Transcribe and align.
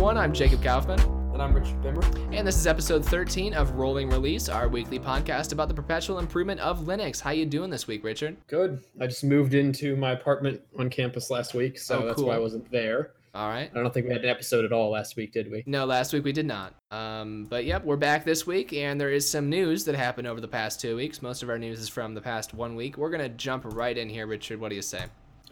everyone. 0.00 0.16
I'm 0.16 0.32
Jacob 0.32 0.62
Kaufman. 0.62 0.98
And 1.34 1.42
I'm 1.42 1.52
Richard 1.52 1.78
Bimmer. 1.82 2.34
And 2.34 2.48
this 2.48 2.56
is 2.56 2.66
episode 2.66 3.04
13 3.04 3.52
of 3.52 3.72
Rolling 3.72 4.08
Release, 4.08 4.48
our 4.48 4.66
weekly 4.66 4.98
podcast 4.98 5.52
about 5.52 5.68
the 5.68 5.74
perpetual 5.74 6.20
improvement 6.20 6.58
of 6.60 6.84
Linux. 6.84 7.20
How 7.20 7.32
you 7.32 7.44
doing 7.44 7.68
this 7.68 7.86
week, 7.86 8.02
Richard? 8.02 8.38
Good. 8.46 8.82
I 8.98 9.06
just 9.06 9.24
moved 9.24 9.52
into 9.52 9.96
my 9.96 10.12
apartment 10.12 10.62
on 10.78 10.88
campus 10.88 11.28
last 11.28 11.52
week, 11.52 11.78
so 11.78 11.98
Oh, 11.98 12.06
that's 12.06 12.16
cool. 12.16 12.28
why 12.28 12.36
I 12.36 12.38
wasn't 12.38 12.70
there. 12.70 13.10
All 13.34 13.50
right. 13.50 13.70
I 13.74 13.78
don't 13.78 13.92
think 13.92 14.06
we 14.06 14.12
had 14.14 14.24
an 14.24 14.30
episode 14.30 14.64
at 14.64 14.72
all 14.72 14.90
last 14.90 15.16
week, 15.16 15.34
did 15.34 15.50
we? 15.50 15.64
No, 15.66 15.84
last 15.84 16.14
week 16.14 16.24
we 16.24 16.32
did 16.32 16.46
not. 16.46 16.72
Um, 16.90 17.44
but 17.50 17.66
yep, 17.66 17.84
we're 17.84 17.96
back 17.98 18.24
this 18.24 18.46
week, 18.46 18.72
and 18.72 18.98
there 18.98 19.10
is 19.12 19.28
some 19.30 19.50
news 19.50 19.84
that 19.84 19.94
happened 19.96 20.26
over 20.26 20.40
the 20.40 20.48
past 20.48 20.80
two 20.80 20.96
weeks. 20.96 21.20
Most 21.20 21.42
of 21.42 21.50
our 21.50 21.58
news 21.58 21.78
is 21.78 21.90
from 21.90 22.14
the 22.14 22.22
past 22.22 22.54
one 22.54 22.74
week. 22.74 22.96
We're 22.96 23.10
gonna 23.10 23.28
jump 23.28 23.64
right 23.66 23.98
in 23.98 24.08
here, 24.08 24.26
Richard. 24.26 24.58
What 24.60 24.70
do 24.70 24.76
you 24.76 24.82
say? 24.82 25.04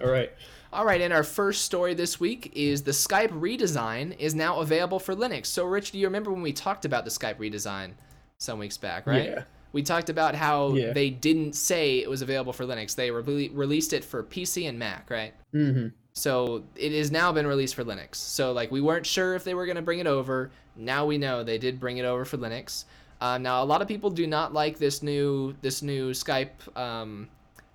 All 0.02 0.10
right. 0.10 0.32
All 0.72 0.84
right, 0.84 1.00
and 1.00 1.12
our 1.14 1.22
first 1.22 1.62
story 1.62 1.94
this 1.94 2.20
week 2.20 2.52
is 2.54 2.82
the 2.82 2.90
Skype 2.90 3.30
redesign 3.30 4.16
is 4.18 4.34
now 4.34 4.60
available 4.60 4.98
for 4.98 5.14
Linux. 5.14 5.46
So, 5.46 5.64
Rich, 5.64 5.92
do 5.92 5.98
you 5.98 6.06
remember 6.06 6.30
when 6.30 6.42
we 6.42 6.52
talked 6.52 6.84
about 6.84 7.04
the 7.04 7.10
Skype 7.10 7.36
redesign 7.38 7.92
some 8.36 8.58
weeks 8.58 8.76
back, 8.76 9.06
right? 9.06 9.24
Yeah. 9.30 9.42
We 9.72 9.82
talked 9.82 10.10
about 10.10 10.34
how 10.34 10.74
Yeah. 10.74 10.92
they 10.92 11.08
didn't 11.10 11.54
say 11.54 11.98
it 11.98 12.08
was 12.08 12.20
available 12.22 12.52
for 12.52 12.64
Linux. 12.64 12.94
They 12.94 13.10
re- 13.10 13.48
released 13.48 13.92
it 13.94 14.04
for 14.04 14.22
PC 14.22 14.68
and 14.68 14.78
Mac, 14.78 15.10
right? 15.10 15.32
Mm-hmm. 15.54 15.88
So 16.12 16.64
it 16.76 16.92
has 16.92 17.10
now 17.10 17.32
been 17.32 17.46
released 17.46 17.74
for 17.74 17.84
Linux. 17.84 18.16
So 18.16 18.52
like 18.52 18.70
we 18.70 18.80
weren't 18.80 19.06
sure 19.06 19.34
if 19.34 19.44
they 19.44 19.54
were 19.54 19.66
going 19.66 19.76
to 19.76 19.82
bring 19.82 20.00
it 20.00 20.06
over. 20.06 20.50
Now 20.76 21.06
we 21.06 21.16
know 21.16 21.44
they 21.44 21.58
did 21.58 21.80
bring 21.80 21.98
it 21.98 22.04
over 22.04 22.24
for 22.24 22.36
Linux. 22.38 22.84
Uh, 23.20 23.38
now 23.38 23.62
a 23.62 23.64
lot 23.66 23.82
of 23.82 23.88
people 23.88 24.10
do 24.10 24.26
not 24.26 24.52
like 24.52 24.78
this 24.78 25.02
new 25.02 25.54
this 25.60 25.82
new 25.82 26.10
Skype 26.12 26.76
um, 26.76 27.28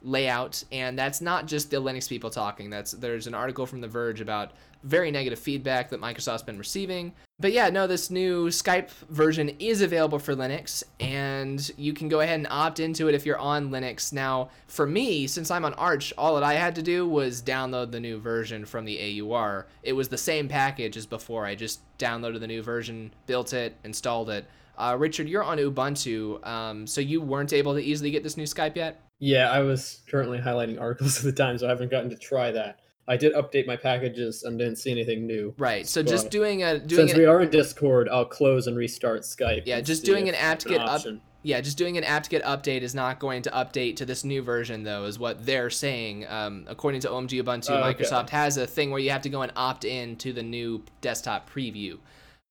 layout, 0.04 0.64
and 0.72 1.00
that's 1.00 1.22
not 1.22 1.48
just 1.48 1.72
the 1.72 1.82
Linux 1.82 2.08
people 2.08 2.30
talking. 2.30 2.70
That's 2.70 2.92
there's 2.92 3.28
an 3.28 3.34
article 3.34 3.66
from 3.66 3.82
The 3.82 3.88
Verge 3.88 4.22
about 4.22 4.52
very 4.84 5.12
negative 5.12 5.40
feedback 5.40 5.90
that 5.90 6.02
Microsoft's 6.02 6.44
been 6.44 6.58
receiving. 6.58 7.14
But 7.40 7.54
yeah, 7.54 7.70
no, 7.70 7.88
this 7.88 8.12
new 8.12 8.48
Skype 8.48 8.90
version 9.10 9.50
is 9.60 9.82
available 9.82 10.20
for 10.20 10.36
Linux, 10.36 10.84
and 11.00 11.72
you 11.78 11.94
can 11.94 12.10
go 12.10 12.20
ahead 12.20 12.40
and 12.40 12.48
opt 12.50 12.80
into 12.80 13.08
it 13.08 13.16
if 13.16 13.26
you're 13.26 13.40
on 13.40 13.70
Linux. 13.70 14.14
Now, 14.14 14.50
for 14.68 14.86
me, 14.86 15.26
since 15.26 15.50
I'm 15.50 15.66
on 15.66 15.74
Arch, 15.76 16.14
all 16.18 16.36
that 16.36 16.44
I 16.44 16.54
had 16.54 16.76
to 16.76 16.82
do 16.82 17.08
was 17.08 17.42
download 17.42 17.92
the 17.92 18.00
new 18.00 18.20
version 18.20 18.66
from 18.66 18.86
the 18.86 19.22
AUR. 19.22 19.68
It 19.82 19.94
was 19.94 20.10
the 20.10 20.18
same 20.18 20.48
package 20.48 20.96
as 20.96 21.06
before. 21.06 21.46
I 21.46 21.56
just 21.56 21.80
downloaded 21.98 22.40
the 22.40 22.48
new 22.48 22.62
version, 22.62 23.14
built 23.26 23.54
it, 23.54 23.76
installed 23.84 24.30
it. 24.30 24.46
Uh, 24.78 24.96
Richard, 24.98 25.30
you're 25.30 25.44
on 25.44 25.60
Ubuntu, 25.60 26.46
um, 26.46 26.88
so 26.88 27.00
you 27.00 27.22
weren't 27.22 27.54
able 27.54 27.74
to 27.76 27.82
easily 27.82 28.12
get 28.12 28.24
this 28.24 28.38
new 28.38 28.46
Skype 28.46 28.76
yet? 28.76 29.00
Yeah, 29.24 29.50
I 29.50 29.60
was 29.62 30.02
currently 30.10 30.38
highlighting 30.38 30.82
articles 30.82 31.18
at 31.20 31.24
the 31.24 31.32
time, 31.32 31.58
so 31.58 31.66
I 31.66 31.70
haven't 31.70 31.90
gotten 31.92 32.10
to 32.10 32.18
try 32.18 32.52
that. 32.52 32.80
I 33.08 33.16
did 33.16 33.34
update 33.34 33.68
my 33.68 33.78
packages 33.78 34.44
and 34.44 34.60
didn't 34.60 34.78
see 34.78 34.92
anything 34.92 35.26
new. 35.26 35.54
Right. 35.58 35.88
So 35.88 36.04
just 36.04 36.30
doing 36.30 36.64
a 36.64 36.80
doing 36.80 37.08
Since 37.08 37.14
an, 37.14 37.20
we 37.20 37.26
are 37.26 37.42
in 37.42 37.50
Discord, 37.50 38.10
I'll 38.10 38.26
close 38.26 38.68
and 38.68 38.78
restart 38.78 39.22
Skype. 39.22 39.64
Yeah, 39.66 39.82
just 39.82 40.06
doing 40.06 40.28
an 40.30 40.36
apt 40.36 40.66
that's 40.66 40.78
get 40.78 40.82
up- 40.82 41.22
yeah, 41.46 41.60
just 41.60 41.78
doing 41.78 41.98
an 41.98 42.06
apt-get 42.06 42.42
update 42.44 42.84
is 42.84 42.96
not 42.96 43.20
going 43.20 43.42
to 43.42 43.50
update 43.50 43.98
to 43.98 44.06
this 44.06 44.24
new 44.24 44.42
version, 44.42 44.84
though, 44.84 45.04
is 45.04 45.20
what 45.20 45.46
they're 45.46 45.70
saying. 45.70 46.26
Um, 46.30 46.66
according 46.70 47.02
to 47.02 47.10
OMG 47.10 47.44
Ubuntu, 47.44 47.72
Oh, 47.72 47.84
okay. 47.84 48.02
Microsoft 48.04 48.30
has 48.30 48.56
a 48.56 48.66
thing 48.66 48.92
where 48.92 49.00
you 49.02 49.10
have 49.10 49.24
to 49.24 49.30
go 49.30 49.42
and 49.42 49.52
opt 49.58 49.84
in 49.84 50.16
to 50.18 50.32
the 50.32 50.42
new 50.42 50.84
desktop 51.02 51.50
preview 51.50 51.98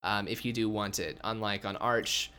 um, 0.02 0.28
if 0.28 0.44
you 0.44 0.52
do 0.52 0.68
want 0.68 0.98
it. 0.98 1.16
Unlike 1.24 1.64
on 1.64 1.76
Arch, 1.76 2.31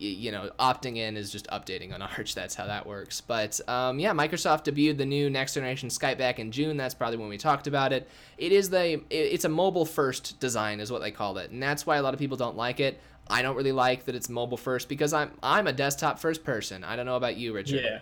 you 0.00 0.32
know, 0.32 0.50
opting 0.58 0.96
in 0.96 1.16
is 1.16 1.30
just 1.30 1.46
updating 1.48 1.92
on 1.92 2.02
Arch. 2.18 2.34
That's 2.34 2.54
how 2.54 2.66
that 2.66 2.86
works. 2.86 3.20
But 3.20 3.60
um, 3.68 3.98
yeah, 3.98 4.12
Microsoft 4.12 4.64
debuted 4.64 4.98
the 4.98 5.06
new 5.06 5.30
next 5.30 5.54
generation 5.54 5.88
Skype 5.88 6.18
back 6.18 6.38
in 6.38 6.50
June. 6.50 6.76
That's 6.76 6.94
probably 6.94 7.18
when 7.18 7.28
we 7.28 7.38
talked 7.38 7.66
about 7.66 7.92
it. 7.92 8.08
It 8.38 8.52
is 8.52 8.70
the 8.70 9.02
it's 9.10 9.44
a 9.44 9.48
mobile 9.48 9.84
first 9.84 10.40
design, 10.40 10.80
is 10.80 10.90
what 10.90 11.02
they 11.02 11.10
called 11.10 11.38
it, 11.38 11.50
and 11.50 11.62
that's 11.62 11.86
why 11.86 11.96
a 11.96 12.02
lot 12.02 12.14
of 12.14 12.20
people 12.20 12.36
don't 12.36 12.56
like 12.56 12.80
it. 12.80 13.00
I 13.28 13.42
don't 13.42 13.54
really 13.54 13.72
like 13.72 14.06
that 14.06 14.14
it's 14.14 14.28
mobile 14.28 14.56
first 14.56 14.88
because 14.88 15.12
I'm 15.12 15.30
I'm 15.42 15.66
a 15.66 15.72
desktop 15.72 16.18
first 16.18 16.42
person. 16.42 16.82
I 16.82 16.96
don't 16.96 17.06
know 17.06 17.16
about 17.16 17.36
you, 17.36 17.54
Richard. 17.54 17.82
Yeah, 17.84 18.00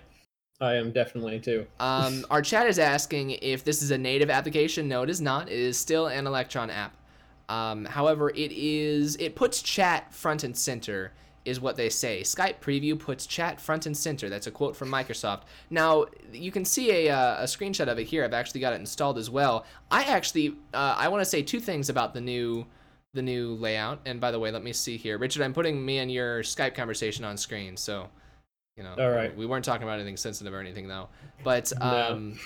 I 0.61 0.75
am 0.75 0.93
definitely 0.93 1.41
too. 1.41 1.67
Um, 1.81 2.25
our 2.31 2.43
chat 2.43 2.67
is 2.67 2.79
asking 2.79 3.31
if 3.43 3.65
this 3.65 3.83
is 3.83 3.91
a 3.91 3.99
native 3.99 4.31
application. 4.31 4.89
No, 4.89 5.03
it 5.03 5.11
is 5.11 5.21
not. 5.21 5.49
It 5.49 5.59
is 5.59 5.79
still 5.79 6.07
an 6.07 6.27
Electron 6.27 6.71
app. 6.71 6.95
Um, 7.49 7.85
however, 7.87 8.31
it 8.31 8.53
is 8.53 9.17
it 9.17 9.35
puts 9.35 9.63
chat 9.63 10.13
front 10.15 10.45
and 10.45 10.57
center 10.57 11.13
is 11.49 11.61
what 11.61 11.77
they 11.77 11.89
say. 11.89 12.21
Skype 12.23 12.61
Preview 12.61 12.99
puts 12.99 13.27
chat 13.27 13.61
front 13.61 13.87
and 13.87 13.97
center. 13.97 14.29
That's 14.29 14.47
a 14.47 14.51
quote 14.51 14.77
from 14.77 14.89
Microsoft. 14.91 15.43
Now 15.71 16.07
you 16.33 16.51
can 16.53 16.65
see 16.65 17.07
a, 17.09 17.15
uh, 17.15 17.41
a 17.41 17.45
screenshot 17.45 17.89
of 17.89 17.99
it 17.99 18.05
here. 18.05 18.25
I've 18.25 18.35
actually 18.35 18.61
got 18.61 18.73
it 18.73 18.81
installed 18.81 19.19
as 19.19 19.31
well. 19.31 19.65
I 19.91 20.05
actually 20.05 20.51
uh, 20.75 20.95
I 20.97 21.09
want 21.09 21.23
to 21.23 21.25
say 21.25 21.43
two 21.43 21.61
things 21.61 21.89
about 21.89 22.15
the 22.15 22.21
new 22.21 22.67
the 23.15 23.23
new 23.23 23.55
layout. 23.55 24.01
And 24.07 24.21
by 24.21 24.31
the 24.31 24.39
way, 24.39 24.51
let 24.51 24.63
me 24.63 24.73
see 24.73 24.97
here, 24.97 25.19
Richard. 25.19 25.43
I'm 25.43 25.55
putting 25.55 25.85
me 25.85 25.99
and 25.99 26.13
your 26.13 26.43
Skype 26.43 26.75
conversation 26.75 27.25
on 27.25 27.37
screen, 27.37 27.77
so 27.77 28.09
you 28.77 28.85
know. 28.85 28.95
All 28.99 29.11
right. 29.11 29.37
We 29.37 29.47
weren't 29.47 29.65
talking 29.65 29.83
about 29.83 29.95
anything 29.95 30.17
sensitive 30.17 30.53
or 30.53 30.61
anything 30.61 30.89
though. 30.89 31.09
But 31.43 31.73
No. 31.81 31.87
um, 32.13 32.39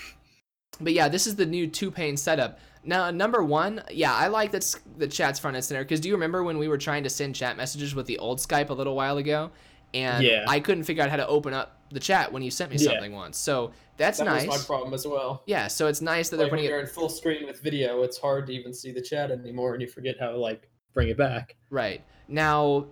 but 0.79 0.93
yeah, 0.93 1.07
this 1.07 1.27
is 1.27 1.35
the 1.35 1.45
new 1.45 1.67
two 1.67 1.91
pane 1.91 2.17
setup. 2.17 2.59
Now, 2.85 3.11
number 3.11 3.43
one, 3.43 3.81
yeah, 3.91 4.13
I 4.13 4.27
like 4.27 4.51
that 4.51 4.75
the 4.97 5.07
chat's 5.07 5.39
front 5.39 5.55
and 5.55 5.63
center 5.63 5.83
because 5.83 5.99
do 5.99 6.09
you 6.09 6.15
remember 6.15 6.43
when 6.43 6.57
we 6.57 6.67
were 6.67 6.77
trying 6.77 7.03
to 7.03 7.09
send 7.09 7.35
chat 7.35 7.55
messages 7.55 7.95
with 7.95 8.05
the 8.07 8.17
old 8.19 8.39
Skype 8.39 8.69
a 8.69 8.73
little 8.73 8.95
while 8.95 9.17
ago, 9.17 9.51
and 9.93 10.23
Yeah. 10.23 10.45
I 10.47 10.59
couldn't 10.59 10.83
figure 10.83 11.03
out 11.03 11.09
how 11.09 11.17
to 11.17 11.27
open 11.27 11.53
up 11.53 11.79
the 11.91 11.99
chat 11.99 12.31
when 12.33 12.41
you 12.43 12.51
sent 12.51 12.71
me 12.71 12.77
Yeah. 12.77 12.91
something 12.91 13.13
once. 13.13 13.37
So 13.37 13.71
that's 13.97 14.17
that 14.17 14.25
nice. 14.25 14.47
my 14.47 14.57
problem 14.57 14.93
as 14.93 15.07
well. 15.07 15.43
Yeah, 15.45 15.67
so 15.67 15.87
it's 15.87 16.01
nice 16.01 16.29
that 16.29 16.37
they're 16.37 16.47
Like 16.47 16.51
when 16.51 16.57
putting 16.59 16.71
you're 16.71 16.79
it 16.79 16.83
in 16.83 16.87
full 16.87 17.09
screen 17.09 17.45
with 17.45 17.61
video, 17.61 18.01
it's 18.03 18.17
hard 18.17 18.47
to 18.47 18.53
even 18.53 18.73
see 18.73 18.91
the 18.91 19.01
chat 19.01 19.31
anymore, 19.31 19.73
and 19.73 19.81
you 19.81 19.87
forget 19.87 20.15
how 20.19 20.31
to 20.31 20.37
like 20.37 20.69
bring 20.93 21.07
it 21.09 21.17
back. 21.17 21.55
right 21.69 22.03
now. 22.27 22.87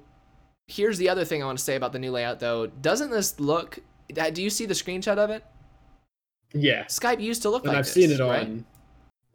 Here's 0.68 0.98
the 0.98 1.10
other 1.10 1.26
thing 1.26 1.44
I 1.44 1.46
want 1.46 1.58
to 1.58 1.64
say 1.64 1.76
about 1.76 1.92
the 1.92 2.00
new 2.00 2.12
layout, 2.12 2.40
though. 2.40 2.66
Doesn't 2.68 3.10
this 3.12 3.38
look? 3.42 3.80
Do 4.14 4.42
you 4.42 4.50
see 4.50 4.66
the 4.66 4.74
screenshot 4.74 5.18
of 5.18 5.30
it? 5.30 5.44
Yeah, 6.54 6.86
Skype 6.86 7.20
used 7.20 7.42
to 7.42 7.50
look 7.50 7.64
and 7.64 7.70
like 7.74 7.80
I've 7.80 7.86
this, 7.86 7.94
seen 7.94 8.10
it 8.12 8.20
right? 8.22 8.64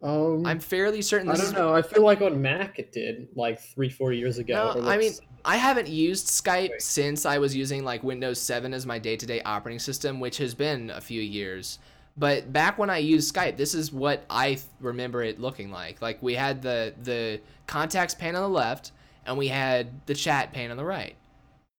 Um, 0.01 0.45
I'm 0.45 0.59
fairly 0.59 1.01
certain 1.01 1.29
I 1.29 1.35
don't 1.35 1.53
know. 1.53 1.73
I 1.73 1.81
feel 1.81 2.03
like 2.03 2.21
on 2.21 2.39
Mac 2.41 2.77
it 2.77 2.91
did 2.91 3.29
like 3.35 3.59
three, 3.59 3.89
four 3.89 4.13
years 4.13 4.37
ago. 4.37 4.73
No, 4.75 4.87
I 4.87 4.97
mean, 4.97 5.13
I 5.43 5.57
haven't 5.57 5.87
used 5.87 6.27
Skype 6.27 6.71
Wait. 6.71 6.81
since 6.81 7.25
I 7.25 7.39
was 7.39 7.55
using 7.55 7.83
like 7.83 8.03
Windows 8.03 8.39
7 8.39 8.73
as 8.73 8.85
my 8.85 8.99
day-to-day 8.99 9.41
operating 9.41 9.79
system, 9.79 10.19
which 10.19 10.37
has 10.37 10.53
been 10.53 10.91
a 10.91 11.01
few 11.01 11.21
years. 11.21 11.79
But 12.15 12.51
back 12.51 12.77
when 12.77 12.89
I 12.89 12.97
used 12.97 13.33
Skype, 13.33 13.57
this 13.57 13.73
is 13.73 13.91
what 13.91 14.25
I 14.29 14.59
remember 14.79 15.23
it 15.23 15.39
looking 15.39 15.71
like. 15.71 16.01
Like 16.01 16.21
we 16.21 16.33
had 16.33 16.61
the 16.61 16.93
the 17.03 17.41
contacts 17.67 18.13
pane 18.13 18.35
on 18.35 18.41
the 18.41 18.49
left, 18.49 18.91
and 19.25 19.37
we 19.37 19.47
had 19.47 20.05
the 20.07 20.15
chat 20.15 20.51
pane 20.51 20.71
on 20.71 20.77
the 20.77 20.85
right. 20.85 21.15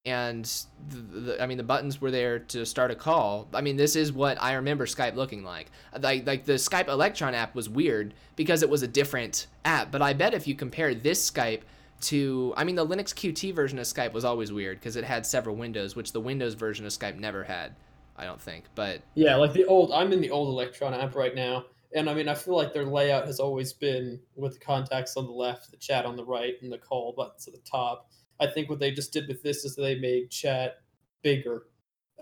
And 0.06 0.44
the, 0.88 0.97
the, 0.97 1.42
I 1.42 1.47
mean, 1.47 1.59
the 1.59 1.64
buttons 1.64 2.00
were 2.00 2.10
there 2.10 2.38
to 2.38 2.64
start 2.64 2.91
a 2.91 2.94
call. 2.94 3.48
I 3.53 3.60
mean, 3.60 3.76
this 3.76 3.94
is 3.94 4.12
what 4.12 4.41
I 4.41 4.54
remember 4.54 4.86
Skype 4.86 5.16
looking 5.16 5.44
like. 5.44 5.70
Like, 6.00 6.26
like 6.26 6.44
the 6.44 6.54
Skype 6.54 6.88
Electron 6.88 7.34
app 7.34 7.54
was 7.54 7.69
weird 7.69 8.14
because 8.34 8.62
it 8.62 8.70
was 8.70 8.82
a 8.82 8.88
different 8.88 9.48
app. 9.64 9.91
But 9.91 10.00
I 10.00 10.14
bet 10.14 10.32
if 10.32 10.47
you 10.47 10.54
compare 10.54 10.94
this 10.94 11.31
Skype 11.31 11.60
to, 12.03 12.54
I 12.56 12.64
mean, 12.64 12.76
the 12.76 12.86
Linux 12.86 13.12
Qt 13.12 13.54
version 13.54 13.78
of 13.78 13.84
Skype 13.84 14.12
was 14.12 14.25
always 14.25 14.53
weird 14.53 14.78
because 14.78 14.97
it 14.97 15.04
had 15.04 15.26
several 15.26 15.56
windows, 15.56 15.94
which 15.94 16.12
the 16.12 16.20
Windows 16.20 16.54
version 16.54 16.86
of 16.86 16.92
Skype 16.92 17.19
never 17.19 17.44
had. 17.44 17.75
I 18.19 18.25
don't 18.25 18.41
think. 18.41 18.65
But 18.75 19.03
yeah, 19.15 19.36
like 19.36 19.53
the 19.53 19.65
old. 19.65 19.92
I'm 19.92 20.12
in 20.12 20.20
the 20.20 20.30
old 20.30 20.48
Electron 20.48 20.92
app 20.92 21.15
right 21.15 21.34
now, 21.34 21.66
and 21.94 22.10
I 22.10 22.15
mean, 22.15 22.28
I 22.28 22.34
feel 22.34 22.56
like 22.56 22.75
their 22.75 22.84
layout 22.84 23.26
has 23.26 23.38
always 23.38 23.72
been 23.72 24.19
with 24.34 24.54
the 24.54 24.59
contacts 24.59 25.16
on 25.16 25.26
the 25.26 25.32
left, 25.32 25.70
the 25.70 25.76
chat 25.76 26.04
on 26.04 26.16
the 26.16 26.25
right, 26.25 26.54
and 26.60 26.72
the 26.72 26.78
call 26.78 27.15
buttons 27.16 27.47
at 27.47 27.54
the 27.54 27.60
top. 27.60 28.10
I 28.41 28.47
think 28.47 28.71
what 28.71 28.78
they 28.78 28.91
just 28.91 29.12
did 29.12 29.28
with 29.28 29.43
this 29.43 29.65
is 29.65 29.76
they 29.76 29.98
made 29.98 30.30
chat 30.30 30.78
bigger, 31.22 31.65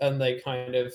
and 0.01 0.19
they 0.19 0.39
kind 0.39 0.75
of 0.75 0.93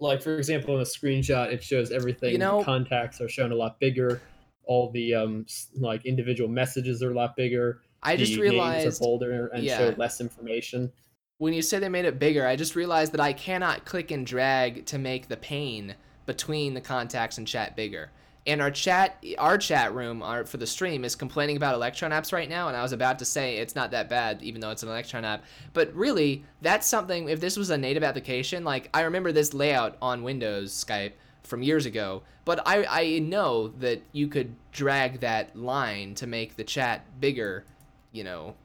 like, 0.00 0.22
for 0.22 0.36
example, 0.36 0.74
in 0.74 0.80
a 0.80 0.84
screenshot, 0.84 1.52
it 1.52 1.62
shows 1.62 1.90
everything. 1.90 2.32
You 2.32 2.38
know- 2.38 2.58
the 2.58 2.64
contacts 2.64 3.20
are 3.20 3.28
shown 3.28 3.52
a 3.52 3.56
lot 3.56 3.78
bigger. 3.80 4.20
All 4.66 4.90
the 4.90 5.14
um 5.14 5.46
like 5.76 6.06
individual 6.06 6.48
messages 6.48 7.02
are 7.02 7.10
a 7.10 7.14
lot 7.14 7.36
bigger. 7.36 7.82
I 8.02 8.16
just 8.16 8.36
realized 8.36 9.00
are 9.00 9.04
bolder 9.04 9.48
and 9.48 9.62
yeah. 9.64 9.78
show 9.78 9.94
less 9.96 10.20
information. 10.20 10.92
when 11.38 11.52
you 11.52 11.62
say 11.62 11.78
they 11.78 11.88
made 11.88 12.04
it 12.04 12.18
bigger, 12.18 12.46
I 12.46 12.56
just 12.56 12.76
realized 12.76 13.12
that 13.12 13.20
I 13.20 13.32
cannot 13.32 13.84
click 13.84 14.10
and 14.10 14.26
drag 14.26 14.86
to 14.86 14.98
make 14.98 15.28
the 15.28 15.36
pane 15.36 15.94
between 16.26 16.74
the 16.74 16.80
contacts 16.80 17.38
and 17.38 17.46
chat 17.46 17.76
bigger. 17.76 18.10
And 18.46 18.60
our 18.60 18.70
chat, 18.70 19.24
our 19.38 19.56
chat 19.56 19.94
room, 19.94 20.22
our, 20.22 20.44
for 20.44 20.58
the 20.58 20.66
stream 20.66 21.02
is 21.04 21.16
complaining 21.16 21.56
about 21.56 21.74
Electron 21.74 22.10
apps 22.10 22.30
right 22.30 22.48
now, 22.48 22.68
and 22.68 22.76
I 22.76 22.82
was 22.82 22.92
about 22.92 23.18
to 23.20 23.24
say 23.24 23.56
it's 23.56 23.74
not 23.74 23.90
that 23.92 24.10
bad, 24.10 24.42
even 24.42 24.60
though 24.60 24.70
it's 24.70 24.82
an 24.82 24.90
Electron 24.90 25.24
app. 25.24 25.44
But 25.72 25.94
really, 25.94 26.44
that's 26.60 26.86
something. 26.86 27.28
If 27.30 27.40
this 27.40 27.56
was 27.56 27.70
a 27.70 27.78
native 27.78 28.02
application, 28.02 28.62
like 28.62 28.90
I 28.92 29.02
remember 29.02 29.32
this 29.32 29.54
layout 29.54 29.96
on 30.02 30.22
Windows 30.22 30.72
Skype 30.72 31.12
from 31.42 31.62
years 31.62 31.86
ago, 31.86 32.22
but 32.44 32.60
I 32.66 32.84
I 32.84 33.18
know 33.20 33.68
that 33.80 34.02
you 34.12 34.28
could 34.28 34.54
drag 34.72 35.20
that 35.20 35.56
line 35.56 36.14
to 36.16 36.26
make 36.26 36.56
the 36.56 36.64
chat 36.64 37.02
bigger, 37.20 37.64
you 38.12 38.24
know, 38.24 38.56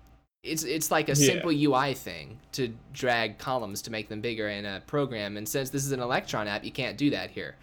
it's 0.44 0.64
it's 0.64 0.92
like 0.92 1.08
a 1.08 1.12
Yeah. 1.14 1.26
simple 1.26 1.52
UI 1.52 1.94
thing 1.94 2.40
to 2.54 2.74
drag 2.94 3.38
columns 3.38 3.82
to 3.84 3.92
make 3.92 4.10
them 4.10 4.20
bigger 4.20 4.50
in 4.50 4.66
a 4.66 4.82
program. 4.88 5.38
And 5.38 5.48
since 5.48 5.70
this 5.70 5.86
is 5.86 5.94
an 5.94 6.02
Electron 6.02 6.50
app, 6.50 6.66
you 6.66 6.72
can't 6.72 6.98
do 6.98 7.10
that 7.12 7.30
here. 7.32 7.56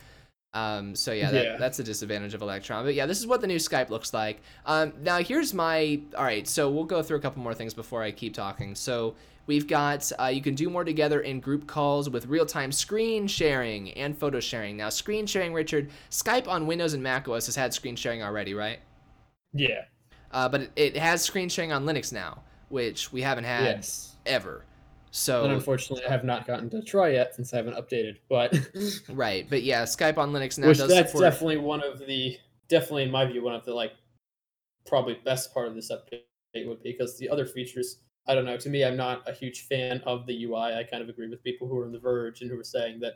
Um, 0.57 0.95
so 0.95 1.13
yeah, 1.13 1.31
that, 1.31 1.45
Yeah. 1.45 1.57
that's 1.59 1.79
a 1.81 1.85
disadvantage 1.85 2.33
of 2.33 2.41
Electron. 2.41 2.83
But 2.83 2.95
yeah, 2.95 3.05
this 3.05 3.19
is 3.19 3.27
what 3.27 3.43
the 3.43 3.47
new 3.47 3.59
Skype 3.59 3.91
looks 3.91 4.15
like. 4.15 4.41
Um, 4.65 4.95
now 5.03 5.19
here's 5.19 5.53
my 5.53 6.01
all 6.17 6.25
right. 6.25 6.49
So 6.49 6.71
we'll 6.71 6.85
go 6.85 7.03
through 7.03 7.19
a 7.19 7.21
couple 7.21 7.43
more 7.43 7.53
things 7.53 7.75
before 7.75 8.03
I 8.03 8.11
keep 8.11 8.33
talking. 8.33 8.75
So 8.75 9.15
we've 9.47 9.67
got 9.67 10.11
uh, 10.19 10.27
you 10.27 10.41
can 10.41 10.55
do 10.55 10.71
more 10.71 10.83
together 10.83 11.21
in 11.21 11.41
group 11.41 11.67
calls 11.67 12.09
with 12.09 12.25
real-time 12.27 12.73
screen 12.73 13.27
sharing 13.27 13.91
and 13.93 14.17
photo 14.17 14.41
sharing. 14.41 14.79
Now 14.79 14.89
screen 14.89 15.27
sharing, 15.27 15.53
Richard, 15.53 15.91
Skype 16.11 16.49
on 16.49 16.67
Windows 16.67 16.95
and 16.95 17.03
Mac 17.03 17.29
OS 17.29 17.45
has 17.47 17.57
had 17.57 17.75
screen 17.75 17.95
sharing 17.95 18.23
already, 18.23 18.55
right? 18.55 18.79
Yeah. 19.53 19.85
Uh, 20.33 20.49
but 20.49 20.63
it, 20.63 20.73
it 20.77 20.97
has 20.97 21.23
screen 21.23 21.51
sharing 21.51 21.71
on 21.71 21.85
Linux 21.85 22.15
now, 22.15 22.43
which 22.71 23.13
we 23.13 23.21
haven't 23.21 23.45
had 23.45 23.65
yes. 23.65 24.15
ever. 24.25 24.65
And 25.17 25.23
So 25.23 25.45
unfortunately, 25.51 26.05
I 26.05 26.11
have 26.11 26.25
not 26.25 26.47
gotten 26.47 26.69
to 26.71 26.83
try 26.83 27.09
yet 27.11 27.35
since 27.35 27.55
I 27.55 27.57
haven't 27.57 27.75
updated. 27.75 28.19
But 28.29 28.55
right, 29.09 29.49
but 29.49 29.63
yeah, 29.63 29.85
Skype 29.85 30.19
on 30.19 30.33
Linux 30.33 30.59
now 30.59 30.69
which 30.69 30.79
does 30.79 30.91
that's 30.91 31.13
support. 31.13 31.31
definitely 31.31 31.57
one 31.57 31.83
of 31.83 31.99
the 32.07 32.39
definitely 32.69 33.05
in 33.05 33.11
my 33.11 33.25
view 33.25 33.43
one 33.43 33.55
of 33.55 33.65
the 33.65 33.73
like 33.73 33.93
probably 34.87 35.15
best 35.25 35.55
part 35.55 35.69
of 35.69 35.75
this 35.75 35.91
update 35.91 36.67
would 36.67 36.83
be 36.83 36.93
because 36.93 37.19
the 37.19 37.29
other 37.31 37.47
features 37.47 37.99
I 38.29 38.35
don't 38.35 38.45
know 38.45 38.59
to 38.59 38.69
me 38.69 38.85
I'm 38.85 38.97
not 38.97 39.27
a 39.27 39.33
huge 39.33 39.63
fan 39.63 40.03
of 40.05 40.27
the 40.27 40.45
UI. 40.45 40.75
I 40.75 40.85
kind 40.85 41.03
of 41.03 41.09
agree 41.09 41.29
with 41.29 41.43
people 41.43 41.67
who 41.67 41.79
are 41.79 41.87
on 41.87 41.93
the 41.93 41.99
verge 41.99 42.43
and 42.43 42.51
who 42.51 42.61
are 42.61 42.65
saying 42.65 43.01
that 43.01 43.15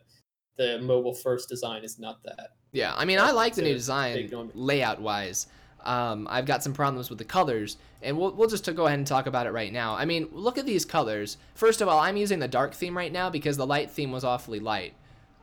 the 0.56 0.79
mobile 0.79 1.14
first 1.14 1.49
design 1.50 1.85
is 1.85 1.99
not 1.99 2.23
that. 2.25 2.50
Yeah, 2.73 2.94
I 2.96 3.05
mean, 3.05 3.19
I 3.19 3.32
like 3.32 3.55
the 3.55 3.62
new 3.62 3.75
design 3.75 4.31
layout 4.55 5.00
wise. 5.00 5.49
Um, 5.85 6.27
I've 6.31 6.47
got 6.47 6.62
some 6.62 6.73
problems 6.73 7.09
with 7.09 7.19
the 7.19 7.25
colors, 7.25 7.77
and 8.03 8.19
we'll, 8.19 8.32
we'll 8.32 8.49
just 8.49 8.73
go 8.75 8.87
ahead 8.87 8.99
and 8.99 9.06
talk 9.06 9.27
about 9.27 9.47
it 9.47 9.50
right 9.53 9.73
now. 9.73 9.94
I 9.94 10.05
mean, 10.05 10.29
look 10.32 10.59
at 10.59 10.67
these 10.67 10.85
colors. 10.85 11.37
First 11.55 11.81
of 11.81 11.88
all, 11.88 11.99
I'm 11.99 12.17
using 12.17 12.38
the 12.38 12.49
dark 12.49 12.75
theme 12.75 12.97
right 12.97 13.12
now 13.12 13.31
because 13.31 13.56
the 13.56 13.67
light 13.67 13.91
theme 13.91 14.12
was 14.12 14.25
awfully 14.25 14.61
light. 14.61 14.94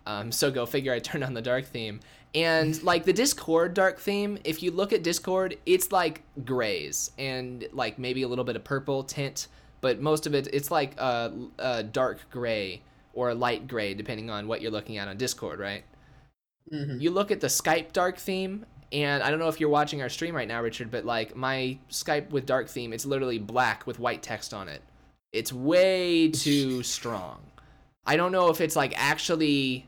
Um, 0.06 0.32
so 0.32 0.50
go 0.50 0.66
figure 0.66 0.94
I 0.94 1.00
turned 1.00 1.24
on 1.24 1.34
the 1.34 1.42
dark 1.42 1.66
theme. 1.66 2.00
And 2.34 2.82
like 2.92 3.04
the 3.06 3.14
Discord 3.14 3.74
dark 3.74 4.00
theme, 4.00 4.38
if 4.44 4.64
you 4.64 4.72
look 4.72 4.94
at 4.94 5.04
Discord, 5.04 5.58
it's 5.66 5.92
like 5.92 6.22
grays 6.46 7.12
and 7.18 7.68
like 7.74 8.00
maybe 8.00 8.22
a 8.24 8.28
little 8.28 8.46
bit 8.46 8.56
of 8.56 8.64
purple 8.64 9.04
tint, 9.04 9.48
but 9.82 10.00
most 10.00 10.26
of 10.26 10.34
it, 10.34 10.48
it's 10.54 10.72
like 10.72 10.98
a, 10.98 11.32
a 11.60 11.84
dark 11.84 12.20
gray 12.32 12.82
or 13.14 13.30
a 13.30 13.36
light 13.36 13.68
gray, 13.68 13.94
depending 13.94 14.30
on 14.30 14.48
what 14.48 14.62
you're 14.62 14.72
looking 14.72 14.98
at 14.98 15.08
on 15.08 15.18
Discord, 15.18 15.60
right? 15.60 15.84
Mhm. 16.74 17.00
you 17.00 17.12
look 17.12 17.32
at 17.32 17.40
the 17.40 17.48
Skype 17.48 17.94
dark 17.94 18.18
theme, 18.18 18.66
and 18.92 19.22
I 19.22 19.30
don't 19.30 19.40
know 19.40 19.50
if 19.50 19.60
you're 19.60 19.70
watching 19.70 20.02
our 20.02 20.10
stream 20.10 20.36
right 20.36 20.48
now, 20.48 20.62
Richard, 20.62 20.92
but 20.92 21.06
like 21.06 21.36
my 21.36 21.78
Skype 21.90 22.30
with 22.30 22.46
dark 22.46 22.70
theme, 22.70 22.94
it's 22.94 23.06
literally 23.06 23.40
black 23.40 23.86
with 23.86 24.00
white 24.00 24.24
text 24.24 24.54
on 24.54 24.70
it. 24.70 24.82
It's 25.34 25.52
way 25.52 26.30
too 26.30 26.84
strong. 26.84 27.40
I 28.06 28.16
don't 28.16 28.32
know 28.32 28.50
if 28.50 28.62
it's 28.62 28.76
like 28.76 28.94
actually 28.96 29.88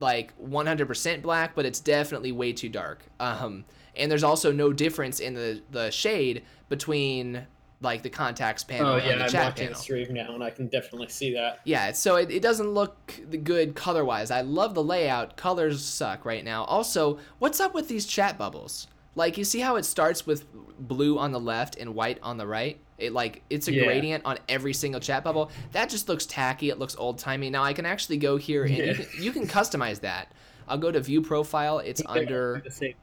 like 0.00 0.32
100% 0.42 1.22
black, 1.22 1.54
but 1.54 1.66
it's 1.66 1.80
definitely 1.80 2.32
way 2.32 2.52
too 2.52 2.68
dark. 2.68 3.04
Um, 3.20 3.64
and 3.94 4.10
there's 4.10 4.24
also 4.24 4.50
no 4.50 4.72
difference 4.72 5.20
in 5.20 5.34
the 5.34 5.60
the 5.70 5.90
shade 5.90 6.42
between 6.68 7.46
like 7.82 8.02
the 8.02 8.10
contacts 8.10 8.64
panel 8.64 8.92
Oh 8.94 8.96
yeah, 8.96 9.16
the 9.16 9.24
I'm 9.24 9.30
chat 9.30 9.44
watching 9.44 9.64
panel. 9.66 9.72
the 9.74 9.82
stream 9.82 10.14
now 10.14 10.34
and 10.34 10.42
I 10.42 10.50
can 10.50 10.68
definitely 10.68 11.08
see 11.08 11.34
that. 11.34 11.60
Yeah, 11.64 11.92
so 11.92 12.16
it, 12.16 12.30
it 12.30 12.40
doesn't 12.42 12.68
look 12.70 13.12
good 13.44 13.74
color 13.74 14.04
wise. 14.04 14.30
I 14.30 14.40
love 14.42 14.74
the 14.74 14.82
layout. 14.82 15.36
Colors 15.36 15.84
suck 15.84 16.24
right 16.24 16.44
now. 16.44 16.64
Also, 16.64 17.18
what's 17.38 17.60
up 17.60 17.74
with 17.74 17.88
these 17.88 18.06
chat 18.06 18.38
bubbles? 18.38 18.86
Like, 19.14 19.36
you 19.36 19.44
see 19.44 19.60
how 19.60 19.76
it 19.76 19.84
starts 19.84 20.26
with 20.26 20.46
blue 20.78 21.18
on 21.18 21.32
the 21.32 21.40
left 21.40 21.76
and 21.76 21.94
white 21.94 22.18
on 22.22 22.38
the 22.38 22.46
right? 22.46 22.78
It 22.96 23.12
like 23.12 23.42
it's 23.50 23.68
a 23.68 23.72
Yeah. 23.72 23.84
gradient 23.84 24.24
on 24.24 24.38
every 24.48 24.72
single 24.72 25.00
chat 25.00 25.22
bubble. 25.24 25.50
That 25.72 25.90
just 25.90 26.08
looks 26.08 26.24
tacky. 26.24 26.70
It 26.70 26.78
looks 26.78 26.96
old 26.96 27.18
timey. 27.18 27.50
Now 27.50 27.62
I 27.64 27.72
can 27.72 27.84
actually 27.84 28.16
go 28.16 28.36
here 28.36 28.64
and 28.64 28.74
you, 28.76 28.94
can, 28.94 29.06
you 29.18 29.32
can 29.32 29.46
customize 29.46 30.00
that. 30.00 30.32
I'll 30.68 30.78
go 30.78 30.90
to 30.92 31.00
view 31.00 31.20
profile. 31.20 31.80
It's 31.80 32.00
under 32.06 32.62
the 32.64 32.70
same 32.70 32.92
thing. 32.92 32.96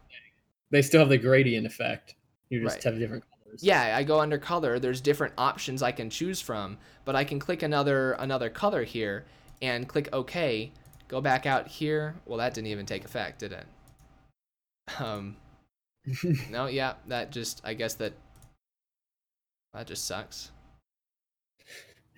They 0.72 0.81
still 0.81 1.02
have 1.02 1.10
the 1.10 1.18
gradient 1.18 1.68
effect. 1.68 2.16
You 2.50 2.62
just 2.64 2.76
Right. 2.78 2.84
have 2.86 2.98
different. 2.98 3.24
Yeah 3.57 3.96
i 3.98 4.04
go 4.04 4.19
under 4.19 4.38
color. 4.38 4.80
There's 4.80 5.01
different 5.01 5.34
options 5.38 5.81
i 5.81 5.92
can 5.92 6.10
choose 6.10 6.42
from 6.42 6.78
but 7.06 7.16
i 7.16 7.24
can 7.24 7.40
click 7.40 7.63
another 7.63 8.13
another 8.13 8.50
color 8.50 8.84
here 8.84 9.25
and 9.62 9.88
click 9.88 10.10
ok 10.13 10.72
go 11.07 11.22
back 11.22 11.46
out 11.46 11.68
here. 11.68 12.16
Well 12.25 12.38
that 12.38 12.54
didn't 12.54 12.68
even 12.68 12.86
take 12.86 13.06
effect 13.06 13.40
did 13.40 13.51
it? 13.51 13.66
Um 15.00 15.38
no 16.50 16.68
yeah 16.68 16.94
that 17.07 17.31
just 17.31 17.62
i 17.63 17.74
guess 17.74 17.96
that 17.96 18.13
that 19.74 19.88
just 19.88 20.06
sucks 20.06 20.52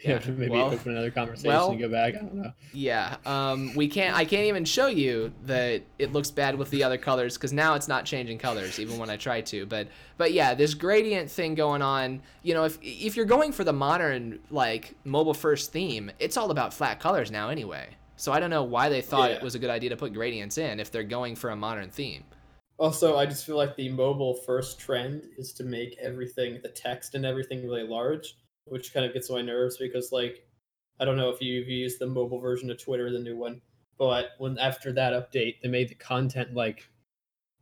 You 0.03 0.13
have 0.13 0.23
to 0.25 0.31
maybe 0.31 0.51
well- 0.51 0.71
open 0.71 0.91
another 0.91 1.11
conversation 1.11 1.49
well- 1.49 1.71
and 1.71 1.79
go 1.79 1.89
back. 1.89 2.15
I 2.15 2.17
don't 2.19 2.33
know. 2.33 2.51
yeah 2.73 3.17
um 3.25 3.73
we 3.75 3.87
can't 3.87 4.15
i 4.15 4.23
can't 4.25 4.45
even 4.45 4.65
show 4.65 4.87
you 4.87 5.31
that 5.45 5.83
it 5.99 6.13
looks 6.13 6.31
bad 6.31 6.55
with 6.57 6.69
the 6.71 6.83
other 6.83 6.97
colors 6.97 7.35
because 7.37 7.51
now 7.53 7.75
it's 7.75 7.87
not 7.87 8.05
changing 8.05 8.37
colors 8.37 8.79
even 8.79 8.97
when 8.97 9.09
i 9.09 9.17
try 9.17 9.41
to 9.41 9.65
but 9.65 9.87
but 10.17 10.31
yeah 10.31 10.53
this 10.53 10.73
gradient 10.73 11.29
thing 11.29 11.53
going 11.53 11.81
on 11.81 12.21
you 12.43 12.53
know 12.53 12.63
if 12.63 12.77
if 12.81 13.15
you're 13.15 13.25
going 13.25 13.51
for 13.51 13.63
the 13.63 13.73
modern 13.73 14.39
like 14.49 14.95
mobile 15.03 15.33
first 15.33 15.71
theme 15.71 16.09
it's 16.19 16.37
all 16.37 16.49
about 16.49 16.73
flat 16.73 16.99
colors 16.99 17.29
now 17.29 17.49
anyway 17.49 17.87
so 18.15 18.31
i 18.31 18.39
don't 18.39 18.49
know 18.49 18.63
why 18.63 18.87
they 18.89 19.01
thought 19.01 19.29
it 19.31 19.41
was 19.43 19.53
a 19.55 19.59
good 19.59 19.69
idea 19.69 19.89
to 19.89 19.97
put 19.97 20.13
gradients 20.13 20.57
in 20.57 20.79
if 20.79 20.89
they're 20.91 21.03
going 21.03 21.35
for 21.35 21.49
a 21.49 21.55
modern 21.55 21.89
theme 21.89 22.23
Also, 22.79 23.15
I 23.15 23.27
just 23.27 23.45
feel 23.45 23.57
like 23.57 23.75
the 23.75 23.89
mobile 23.89 24.33
first 24.33 24.79
trend 24.79 25.21
is 25.37 25.53
to 25.53 25.63
make 25.63 25.95
everything, 26.01 26.59
the 26.63 26.69
text 26.69 27.13
and 27.13 27.23
everything, 27.23 27.61
really 27.63 27.83
large, 27.83 28.37
which 28.65 28.93
kind 28.93 29.05
of 29.05 29.13
gets 29.13 29.29
on 29.29 29.37
my 29.37 29.41
nerves 29.41 29.77
because, 29.77 30.11
like, 30.11 30.45
I 30.99 31.05
don't 31.05 31.17
know 31.17 31.29
if 31.29 31.41
you've 31.41 31.67
used 31.67 31.99
the 31.99 32.07
mobile 32.07 32.39
version 32.39 32.69
of 32.69 32.81
Twitter, 32.81 33.11
the 33.11 33.19
new 33.19 33.37
one, 33.37 33.61
but 33.97 34.31
when 34.37 34.57
after 34.59 34.91
that 34.93 35.13
update, 35.13 35.55
they 35.61 35.69
made 35.69 35.89
the 35.89 35.95
content 35.95 36.53
like 36.53 36.87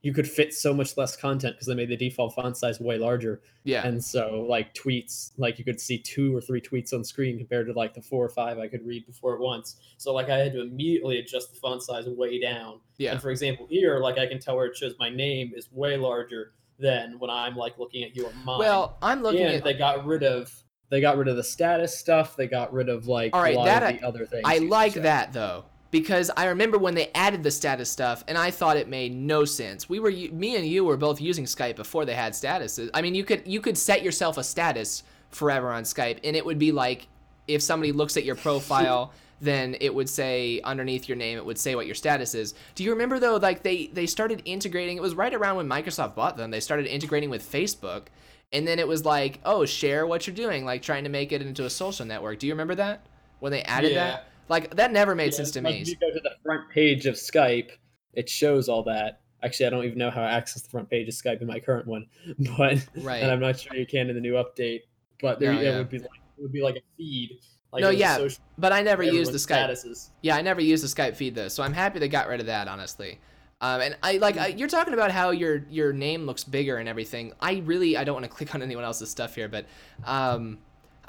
you 0.02 0.14
could 0.14 0.30
fit 0.30 0.54
so 0.54 0.74
much 0.74 0.96
less 0.96 1.18
content 1.18 1.56
because 1.56 1.68
they 1.68 1.76
made 1.76 1.90
the 1.90 1.98
default 1.98 2.34
font 2.34 2.56
size 2.56 2.80
way 2.80 2.98
larger, 2.98 3.42
yeah 3.66 3.86
and 3.86 4.02
so 4.04 4.46
like 4.50 4.74
tweets, 4.74 5.32
like 5.38 5.60
you 5.60 5.66
could 5.66 5.80
see 5.80 5.98
two 5.98 6.36
or 6.36 6.40
three 6.40 6.62
tweets 6.62 6.94
on 6.94 7.04
screen 7.04 7.38
compared 7.38 7.68
to 7.68 7.74
like 7.74 7.94
the 7.94 8.02
four 8.02 8.24
or 8.24 8.30
five 8.30 8.58
I 8.60 8.68
could 8.68 8.86
read 8.86 9.06
before 9.06 9.36
at 9.36 9.42
once. 9.42 9.76
So 9.98 10.14
like 10.14 10.30
I 10.30 10.38
had 10.38 10.54
to 10.54 10.62
immediately 10.62 11.20
adjust 11.20 11.54
the 11.54 11.60
font 11.60 11.82
size 11.84 12.08
way 12.08 12.40
down 12.40 12.80
yeah 12.98 13.12
and 13.12 13.22
for 13.22 13.30
example, 13.30 13.68
here, 13.70 14.00
like 14.00 14.18
I 14.18 14.26
can 14.28 14.40
tell 14.40 14.56
where 14.56 14.66
it 14.68 14.78
shows 14.78 14.94
my 15.00 15.10
name 15.10 15.52
is 15.56 15.70
way 15.72 15.98
larger 15.98 16.54
than 16.78 17.20
when 17.20 17.30
I'm 17.30 17.56
like 17.58 17.78
looking 17.78 18.04
at 18.04 18.16
you 18.16 18.26
on 18.26 18.34
mine. 18.46 18.60
well 18.60 18.98
i'm 19.02 19.22
looking 19.22 19.42
and 19.42 19.56
at 19.56 19.64
they 19.66 19.74
got 19.74 20.06
rid 20.06 20.24
of 20.24 20.50
they 20.90 21.02
got 21.02 21.18
rid 21.18 21.28
of 21.28 21.36
the 21.36 21.44
status 21.44 21.98
stuff. 21.98 22.36
They 22.36 22.48
got 22.48 22.74
rid 22.74 22.90
of 22.90 23.08
like 23.08 23.36
All 23.36 23.42
right, 23.42 23.56
a 23.56 23.60
lot 23.60 23.66
that 23.66 23.84
of 23.84 23.90
I- 23.90 23.92
the 23.94 24.04
other 24.08 24.26
things. 24.26 24.44
I 24.46 24.58
like 24.60 24.94
said. 24.94 25.04
that 25.04 25.34
though 25.34 25.66
because 25.92 26.30
I 26.38 26.46
remember 26.48 26.78
when 26.78 26.94
they 26.94 27.10
added 27.16 27.42
the 27.42 27.52
status 27.52 27.90
stuff 27.90 28.24
and 28.28 28.38
I 28.38 28.52
thought 28.52 28.78
it 28.78 28.88
made 28.88 29.16
no 29.16 29.46
sense. 29.46 29.90
We 29.90 30.00
were 30.00 30.12
me 30.12 30.56
and 30.56 30.66
you 30.66 30.86
were 30.86 30.98
both 30.98 31.20
using 31.20 31.46
Skype 31.46 31.76
before 31.76 32.06
they 32.06 32.14
had 32.14 32.34
statuses. 32.34 32.90
I 32.94 33.02
mean, 33.02 33.16
you 33.16 33.24
could 33.24 33.48
you 33.48 33.62
could 33.62 33.78
set 33.78 34.04
yourself 34.04 34.38
a 34.38 34.44
status 34.44 35.04
forever 35.32 35.72
on 35.72 35.84
Skype 35.84 36.20
and 36.24 36.36
it 36.36 36.46
would 36.46 36.60
be 36.60 36.72
like 36.72 37.08
if 37.48 37.62
somebody 37.62 37.92
looks 37.92 38.18
at 38.18 38.24
your 38.26 38.36
profile 38.36 39.14
then 39.42 39.74
it 39.80 39.96
would 39.96 40.10
say 40.10 40.60
underneath 40.66 41.08
your 41.08 41.16
name 41.16 41.38
it 41.38 41.46
would 41.46 41.58
say 41.58 41.74
what 41.74 41.86
your 41.86 41.96
status 41.96 42.36
is. 42.36 42.54
Do 42.76 42.84
you 42.84 42.92
remember 42.92 43.20
though 43.20 43.38
like 43.38 43.64
they 43.64 43.88
they 43.88 44.06
started 44.06 44.42
integrating 44.46 44.98
it 44.98 45.02
was 45.02 45.16
right 45.16 45.34
around 45.34 45.56
when 45.58 45.68
Microsoft 45.68 46.14
bought 46.16 46.36
them. 46.38 46.52
They 46.52 46.60
started 46.60 46.88
integrating 46.88 47.30
with 47.30 47.50
Facebook 47.50 48.08
and 48.52 48.68
then 48.68 48.80
it 48.80 48.88
was 48.88 49.06
like, 49.06 49.40
"Oh, 49.46 49.66
share 49.66 50.06
what 50.08 50.26
you're 50.28 50.36
doing," 50.36 50.66
like 50.66 50.82
trying 50.82 51.04
to 51.04 51.10
make 51.10 51.32
it 51.32 51.42
into 51.42 51.66
a 51.66 51.70
social 51.70 52.06
network. 52.06 52.40
Do 52.40 52.48
you 52.48 52.54
remember 52.54 52.76
that? 52.76 53.06
When 53.40 53.52
they 53.52 53.62
added 53.64 53.92
Yeah. 53.92 54.04
that? 54.12 54.26
Like 54.50 54.76
that 54.76 54.92
never 54.92 55.16
made 55.16 55.26
Yeah, 55.32 55.38
sense 55.38 55.52
to 55.52 55.62
me. 55.62 55.82
If 55.82 55.88
you 55.90 55.96
go 55.98 56.10
to 56.12 56.20
the 56.20 56.32
front 56.44 56.70
page 56.72 57.06
of 57.06 57.16
Skype, 57.16 57.72
it 58.14 58.28
shows 58.30 58.68
all 58.68 58.84
that. 58.84 59.22
Actually, 59.44 59.68
I 59.68 59.70
don't 59.70 59.86
even 59.86 59.98
know 59.98 60.10
how 60.10 60.22
to 60.22 60.28
access 60.28 60.64
the 60.64 60.70
front 60.70 60.90
page 60.90 61.08
of 61.08 61.14
Skype 61.14 61.42
in 61.42 61.48
my 61.48 61.60
current 61.60 61.88
one, 61.88 62.08
but 62.58 62.86
Right. 62.96 63.22
and 63.24 63.32
I'm 63.32 63.40
not 63.40 63.60
sure 63.60 63.76
you 63.76 63.86
can 63.86 64.10
in 64.10 64.16
the 64.16 64.22
new 64.22 64.34
update. 64.34 64.82
But 65.22 65.40
there, 65.40 65.54
No, 65.54 65.62
it 65.62 65.78
would 65.78 65.90
be 65.90 66.00
like 66.00 66.10
it 66.38 66.42
would 66.42 66.52
be 66.52 66.62
like 66.64 66.76
a 66.78 66.82
feed. 66.98 67.40
Like 67.72 67.82
No, 67.82 67.90
it 67.90 67.92
was 67.92 67.98
a 67.98 68.00
yeah, 68.00 68.18
social- 68.18 68.44
But 68.58 68.74
I 68.74 68.82
never 68.82 69.04
used 69.04 69.32
the 69.32 69.38
Skype. 69.38 69.70
statuses. 69.70 70.10
Yeah, 70.22 70.36
I 70.36 70.42
never 70.42 70.60
used 70.62 70.84
the 70.84 70.88
Skype 70.88 71.16
feed 71.16 71.36
though, 71.36 71.50
so 71.50 71.62
I'm 71.62 71.74
happy 71.74 72.00
they 72.00 72.08
got 72.08 72.28
rid 72.28 72.40
of 72.40 72.48
that. 72.48 72.68
Honestly, 72.68 73.20
um, 73.62 73.82
and 73.82 73.98
I 74.02 74.18
like 74.18 74.38
I, 74.38 74.48
you're 74.48 74.70
talking 74.70 74.94
about 74.94 75.12
how 75.12 75.32
your 75.32 75.66
your 75.70 75.92
name 75.92 76.26
looks 76.26 76.44
bigger 76.44 76.78
and 76.78 76.88
everything. 76.88 77.34
I 77.42 77.62
really 77.66 77.98
I 77.98 78.04
don't 78.04 78.16
want 78.16 78.26
to 78.26 78.30
click 78.38 78.56
on 78.56 78.62
anyone 78.62 78.84
else's 78.84 79.10
stuff 79.10 79.36
here, 79.36 79.50
but 79.50 79.66
um, 80.06 80.60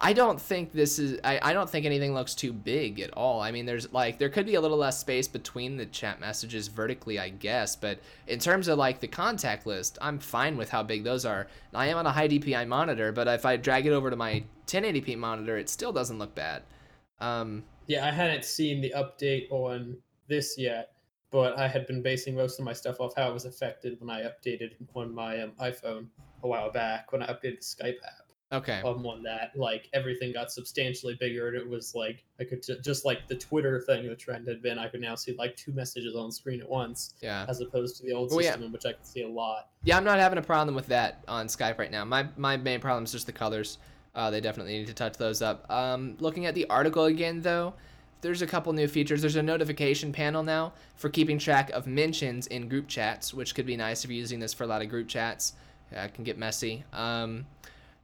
I 0.02 0.14
don't 0.14 0.40
think 0.40 0.72
this 0.72 0.98
is 0.98 1.20
I, 1.22 1.38
I 1.42 1.52
don't 1.52 1.68
think 1.68 1.84
anything 1.84 2.14
looks 2.14 2.34
too 2.34 2.52
big 2.52 3.00
at 3.00 3.10
all. 3.12 3.40
I 3.42 3.52
mean, 3.52 3.66
there's 3.66 3.92
like 3.92 4.18
there 4.18 4.30
could 4.30 4.46
be 4.46 4.54
a 4.54 4.60
little 4.60 4.78
less 4.78 4.98
space 4.98 5.28
between 5.28 5.76
the 5.76 5.84
chat 5.86 6.20
messages 6.20 6.68
vertically, 6.68 7.18
I 7.18 7.28
guess, 7.28 7.76
but 7.76 8.00
in 8.26 8.38
terms 8.38 8.66
of 8.66 8.78
like 8.78 9.00
the 9.00 9.08
contact 9.08 9.66
list, 9.66 9.98
I'm 10.00 10.18
fine 10.18 10.56
with 10.56 10.70
how 10.70 10.82
big 10.82 11.04
those 11.04 11.26
are. 11.26 11.46
I 11.74 11.86
am 11.88 11.98
on 11.98 12.06
a 12.06 12.12
high 12.12 12.28
DPI 12.28 12.66
monitor, 12.66 13.12
but 13.12 13.28
if 13.28 13.44
I 13.44 13.56
drag 13.58 13.86
it 13.86 13.92
over 13.92 14.08
to 14.08 14.16
my 14.16 14.42
1080p 14.66 15.18
monitor, 15.18 15.58
it 15.58 15.68
still 15.68 15.92
doesn't 15.92 16.18
look 16.18 16.34
bad. 16.34 16.62
Um, 17.20 17.62
Yeah, 17.86 18.06
I 18.06 18.10
hadn't 18.10 18.44
seen 18.44 18.80
the 18.80 18.94
update 18.96 19.50
on 19.50 19.98
this 20.28 20.54
yet, 20.56 20.92
but 21.30 21.56
I 21.58 21.68
had 21.68 21.86
been 21.86 22.02
basing 22.02 22.34
most 22.34 22.58
of 22.58 22.64
my 22.64 22.72
stuff 22.72 23.00
off 23.00 23.14
how 23.16 23.30
it 23.30 23.34
was 23.34 23.44
affected 23.44 23.98
when 24.00 24.10
I 24.10 24.22
updated 24.22 24.72
on 24.94 25.14
my 25.14 25.42
um, 25.42 25.52
iPhone 25.60 26.06
a 26.42 26.48
while 26.48 26.70
back 26.70 27.12
when 27.12 27.22
I 27.22 27.26
updated 27.26 27.58
the 27.60 27.84
Skype 27.84 27.96
app. 28.04 28.14
Okay. 28.52 28.80
um, 28.84 29.06
on 29.06 29.22
that. 29.22 29.52
Like 29.54 29.88
everything 29.92 30.32
got 30.32 30.50
substantially 30.50 31.16
bigger, 31.20 31.46
and 31.46 31.56
it 31.56 31.68
was 31.68 31.94
like 31.94 32.24
I 32.40 32.44
could 32.44 32.64
t- 32.64 32.76
just 32.82 33.04
like 33.04 33.28
the 33.28 33.36
Twitter 33.36 33.80
thing. 33.80 34.08
The 34.08 34.16
trend 34.16 34.48
had 34.48 34.60
been 34.60 34.76
I 34.76 34.88
could 34.88 35.00
now 35.00 35.14
see 35.14 35.36
like 35.38 35.54
two 35.54 35.70
messages 35.72 36.16
on 36.16 36.32
screen 36.32 36.60
at 36.60 36.68
once, 36.68 37.14
Yeah. 37.22 37.46
as 37.48 37.60
opposed 37.60 37.96
to 37.98 38.02
the 38.06 38.12
old 38.12 38.30
Well, 38.30 38.40
yeah. 38.42 38.48
system 38.50 38.64
in 38.64 38.72
which 38.72 38.86
I 38.86 38.94
could 38.94 39.06
see 39.06 39.22
a 39.22 39.28
lot. 39.28 39.68
Yeah, 39.84 39.96
I'm 39.96 40.02
not 40.02 40.18
having 40.18 40.36
a 40.38 40.42
problem 40.42 40.74
with 40.74 40.86
that 40.88 41.22
on 41.28 41.46
Skype 41.46 41.78
right 41.78 41.92
now. 41.92 42.04
My 42.04 42.26
my 42.36 42.56
main 42.56 42.80
problem 42.80 43.04
is 43.04 43.12
just 43.12 43.26
the 43.26 43.32
colors. 43.32 43.78
Uh, 44.16 44.32
they 44.32 44.40
definitely 44.40 44.76
need 44.78 44.88
to 44.88 44.94
touch 44.94 45.16
those 45.16 45.42
up. 45.42 45.64
Um, 45.70 46.16
looking 46.18 46.46
at 46.46 46.56
the 46.56 46.66
article 46.68 47.04
again, 47.04 47.40
though, 47.42 47.74
there's 48.20 48.42
a 48.42 48.46
couple 48.46 48.72
new 48.72 48.88
features. 48.88 49.20
There's 49.20 49.36
a 49.36 49.42
notification 49.42 50.12
panel 50.12 50.42
now 50.42 50.72
for 50.96 51.08
keeping 51.08 51.38
track 51.38 51.70
of 51.70 51.86
mentions 51.86 52.46
in 52.48 52.68
group 52.68 52.88
chats, 52.88 53.32
which 53.32 53.54
could 53.54 53.66
be 53.66 53.76
nice 53.76 54.04
if 54.04 54.10
you're 54.10 54.18
using 54.18 54.40
this 54.40 54.52
for 54.52 54.64
a 54.64 54.66
lot 54.66 54.82
of 54.82 54.88
group 54.88 55.08
chats. 55.08 55.54
Yeah, 55.92 56.04
it 56.04 56.14
can 56.14 56.24
get 56.24 56.38
messy. 56.38 56.84
Um, 56.92 57.46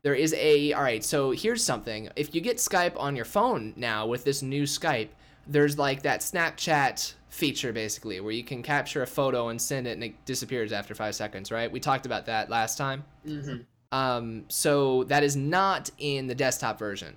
there 0.02 0.14
is 0.14 0.34
a 0.34 0.72
all 0.72 0.82
right. 0.82 1.04
So 1.04 1.30
here's 1.32 1.62
something. 1.62 2.08
If 2.16 2.34
you 2.34 2.40
get 2.40 2.56
Skype 2.58 2.98
on 2.98 3.16
your 3.16 3.24
phone 3.24 3.74
now 3.76 4.06
with 4.06 4.24
this 4.24 4.42
new 4.42 4.64
Skype, 4.64 5.08
there's 5.46 5.78
like 5.78 6.02
that 6.02 6.20
Snapchat 6.20 7.14
feature 7.28 7.72
basically 7.72 8.20
where 8.20 8.32
you 8.32 8.42
can 8.42 8.62
capture 8.62 9.02
a 9.02 9.06
photo 9.06 9.48
and 9.48 9.60
send 9.60 9.86
it 9.86 9.92
and 9.92 10.04
it 10.04 10.24
disappears 10.24 10.72
after 10.72 10.94
five 10.94 11.14
seconds. 11.14 11.52
Right? 11.52 11.70
We 11.70 11.80
talked 11.80 12.06
about 12.06 12.26
that 12.26 12.50
last 12.50 12.78
time. 12.78 13.04
Mm-hmm. 13.26 13.62
Um, 13.92 14.44
so 14.48 15.04
that 15.04 15.22
is 15.22 15.36
not 15.36 15.90
in 15.98 16.26
the 16.26 16.34
desktop 16.34 16.78
version, 16.78 17.16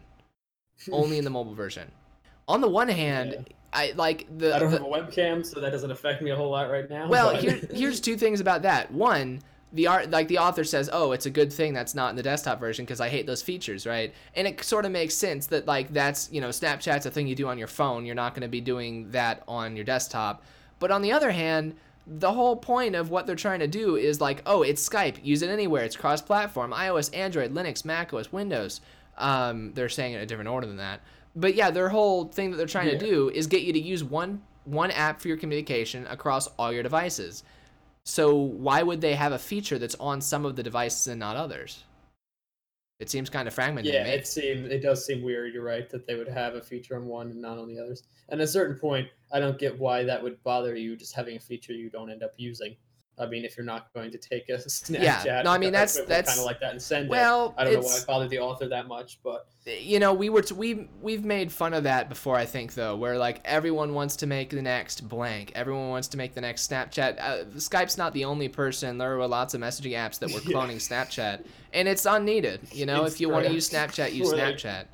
only 0.91 1.17
in 1.17 1.23
the 1.23 1.29
mobile 1.29 1.55
version. 1.55 1.91
On 2.49 2.59
the 2.61 2.67
one 2.69 2.89
hand, 2.89 3.31
Yeah. 3.33 3.53
I 3.71 3.93
like 3.95 4.25
the. 4.37 4.53
I 4.55 4.59
don't 4.59 4.71
the- 4.71 4.77
have 4.79 4.85
a 4.85 4.89
webcam, 4.89 5.45
so 5.45 5.59
that 5.61 5.69
doesn't 5.69 5.91
affect 5.91 6.21
me 6.21 6.31
a 6.31 6.35
whole 6.35 6.49
lot 6.49 6.69
right 6.71 6.89
now. 6.89 7.07
well, 7.07 7.35
here, 7.35 7.59
here's 7.71 8.01
two 8.01 8.17
things 8.17 8.39
about 8.41 8.63
that. 8.63 8.91
One, 8.91 9.41
the 9.73 9.85
art, 9.85 10.09
like 10.09 10.27
the 10.27 10.39
author 10.39 10.63
says, 10.63 10.89
oh, 10.91 11.11
it's 11.11 11.27
a 11.27 11.29
good 11.29 11.53
thing 11.53 11.73
that's 11.75 11.93
not 11.93 12.09
in 12.09 12.15
the 12.15 12.23
desktop 12.23 12.59
version 12.59 12.83
because 12.83 12.99
I 12.99 13.09
hate 13.09 13.27
those 13.27 13.43
features, 13.43 13.85
right? 13.85 14.11
And 14.35 14.47
it 14.47 14.63
sort 14.63 14.85
of 14.85 14.91
makes 14.91 15.13
sense 15.13 15.45
that 15.47 15.67
like 15.67 15.93
that's 15.93 16.31
you 16.31 16.41
know 16.41 16.49
Snapchat's 16.49 17.05
a 17.05 17.11
thing 17.11 17.27
you 17.27 17.35
do 17.35 17.47
on 17.47 17.59
your 17.59 17.67
phone. 17.67 18.05
You're 18.07 18.15
not 18.15 18.33
going 18.33 18.41
to 18.41 18.47
be 18.47 18.61
doing 18.61 19.11
that 19.11 19.43
on 19.47 19.75
your 19.75 19.85
desktop. 19.85 20.43
But 20.79 20.89
on 20.89 21.03
the 21.03 21.11
other 21.11 21.29
hand, 21.29 21.75
the 22.07 22.31
whole 22.33 22.55
point 22.55 22.95
of 22.95 23.11
what 23.11 23.27
they're 23.27 23.35
trying 23.35 23.59
to 23.59 23.67
do 23.67 23.95
is 23.95 24.19
like, 24.19 24.41
oh, 24.47 24.63
it's 24.63 24.89
Skype. 24.89 25.17
Use 25.23 25.43
it 25.43 25.49
anywhere. 25.51 25.83
It's 25.83 25.95
cross-platform. 25.95 26.71
iOS, 26.71 27.15
Android, 27.15 27.53
Linux, 27.53 27.85
macOS, 27.85 28.31
Windows. 28.31 28.81
Um, 29.19 29.73
they're 29.75 29.89
saying 29.89 30.13
it 30.13 30.15
in 30.15 30.21
a 30.23 30.25
different 30.25 30.49
order 30.49 30.65
than 30.65 30.77
that. 30.77 31.01
But 31.35 31.55
yeah, 31.55 31.71
their 31.71 31.89
whole 31.89 32.25
thing 32.25 32.51
that 32.51 32.57
they're 32.57 32.65
trying 32.67 32.87
Yeah. 32.87 32.97
to 32.97 33.05
do 33.05 33.29
is 33.29 33.47
get 33.47 33.61
you 33.61 33.73
to 33.73 33.79
use 33.79 34.03
one 34.03 34.41
one 34.65 34.91
app 34.91 35.19
for 35.19 35.27
your 35.29 35.37
communication 35.37 36.05
across 36.07 36.47
all 36.59 36.71
your 36.71 36.83
devices. 36.83 37.43
So 38.03 38.35
why 38.35 38.83
would 38.83 39.01
they 39.01 39.15
have 39.15 39.31
a 39.31 39.39
feature 39.39 39.79
that's 39.79 39.95
on 39.95 40.21
some 40.21 40.45
of 40.45 40.55
the 40.55 40.63
devices 40.63 41.07
and 41.07 41.19
not 41.19 41.35
others? 41.35 41.85
It 42.99 43.09
seems 43.09 43.29
kind 43.29 43.47
of 43.47 43.53
fragmented 43.53 43.93
yeah, 43.93 44.03
it 44.03 44.27
seems 44.27 44.69
it 44.69 44.81
does 44.81 45.05
seem 45.05 45.23
weird. 45.23 45.53
You're 45.53 45.63
right 45.63 45.89
that 45.89 46.05
they 46.05 46.15
would 46.15 46.27
have 46.27 46.55
a 46.55 46.61
feature 46.61 46.97
on 46.97 47.05
one 47.05 47.31
and 47.31 47.41
not 47.41 47.57
on 47.57 47.67
the 47.69 47.79
others. 47.79 48.03
And 48.27 48.41
at 48.41 48.43
a 48.43 48.47
certain 48.47 48.77
point, 48.77 49.07
I 49.31 49.39
don't 49.39 49.57
get 49.57 49.79
why 49.79 50.03
that 50.03 50.21
would 50.21 50.43
bother 50.43 50.75
you. 50.75 50.97
Just 50.97 51.15
having 51.15 51.37
a 51.37 51.39
feature 51.39 51.73
you 51.73 51.89
don't 51.89 52.11
end 52.11 52.23
up 52.23 52.33
using. 52.37 52.75
I 53.19 53.25
mean, 53.25 53.43
if 53.43 53.57
you're 53.57 53.65
not 53.65 53.93
going 53.93 54.11
to 54.11 54.17
take 54.17 54.47
a 54.49 54.53
Snapchat, 54.57 55.25
yeah, 55.25 55.41
No, 55.43 55.51
I 55.51 55.57
mean, 55.57 55.71
that's- 55.73 55.99
that's- 56.07 56.27
kind 56.27 56.39
of 56.39 56.45
like 56.45 56.59
that 56.61 56.71
and 56.71 56.81
send 56.81 57.09
well, 57.09 57.49
it. 57.49 57.61
I 57.61 57.63
don't 57.65 57.73
know 57.73 57.79
why 57.81 57.93
I 57.95 57.97
it 57.97 58.07
bothered 58.07 58.29
the 58.29 58.39
author 58.39 58.67
that 58.69 58.87
much, 58.87 59.19
but 59.23 59.47
you 59.65 59.99
know 59.99 60.13
we 60.13 60.29
were 60.29 60.41
t- 60.41 60.55
we 60.55 60.89
we've 61.01 61.23
made 61.23 61.51
fun 61.51 61.75
of 61.75 61.83
that 61.83 62.09
before 62.09 62.35
i 62.35 62.43
think 62.45 62.73
though 62.73 62.95
where 62.95 63.19
like 63.19 63.39
everyone 63.45 63.93
wants 63.93 64.15
to 64.15 64.25
make 64.25 64.49
the 64.49 64.61
next 64.61 65.07
blank. 65.07 65.51
Everyone 65.53 65.89
wants 65.89 66.07
to 66.07 66.17
make 66.17 66.33
the 66.33 66.41
next 66.41 66.71
snapchat. 66.71 67.19
Uh, 67.19 67.45
skype's 67.57 67.97
not 67.97 68.13
the 68.13 68.25
only 68.25 68.47
person. 68.47 68.97
There 68.97 69.15
were 69.17 69.27
lots 69.27 69.53
of 69.53 69.61
messaging 69.61 69.91
apps 69.91 70.17
that 70.19 70.31
were 70.31 70.39
cloning 70.53 70.77
snapchat 70.77 71.45
and 71.73 71.87
it's 71.87 72.05
unneeded 72.05 72.61
you 72.71 72.85
know? 72.85 73.03
It's 73.03 73.15
if 73.15 73.21
you 73.21 73.29
want 73.29 73.45
to 73.45 73.53
use 73.53 73.69
snapchat 73.69 74.13
use 74.13 74.31
Or, 74.33 74.37
like- 74.37 74.55
snapchat 74.55 74.85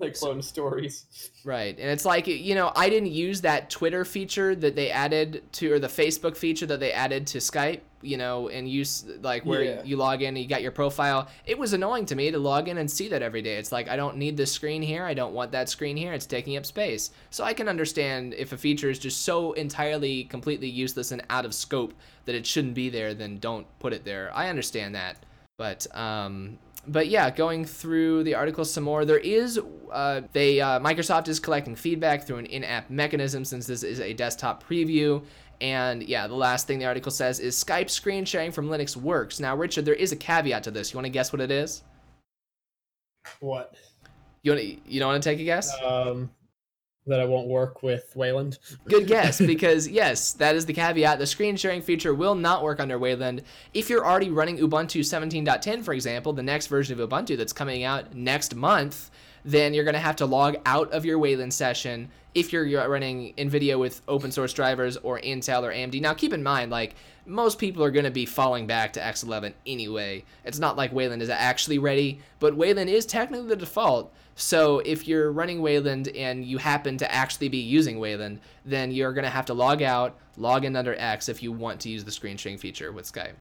like 0.00 0.14
clone 0.14 0.42
stories. 0.42 1.30
Right. 1.44 1.78
And 1.78 1.88
it's 1.88 2.04
like, 2.04 2.26
you 2.26 2.54
know, 2.54 2.72
I 2.74 2.88
didn't 2.88 3.12
use 3.12 3.40
that 3.42 3.70
Twitter 3.70 4.04
feature 4.04 4.54
that 4.56 4.74
they 4.74 4.90
added 4.90 5.42
to, 5.52 5.72
or 5.72 5.78
the 5.78 5.86
Facebook 5.86 6.36
feature 6.36 6.66
that 6.66 6.80
they 6.80 6.90
added 6.90 7.28
to 7.28 7.38
Skype, 7.38 7.80
you 8.02 8.16
know, 8.16 8.48
and 8.48 8.68
use 8.68 9.04
like 9.22 9.46
where 9.46 9.62
Yeah. 9.62 9.82
you 9.84 9.96
log 9.96 10.22
in 10.22 10.28
and 10.28 10.38
you 10.38 10.48
got 10.48 10.62
your 10.62 10.72
profile. 10.72 11.28
It 11.46 11.56
was 11.56 11.74
annoying 11.74 12.06
to 12.06 12.16
me 12.16 12.32
to 12.32 12.38
log 12.38 12.68
in 12.68 12.78
and 12.78 12.90
see 12.90 13.08
that 13.08 13.22
every 13.22 13.40
day. 13.40 13.54
It's 13.56 13.70
like, 13.70 13.88
I 13.88 13.94
don't 13.94 14.16
need 14.16 14.36
this 14.36 14.50
screen 14.50 14.82
here. 14.82 15.04
I 15.04 15.14
don't 15.14 15.32
want 15.32 15.52
that 15.52 15.68
screen 15.68 15.96
here. 15.96 16.12
It's 16.12 16.26
taking 16.26 16.56
up 16.56 16.66
space. 16.66 17.12
So 17.30 17.44
I 17.44 17.54
can 17.54 17.68
understand 17.68 18.34
if 18.34 18.52
a 18.52 18.56
feature 18.56 18.90
is 18.90 18.98
just 18.98 19.22
so 19.22 19.52
entirely, 19.52 20.24
completely 20.24 20.68
useless 20.68 21.12
and 21.12 21.22
out 21.30 21.44
of 21.44 21.54
scope 21.54 21.94
that 22.24 22.34
it 22.34 22.46
shouldn't 22.46 22.74
be 22.74 22.88
there, 22.90 23.14
then 23.14 23.38
don't 23.38 23.66
put 23.78 23.92
it 23.92 24.04
there. 24.04 24.32
I 24.34 24.48
understand 24.48 24.96
that. 24.96 25.24
But, 25.56 25.86
um, 25.96 26.58
but 26.86 27.08
yeah, 27.08 27.30
going 27.30 27.64
through 27.64 28.24
the 28.24 28.34
article 28.34 28.64
some 28.64 28.84
more, 28.84 29.04
there 29.04 29.18
is 29.18 29.60
uh, 29.92 30.22
they 30.32 30.60
uh, 30.60 30.80
Microsoft 30.80 31.28
is 31.28 31.40
collecting 31.40 31.76
feedback 31.76 32.26
through 32.26 32.38
an 32.38 32.46
in-app 32.46 32.90
mechanism 32.90 33.44
since 33.44 33.66
this 33.66 33.82
is 33.82 34.00
a 34.00 34.12
desktop 34.12 34.62
preview. 34.62 35.22
And 35.60 36.02
yeah, 36.02 36.26
the 36.26 36.34
last 36.34 36.66
thing 36.66 36.78
the 36.78 36.84
article 36.86 37.12
says 37.12 37.40
is 37.40 37.54
Skype 37.62 37.88
screen 37.88 38.24
sharing 38.24 38.50
from 38.50 38.68
Linux 38.68 38.96
works. 38.96 39.40
Now, 39.40 39.56
Richard, 39.56 39.84
there 39.84 39.94
is 39.94 40.12
a 40.12 40.16
caveat 40.16 40.64
to 40.64 40.70
this. 40.70 40.92
You 40.92 40.98
want 40.98 41.06
to 41.06 41.10
guess 41.10 41.32
what 41.32 41.40
it 41.40 41.50
is? 41.50 41.82
What? 43.40 43.74
You 44.42 44.52
want 44.52 44.62
to, 44.62 44.76
you 44.86 45.00
don't 45.00 45.08
want 45.12 45.22
to 45.22 45.28
take 45.28 45.40
a 45.40 45.44
guess? 45.44 45.72
Um, 45.82 46.30
that 47.06 47.20
I 47.20 47.24
won't 47.24 47.48
work 47.48 47.82
with 47.82 48.14
Wayland. 48.16 48.58
Good 48.86 49.06
guess, 49.06 49.38
because 49.46 49.88
yes, 49.88 50.32
that 50.34 50.56
is 50.56 50.66
the 50.66 50.72
caveat. 50.72 51.18
The 51.18 51.26
screen 51.26 51.56
sharing 51.56 51.82
feature 51.82 52.14
will 52.14 52.34
not 52.34 52.62
work 52.62 52.80
under 52.80 52.98
Wayland. 52.98 53.42
If 53.72 53.90
you're 53.90 54.06
already 54.06 54.30
running 54.30 54.58
Ubuntu 54.58 55.00
17.10, 55.00 55.84
for 55.84 55.92
example, 55.92 56.32
the 56.32 56.42
next 56.42 56.68
version 56.68 56.98
of 56.98 57.08
Ubuntu 57.08 57.36
that's 57.36 57.52
coming 57.52 57.84
out 57.84 58.14
next 58.14 58.54
month, 58.54 59.10
then 59.44 59.74
you're 59.74 59.84
going 59.84 59.94
to 59.94 60.00
have 60.00 60.16
to 60.16 60.26
log 60.26 60.56
out 60.64 60.90
of 60.92 61.04
your 61.04 61.18
Wayland 61.18 61.52
session 61.52 62.08
if 62.34 62.52
you're 62.52 62.64
you're 62.64 62.88
running 62.88 63.34
NVIDIA 63.34 63.78
with 63.78 64.02
open 64.08 64.32
source 64.32 64.52
drivers 64.52 64.96
or 64.98 65.20
Intel 65.20 65.62
or 65.62 65.72
AMD. 65.72 66.00
Now, 66.00 66.14
keep 66.14 66.32
in 66.32 66.42
mind, 66.42 66.70
like, 66.70 66.96
most 67.26 67.58
people 67.58 67.84
are 67.84 67.90
going 67.90 68.04
to 68.04 68.10
be 68.10 68.26
falling 68.26 68.66
back 68.66 68.92
to 68.94 69.00
X11 69.00 69.54
anyway. 69.66 70.24
It's 70.44 70.58
not 70.58 70.76
like 70.76 70.92
Wayland 70.92 71.22
is 71.22 71.30
actually 71.30 71.78
ready, 71.78 72.20
but 72.40 72.56
Wayland 72.56 72.90
is 72.90 73.06
technically 73.06 73.48
the 73.48 73.56
default. 73.56 74.12
So 74.36 74.80
if 74.80 75.06
you're 75.06 75.30
running 75.32 75.62
Wayland 75.62 76.08
and 76.08 76.44
you 76.44 76.58
happen 76.58 76.96
to 76.98 77.12
actually 77.14 77.48
be 77.48 77.58
using 77.58 77.98
Wayland, 77.98 78.40
then 78.64 78.90
you're 78.90 79.12
going 79.12 79.24
to 79.24 79.30
have 79.30 79.46
to 79.46 79.54
log 79.54 79.82
out, 79.82 80.18
log 80.36 80.64
in 80.64 80.74
under 80.76 80.94
X 80.98 81.28
if 81.28 81.42
you 81.42 81.52
want 81.52 81.80
to 81.82 81.88
use 81.88 82.04
the 82.04 82.10
screen 82.10 82.36
sharing 82.36 82.58
feature 82.58 82.90
with 82.92 83.04
Skype. 83.10 83.34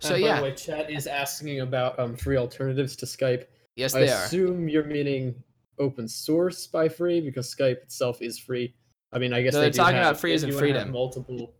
So 0.00 0.14
And 0.14 0.22
by 0.22 0.28
yeah, 0.28 0.36
the 0.38 0.42
way, 0.42 0.54
chat 0.54 0.90
is 0.90 1.06
asking 1.06 1.60
about 1.60 1.98
um, 1.98 2.16
free 2.16 2.36
alternatives 2.36 2.96
to 2.96 3.06
Skype. 3.06 3.44
yes 3.76 3.94
I 3.94 4.00
they 4.00 4.10
are. 4.10 4.16
I 4.20 4.24
assume 4.24 4.68
you're 4.68 4.84
meaning 4.84 5.34
open 5.78 6.08
source 6.08 6.66
by 6.66 6.88
free 6.88 7.20
because 7.20 7.54
Skype 7.54 7.82
itself 7.82 8.20
is 8.20 8.38
free. 8.38 8.74
I 9.12 9.18
mean, 9.18 9.32
I 9.32 9.42
guess 9.42 9.54
No, 9.54 9.60
they 9.60 9.66
they're 9.66 9.70
do 9.72 9.76
talking 9.78 9.96
have- 9.96 10.06
about 10.06 10.20
free 10.20 10.32
if 10.32 10.36
as 10.36 10.42
in 10.44 10.48
you 10.50 10.54
wanna 10.56 10.66
have 10.68 10.74
freedom. 10.76 10.92
Multiple. 10.92 11.52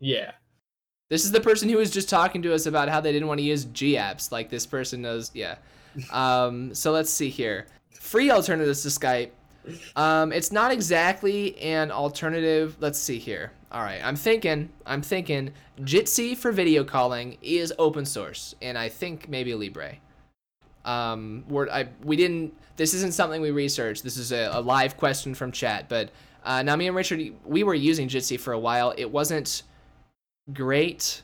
Yeah. 0.00 0.32
This 1.08 1.24
is 1.24 1.32
the 1.32 1.40
person 1.40 1.68
who 1.68 1.76
was 1.76 1.90
just 1.90 2.08
talking 2.08 2.42
to 2.42 2.54
us 2.54 2.66
about 2.66 2.88
how 2.88 3.00
they 3.00 3.12
didn't 3.12 3.28
want 3.28 3.38
to 3.38 3.44
use 3.44 3.64
G 3.66 3.94
apps. 3.94 4.32
Like 4.32 4.48
this 4.50 4.66
person 4.66 5.00
knows, 5.02 5.30
yeah. 5.34 5.56
Um, 6.10 6.74
so 6.74 6.90
let's 6.92 7.10
see 7.10 7.28
here. 7.28 7.66
Free 7.94 8.30
alternatives 8.30 8.82
to 8.82 8.88
Skype. 8.88 9.30
Um, 9.94 10.32
it's 10.32 10.50
not 10.50 10.72
exactly 10.72 11.56
an 11.58 11.90
alternative. 11.90 12.76
Let's 12.80 12.98
see 12.98 13.18
here. 13.18 13.52
All 13.70 13.82
right, 13.82 14.00
I'm 14.04 14.16
thinking. 14.16 14.68
I'm 14.84 15.02
thinking. 15.02 15.52
Jitsi 15.80 16.36
for 16.36 16.52
video 16.52 16.84
calling 16.84 17.38
is 17.40 17.72
open 17.78 18.04
source, 18.04 18.54
and 18.60 18.76
I 18.76 18.88
think 18.88 19.28
maybe 19.28 19.54
Libre. 19.54 19.96
Um, 20.84 21.44
we're, 21.48 21.68
I 21.70 21.88
we 22.02 22.16
didn't. 22.16 22.54
This 22.76 22.92
isn't 22.94 23.14
something 23.14 23.40
we 23.40 23.50
researched. 23.50 24.02
This 24.02 24.16
is 24.16 24.32
a, 24.32 24.50
a 24.52 24.60
live 24.60 24.96
question 24.96 25.34
from 25.34 25.52
chat. 25.52 25.88
But 25.88 26.10
uh, 26.44 26.62
now 26.62 26.76
me 26.76 26.88
and 26.88 26.96
Richard, 26.96 27.32
we 27.44 27.62
were 27.62 27.74
using 27.74 28.08
Jitsi 28.08 28.38
for 28.38 28.52
a 28.52 28.58
while. 28.58 28.92
It 28.96 29.10
wasn't 29.10 29.62
great 30.52 31.22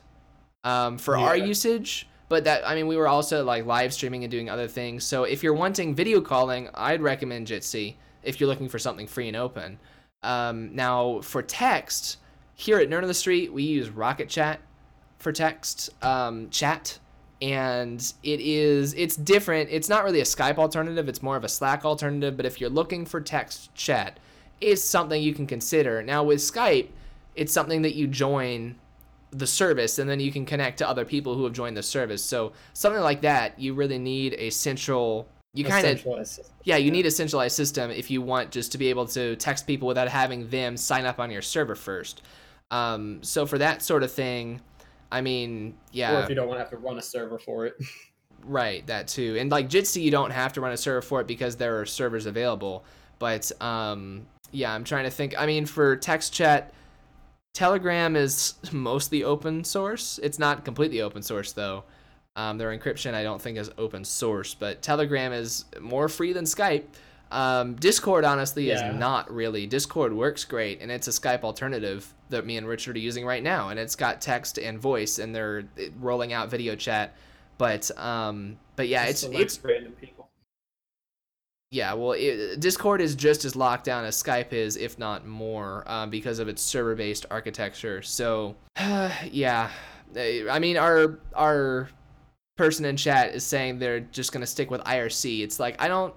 um, 0.63 0.97
for 0.97 1.17
our 1.17 1.35
usage 1.35 2.07
but 2.29 2.43
that 2.45 2.65
i 2.67 2.75
mean 2.75 2.87
we 2.87 2.95
were 2.95 3.07
also 3.07 3.43
like 3.43 3.65
live 3.65 3.93
streaming 3.93 4.23
and 4.23 4.31
doing 4.31 4.49
other 4.49 4.67
things. 4.67 5.03
So 5.03 5.23
if 5.23 5.43
you're 5.43 5.53
wanting 5.53 5.93
video 5.93 6.21
calling 6.21 6.69
i'd 6.75 7.01
recommend 7.01 7.47
jitsi 7.47 7.95
if 8.23 8.39
you're 8.39 8.49
looking 8.49 8.69
for 8.69 8.79
something 8.79 9.07
free 9.07 9.27
and 9.27 9.35
open. 9.35 9.79
Um, 10.23 10.75
now 10.75 11.21
for 11.21 11.41
text 11.41 12.17
here 12.53 12.77
at 12.79 12.89
Nerd 12.89 13.01
on 13.01 13.07
the 13.07 13.13
Street 13.13 13.51
we 13.51 13.63
use 13.63 13.89
rocket 13.89 14.29
chat 14.29 14.59
for 15.17 15.31
text 15.31 15.89
um, 16.03 16.49
chat. 16.49 16.99
And 17.41 18.01
it 18.21 18.41
is 18.41 18.93
it's 18.95 19.15
different. 19.15 19.69
It's 19.71 19.87
not 19.87 20.03
really 20.03 20.19
a 20.19 20.25
skype 20.25 20.57
alternative. 20.57 21.07
It's 21.07 21.23
more 21.23 21.37
of 21.37 21.45
a 21.45 21.49
slack 21.49 21.85
alternative. 21.85 22.35
But 22.35 22.45
if 22.45 22.59
you're 22.59 22.69
looking 22.69 23.05
for 23.05 23.21
text 23.21 23.73
chat 23.75 24.19
it's 24.61 24.83
something 24.83 25.21
you 25.21 25.33
can 25.33 25.47
consider. 25.47 26.03
Now 26.03 26.23
with 26.23 26.39
skype 26.39 26.89
it's 27.35 27.53
something 27.53 27.83
that 27.83 27.95
you 27.95 28.07
join 28.07 28.75
the 29.31 29.47
service 29.47 29.99
and 29.99 30.09
then 30.09 30.19
you 30.19 30.31
can 30.31 30.45
connect 30.45 30.77
to 30.77 30.87
other 30.87 31.05
people 31.05 31.35
who 31.35 31.43
have 31.43 31.53
joined 31.53 31.77
the 31.77 31.83
service 31.83 32.23
so 32.23 32.51
something 32.73 33.01
like 33.01 33.21
that 33.21 33.57
you 33.59 33.73
really 33.73 33.99
need 33.99 34.35
a 34.37 34.49
central 34.49 35.27
you 35.53 35.63
kind 35.63 35.85
of 35.85 36.05
yeah 36.63 36.77
you 36.77 36.91
need 36.91 37.05
a 37.05 37.11
centralized 37.11 37.55
system 37.55 37.91
if 37.91 38.09
you 38.09 38.21
want 38.21 38.51
just 38.51 38.71
to 38.71 38.77
be 38.77 38.87
able 38.87 39.05
to 39.05 39.35
text 39.35 39.67
people 39.67 39.87
without 39.87 40.07
having 40.07 40.47
them 40.49 40.75
sign 40.75 41.05
up 41.05 41.19
on 41.19 41.29
your 41.29 41.41
server 41.41 41.75
first 41.75 42.21
um, 42.71 43.21
so 43.23 43.45
for 43.45 43.57
that 43.57 43.81
sort 43.81 44.03
of 44.03 44.11
thing 44.11 44.61
i 45.11 45.21
mean 45.21 45.75
yeah 45.91 46.19
Or 46.19 46.23
if 46.23 46.29
you 46.29 46.35
don't 46.35 46.47
want 46.47 46.57
to 46.57 46.63
have 46.63 46.71
to 46.71 46.77
run 46.77 46.97
a 46.97 47.01
server 47.01 47.39
for 47.39 47.65
it. 47.65 47.75
Right, 48.45 48.85
that 48.87 49.07
too. 49.07 49.35
And 49.37 49.51
like 49.51 49.69
Jitsi, 49.69 50.01
you 50.01 50.11
don't 50.11 50.31
have 50.31 50.53
to 50.53 50.61
run 50.61 50.71
a 50.71 50.77
server 50.77 51.01
for 51.01 51.21
it 51.21 51.27
because 51.27 51.57
there 51.57 51.79
are 51.79 51.85
servers 51.85 52.25
available. 52.25 52.85
But 53.19 53.51
um, 53.61 54.25
yeah, 54.51 54.73
I'm 54.73 54.83
trying 54.83 55.03
to 55.03 55.09
think. 55.09 55.35
I 55.37 55.45
mean, 55.45 55.65
for 55.65 55.95
text 55.95 56.33
chat, 56.33 56.73
Telegram 57.53 58.15
is 58.15 58.55
mostly 58.71 59.23
open 59.23 59.63
source. 59.63 60.19
It's 60.23 60.39
not 60.39 60.63
completely 60.65 61.01
open 61.01 61.21
source 61.21 61.51
though. 61.51 61.83
Um, 62.35 62.57
their 62.57 62.77
encryption, 62.77 63.13
I 63.13 63.23
don't 63.23 63.41
think, 63.41 63.57
is 63.57 63.69
open 63.77 64.05
source, 64.05 64.53
but 64.53 64.81
Telegram 64.81 65.33
is 65.33 65.65
more 65.81 66.07
free 66.07 66.31
than 66.31 66.45
Skype. 66.45 66.83
Um, 67.31 67.75
Discord, 67.75 68.23
honestly, 68.23 68.67
Yeah. 68.69 68.91
is 68.91 68.95
not 68.99 69.31
really. 69.31 69.67
Discord 69.67 70.13
works 70.13 70.45
great, 70.45 70.81
and 70.81 70.89
it's 70.89 71.07
a 71.07 71.11
Skype 71.11 71.43
alternative 71.43 72.11
that 72.29 72.45
me 72.45 72.57
and 72.57 72.67
Richard 72.67 72.95
are 72.95 72.99
using 72.99 73.25
right 73.25 73.43
now, 73.43 73.69
and 73.69 73.79
it's 73.79 73.95
got 73.95 74.21
text 74.21 74.57
and 74.57 74.79
voice, 74.79 75.19
and 75.19 75.35
they're 75.35 75.65
rolling 75.99 76.33
out 76.33 76.49
video 76.49 76.75
chat. 76.75 77.13
But 77.57 77.91
um, 77.99 78.57
but 78.75 78.87
yeah, 78.87 79.05
it's 79.05 79.23
it's 79.23 79.63
random 79.63 79.91
people. 79.93 80.18
Yeah, 81.71 81.93
well, 81.93 82.13
it, 82.13 82.59
Discord 82.59 82.99
is 83.01 83.13
just 83.15 83.45
as 83.45 83.55
locked 83.55 83.83
down 83.85 84.03
as 84.05 84.21
Skype 84.21 84.53
is, 84.53 84.75
if 84.75 84.97
not 84.97 85.27
more, 85.27 85.83
um, 85.85 86.09
because 86.09 86.39
of 86.39 86.47
its 86.47 86.61
server-based 86.61 87.25
architecture. 87.29 88.01
So, 88.01 88.55
yeah, 89.31 89.69
Eh, 90.15 90.45
I 90.49 90.57
mean, 90.57 90.75
our 90.75 91.19
our 91.35 91.87
person 92.57 92.83
in 92.85 92.97
chat 92.97 93.35
is 93.35 93.43
saying 93.43 93.77
they're 93.77 93.99
just 93.99 94.31
gonna 94.31 94.47
stick 94.47 94.71
with 94.71 94.81
IRC. 94.81 95.41
It's 95.43 95.59
like 95.59 95.79
I 95.79 95.87
don't 95.87 96.15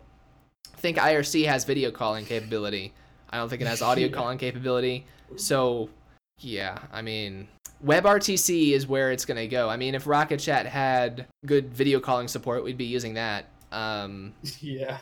think 0.78 0.96
IRC 0.96 1.44
has 1.46 1.64
video 1.66 1.90
calling 1.90 2.24
capability. 2.24 2.94
I 3.28 3.36
don't 3.36 3.50
think 3.50 3.60
it 3.60 3.68
has 3.68 3.82
audio 3.90 4.06
Yeah. 4.08 4.14
calling 4.14 4.38
capability. 4.38 5.04
So, 5.36 5.90
yeah, 6.38 6.78
I 6.90 7.02
mean, 7.02 7.48
WebRTC 7.84 8.72
is 8.72 8.86
where 8.86 9.12
it's 9.12 9.26
gonna 9.26 9.46
go. 9.46 9.68
I 9.68 9.76
mean, 9.76 9.94
if 9.94 10.06
Rocket 10.06 10.40
Chat 10.40 10.64
had 10.64 11.26
good 11.44 11.74
video 11.74 12.00
calling 12.00 12.28
support, 12.28 12.64
we'd 12.64 12.78
be 12.78 12.86
using 12.86 13.12
that. 13.14 13.44
Um, 13.72 14.32
Yeah. 14.60 14.98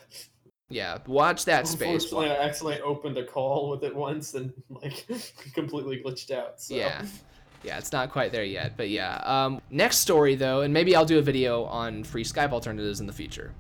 Yeah, 0.71 0.99
watch 1.07 1.45
that 1.47 1.67
space. 1.67 2.05
Unfortunately, 2.05 2.31
I 2.31 2.47
accidentally 2.47 2.81
opened 2.83 3.19
a 3.19 3.25
call 3.25 3.69
with 3.69 3.83
it 3.83 3.95
once 3.95 4.35
and 4.35 4.53
like 4.71 5.07
completely 5.55 6.03
glitched 6.03 6.31
out. 6.31 6.61
So. 6.61 6.75
Yeah. 6.75 7.05
Yeah, 7.63 7.77
it's 7.77 7.93
not 7.93 8.11
quite 8.11 8.33
there 8.33 8.45
yet, 8.45 8.79
but 8.79 8.89
yeah. 8.89 9.17
Um, 9.17 9.61
next 9.71 9.99
story 9.99 10.35
though, 10.35 10.63
and 10.63 10.73
maybe 10.73 10.97
I'll 10.97 11.05
do 11.05 11.19
a 11.19 11.23
video 11.23 11.65
on 11.65 12.05
free 12.05 12.25
Skype 12.25 12.53
alternatives 12.53 13.01
in 13.01 13.07
the 13.07 13.13
future. 13.13 13.53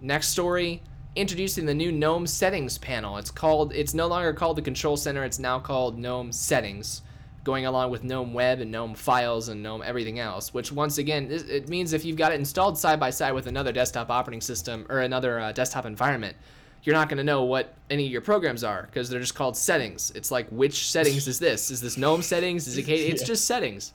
Next 0.00 0.28
story, 0.28 0.82
introducing 1.14 1.64
the 1.64 1.74
new 1.74 1.92
GNOME 1.92 2.26
settings 2.26 2.78
panel. 2.78 3.16
It's 3.18 3.30
called. 3.30 3.72
It's 3.72 3.94
no 3.94 4.08
longer 4.08 4.32
called 4.32 4.56
the 4.56 4.62
Control 4.62 4.96
Center. 4.96 5.22
It's 5.22 5.38
now 5.38 5.60
called 5.60 5.96
GNOME 5.96 6.32
Settings, 6.32 7.02
going 7.44 7.66
along 7.66 7.90
with 7.90 8.02
GNOME 8.02 8.32
Web 8.32 8.60
and 8.60 8.70
GNOME 8.70 8.94
Files 8.94 9.48
and 9.48 9.62
GNOME 9.62 9.82
everything 9.84 10.18
else. 10.18 10.52
Which 10.52 10.72
once 10.72 10.98
again, 10.98 11.28
it 11.30 11.68
means 11.68 11.92
if 11.92 12.04
you've 12.04 12.16
got 12.16 12.32
it 12.32 12.36
installed 12.36 12.78
side 12.78 12.98
by 12.98 13.10
side 13.10 13.32
with 13.32 13.46
another 13.46 13.70
desktop 13.70 14.10
operating 14.10 14.40
system 14.40 14.86
or 14.88 15.00
another 15.00 15.38
uh, 15.38 15.52
desktop 15.52 15.84
environment, 15.86 16.36
you're 16.82 16.94
not 16.94 17.08
going 17.08 17.18
to 17.18 17.24
know 17.24 17.44
what 17.44 17.74
any 17.90 18.06
of 18.06 18.12
your 18.12 18.20
programs 18.22 18.64
are 18.64 18.82
because 18.82 19.08
they're 19.08 19.20
just 19.20 19.34
called 19.34 19.56
settings. 19.56 20.10
It's 20.14 20.30
like 20.30 20.48
which 20.48 20.90
settings 20.90 21.28
is 21.28 21.38
this? 21.38 21.70
Is 21.70 21.80
this 21.80 21.96
GNOME 21.96 22.22
settings? 22.22 22.66
Is 22.66 22.76
it 22.78 22.82
K? 22.84 23.06
It's 23.08 23.22
Yeah. 23.22 23.26
just 23.28 23.46
settings. 23.46 23.92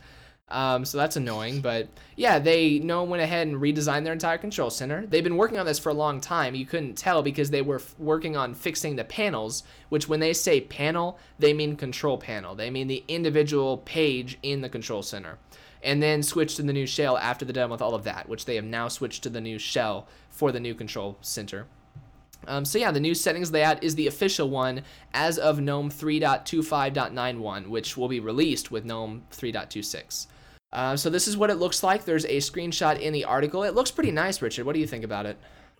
Um, 0.51 0.83
so 0.83 0.97
that's 0.97 1.15
annoying, 1.15 1.61
but 1.61 1.87
yeah, 2.15 2.39
they 2.39 2.79
GNOME 2.79 3.09
went 3.09 3.21
ahead 3.21 3.47
and 3.47 3.57
redesigned 3.57 4.03
their 4.03 4.13
entire 4.13 4.39
control 4.39 4.71
center. 4.71 5.05
They've 5.05 5.23
been 5.23 5.37
working 5.37 5.59
on 5.59 5.65
this 5.67 5.77
for 5.77 5.89
a 5.89 5.93
long 5.93 6.19
time. 6.19 6.55
You 6.55 6.65
couldn't 6.65 6.97
tell 6.97 7.21
because 7.21 7.51
they 7.51 7.61
were 7.61 7.75
f- 7.75 7.93
working 7.99 8.35
on 8.35 8.55
fixing 8.55 8.95
the 8.95 9.03
panels, 9.03 9.63
which 9.89 10.09
when 10.09 10.19
they 10.19 10.33
say 10.33 10.59
panel, 10.61 11.19
they 11.37 11.53
mean 11.53 11.75
control 11.75 12.17
panel. 12.17 12.55
They 12.55 12.71
mean 12.71 12.87
the 12.87 13.03
individual 13.07 13.77
page 13.77 14.39
in 14.41 14.61
the 14.61 14.69
control 14.69 15.03
center. 15.03 15.37
And 15.83 16.01
then 16.01 16.23
switched 16.23 16.57
to 16.57 16.63
the 16.63 16.73
new 16.73 16.87
shell 16.87 17.17
after 17.17 17.45
they're 17.45 17.53
done 17.53 17.69
with 17.69 17.81
all 17.81 17.93
of 17.93 18.03
that, 18.03 18.27
which 18.27 18.45
they 18.45 18.55
have 18.55 18.65
now 18.65 18.87
switched 18.87 19.21
to 19.23 19.29
the 19.29 19.39
new 19.39 19.59
shell 19.59 20.07
for 20.31 20.51
the 20.51 20.59
new 20.59 20.73
control 20.73 21.17
center. 21.21 21.67
Um, 22.47 22.65
so 22.65 22.79
yeah, 22.79 22.91
the 22.91 22.99
new 22.99 23.13
settings 23.13 23.51
layout 23.51 23.83
is 23.83 23.95
the 23.95 24.07
official 24.07 24.49
one 24.49 24.81
as 25.13 25.37
of 25.37 25.59
GNOME 25.59 25.89
3.25.91, 25.91 27.67
which 27.67 27.95
will 27.95 28.07
be 28.07 28.19
released 28.19 28.71
with 28.71 28.83
GNOME 28.83 29.23
3.26. 29.31 30.27
Uh, 30.71 30.95
so 30.95 31.09
this 31.09 31.27
is 31.27 31.35
what 31.35 31.49
it 31.49 31.55
looks 31.55 31.83
like. 31.83 32.05
There's 32.05 32.25
a 32.25 32.37
screenshot 32.37 32.99
in 32.99 33.13
the 33.13 33.25
article. 33.25 33.63
It 33.63 33.73
looks 33.73 33.91
pretty 33.91 34.11
nice, 34.11 34.41
Richard. 34.41 34.65
What 34.65 34.73
do 34.73 34.79
you 34.79 34.87
think 34.87 35.03
about 35.03 35.25
it? 35.25 35.37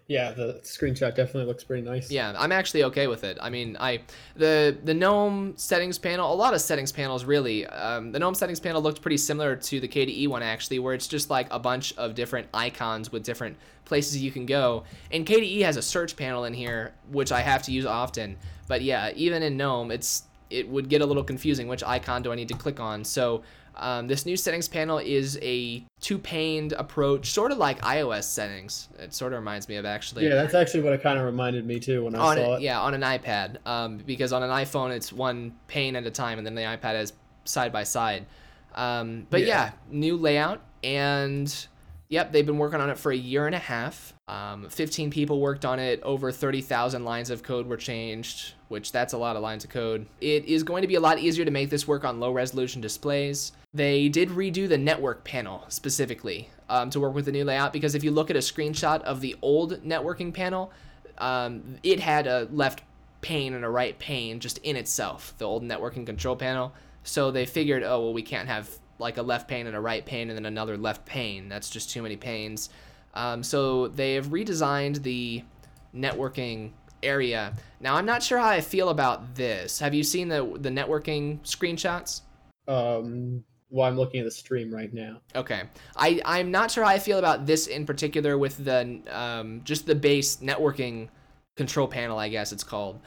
Yeah, 0.10 0.32
the 0.32 0.60
screenshot 0.64 1.16
definitely 1.16 1.46
looks 1.46 1.64
pretty 1.64 1.84
nice. 1.84 2.10
Yeah, 2.10 2.34
I'm 2.36 2.52
actually 2.52 2.84
okay 2.86 3.06
with 3.06 3.24
it. 3.24 3.38
I 3.40 3.52
mean, 3.52 3.78
I 3.80 4.02
the 4.36 4.76
the 4.84 4.96
GNOME 4.96 5.54
settings 5.56 6.00
panel, 6.00 6.34
a 6.34 6.36
lot 6.36 6.56
of 6.56 6.62
settings 6.62 6.92
panels 6.92 7.26
really. 7.26 7.68
Um, 7.68 8.12
the 8.12 8.18
GNOME 8.18 8.34
settings 8.34 8.60
panel 8.60 8.82
looked 8.82 9.04
pretty 9.04 9.18
similar 9.18 9.56
to 9.56 9.80
the 9.80 9.88
KDE 9.88 10.28
one 10.28 10.42
actually, 10.42 10.80
where 10.80 10.96
it's 10.96 11.08
just 11.08 11.30
like 11.30 11.48
a 11.52 11.60
bunch 11.60 11.96
of 11.96 12.16
different 12.16 12.48
icons 12.56 13.12
with 13.12 13.22
different 13.22 13.56
places 13.86 14.20
you 14.20 14.32
can 14.32 14.48
go. 14.48 14.84
And 15.12 15.28
KDE 15.28 15.62
has 15.62 15.78
a 15.78 15.82
search 15.84 16.16
panel 16.18 16.46
in 16.46 16.56
here, 16.56 16.96
which 17.12 17.32
I 17.32 17.42
have 17.42 17.62
to 17.64 17.72
use 17.72 17.86
often. 17.86 18.36
But 18.68 18.82
yeah, 18.82 19.12
even 19.16 19.44
in 19.44 19.58
GNOME, 19.58 19.92
it's 19.92 20.24
it 20.50 20.68
would 20.68 20.90
get 20.90 21.02
a 21.02 21.06
little 21.06 21.24
confusing. 21.24 21.68
Which 21.68 21.84
icon 21.84 22.24
do 22.24 22.32
I 22.32 22.36
need 22.36 22.48
to 22.48 22.56
click 22.56 22.80
on? 22.80 23.04
So 23.04 23.44
um, 23.80 24.08
this 24.08 24.26
new 24.26 24.36
settings 24.36 24.68
panel 24.68 24.98
is 24.98 25.40
a 25.42 25.84
two-paned 26.02 26.74
approach, 26.74 27.32
sort 27.32 27.52
of 27.52 27.58
like 27.58 27.82
iOS 27.82 28.24
settings. 28.24 28.90
It 29.00 29.14
sort 29.14 29.34
of 29.34 29.40
reminds 29.40 29.68
me 29.70 29.78
of 29.78 29.86
actually 29.86 30.28
Yeah, 30.28 30.36
that's 30.36 30.54
actually 30.54 30.82
what 30.82 30.94
it 30.94 31.02
kind 31.02 31.18
of 31.18 31.26
reminded 31.26 31.66
me 31.66 31.80
too 31.80 32.04
when 32.04 32.16
I 32.16 32.20
on 32.20 32.36
saw 32.38 32.54
it, 32.54 32.56
it. 32.58 32.62
yeah 32.62 32.80
on 32.80 32.94
an 32.94 33.02
ipad 33.02 33.66
um, 33.66 33.98
because 33.98 34.34
on 34.34 34.44
an 34.44 34.50
iphone 34.50 34.92
it's 34.92 35.12
one 35.12 35.54
pane 35.68 35.96
at 35.96 36.06
a 36.06 36.12
time 36.12 36.38
and 36.38 36.46
then 36.46 36.56
the 36.56 36.62
ipad 36.62 37.02
is 37.02 37.14
side 37.46 37.72
by 37.72 37.84
side 37.84 38.26
um, 38.76 39.26
but 39.30 39.42
yeah. 39.42 39.48
Yeah. 39.48 39.72
new 39.90 40.18
layout 40.18 40.62
and 40.84 41.68
yep 42.10 42.32
they've 42.32 42.46
been 42.46 42.58
working 42.58 42.82
on 42.82 42.90
it 42.90 42.98
for 42.98 43.12
a 43.12 43.18
year 43.18 43.46
and 43.46 43.56
a 43.56 43.60
half 43.60 44.14
um, 44.28 44.70
15 44.70 45.10
people 45.10 45.40
worked 45.40 45.66
on 45.66 45.80
it 45.80 46.02
over 46.04 46.32
30000 46.32 47.04
lines 47.04 47.30
of 47.30 47.44
code 47.44 47.68
were 47.68 47.78
changed 47.78 48.54
which 48.68 48.92
that's 48.92 49.14
a 49.14 49.18
lot 49.18 49.36
of 49.36 49.42
lines 49.42 49.64
of 49.64 49.70
code 49.70 50.06
it 50.22 50.46
is 50.46 50.64
going 50.64 50.82
to 50.82 50.88
be 50.88 50.96
a 50.96 51.00
lot 51.00 51.20
easier 51.20 51.46
to 51.46 51.52
make 51.52 51.70
this 51.70 51.88
work 51.88 52.04
on 52.04 52.20
low 52.20 52.32
resolution 52.32 52.82
displays 52.82 53.52
they 53.74 54.10
did 54.10 54.30
redo 54.30 54.68
the 54.68 54.78
network 54.78 55.24
panel 55.24 55.64
specifically 55.70 56.50
um, 56.70 56.90
to 56.90 57.00
work 57.00 57.14
with 57.14 57.26
the 57.26 57.32
new 57.32 57.46
layout 57.46 57.72
because 57.72 57.96
if 57.96 58.04
you 58.04 58.12
look 58.12 58.30
at 58.30 58.36
a 58.36 58.40
screenshot 58.40 59.02
of 59.04 59.22
the 59.22 59.36
old 59.42 59.84
networking 59.84 60.34
panel 60.34 60.72
um, 61.20 61.78
it 61.84 62.00
had 62.00 62.28
a 62.28 62.48
left 62.52 62.82
pane 63.22 63.54
and 63.54 63.66
a 63.66 63.70
right 63.70 63.98
pane 64.00 64.40
just 64.40 64.58
in 64.60 64.76
itself, 64.76 65.34
the 65.38 65.46
old 65.46 65.64
networking 65.64 66.06
control 66.06 66.36
panel. 66.36 66.74
So 67.04 67.32
they 67.32 67.46
figured, 67.46 67.84
oh, 67.84 68.02
well, 68.02 68.14
we 68.14 68.22
can't 68.22 68.48
have 68.48 68.70
like 68.98 69.18
a 69.18 69.22
left 69.22 69.48
pane 69.48 69.68
and 69.68 69.76
a 69.76 69.80
right 69.80 70.06
pane 70.06 70.30
and 70.30 70.38
then 70.38 70.46
another 70.46 70.78
left 70.78 71.06
pane. 71.06 71.50
That's 71.50 71.70
just 71.70 71.90
too 71.90 72.02
many 72.02 72.18
panes. 72.18 72.70
Um, 73.14 73.44
so 73.44 73.88
they 73.88 74.16
have 74.16 74.28
redesigned 74.28 75.04
the 75.04 75.44
networking 75.96 76.72
area. 77.02 77.56
Now, 77.80 77.96
I'm 77.96 78.06
not 78.06 78.22
sure 78.22 78.38
how 78.38 78.48
I 78.48 78.62
feel 78.62 78.90
about 78.90 79.36
this. 79.36 79.80
Have 79.80 79.94
you 79.94 80.04
seen 80.04 80.28
the, 80.28 80.58
the 80.60 80.70
networking 80.70 81.40
screenshots? 81.42 82.22
Um, 82.68 83.44
well, 83.70 83.88
I'm 83.88 83.96
looking 83.96 84.20
at 84.20 84.26
the 84.26 84.32
stream 84.32 84.74
right 84.74 84.94
now. 84.94 85.22
Okay. 85.36 85.64
I, 85.96 86.22
I'm 86.26 86.52
not 86.52 86.72
sure 86.72 86.84
how 86.84 86.90
I 86.90 87.00
feel 87.00 87.20
about 87.20 87.46
this 87.46 87.68
in 87.68 87.86
particular 87.86 88.38
with 88.38 88.64
the 88.64 89.02
um, 89.10 89.62
just 89.64 89.86
the 89.86 89.96
base 89.96 90.38
networking 90.38 91.10
control 91.56 91.88
panel, 91.88 92.18
I 92.18 92.30
guess 92.30 92.52
it's 92.52 92.64
called, 92.64 93.00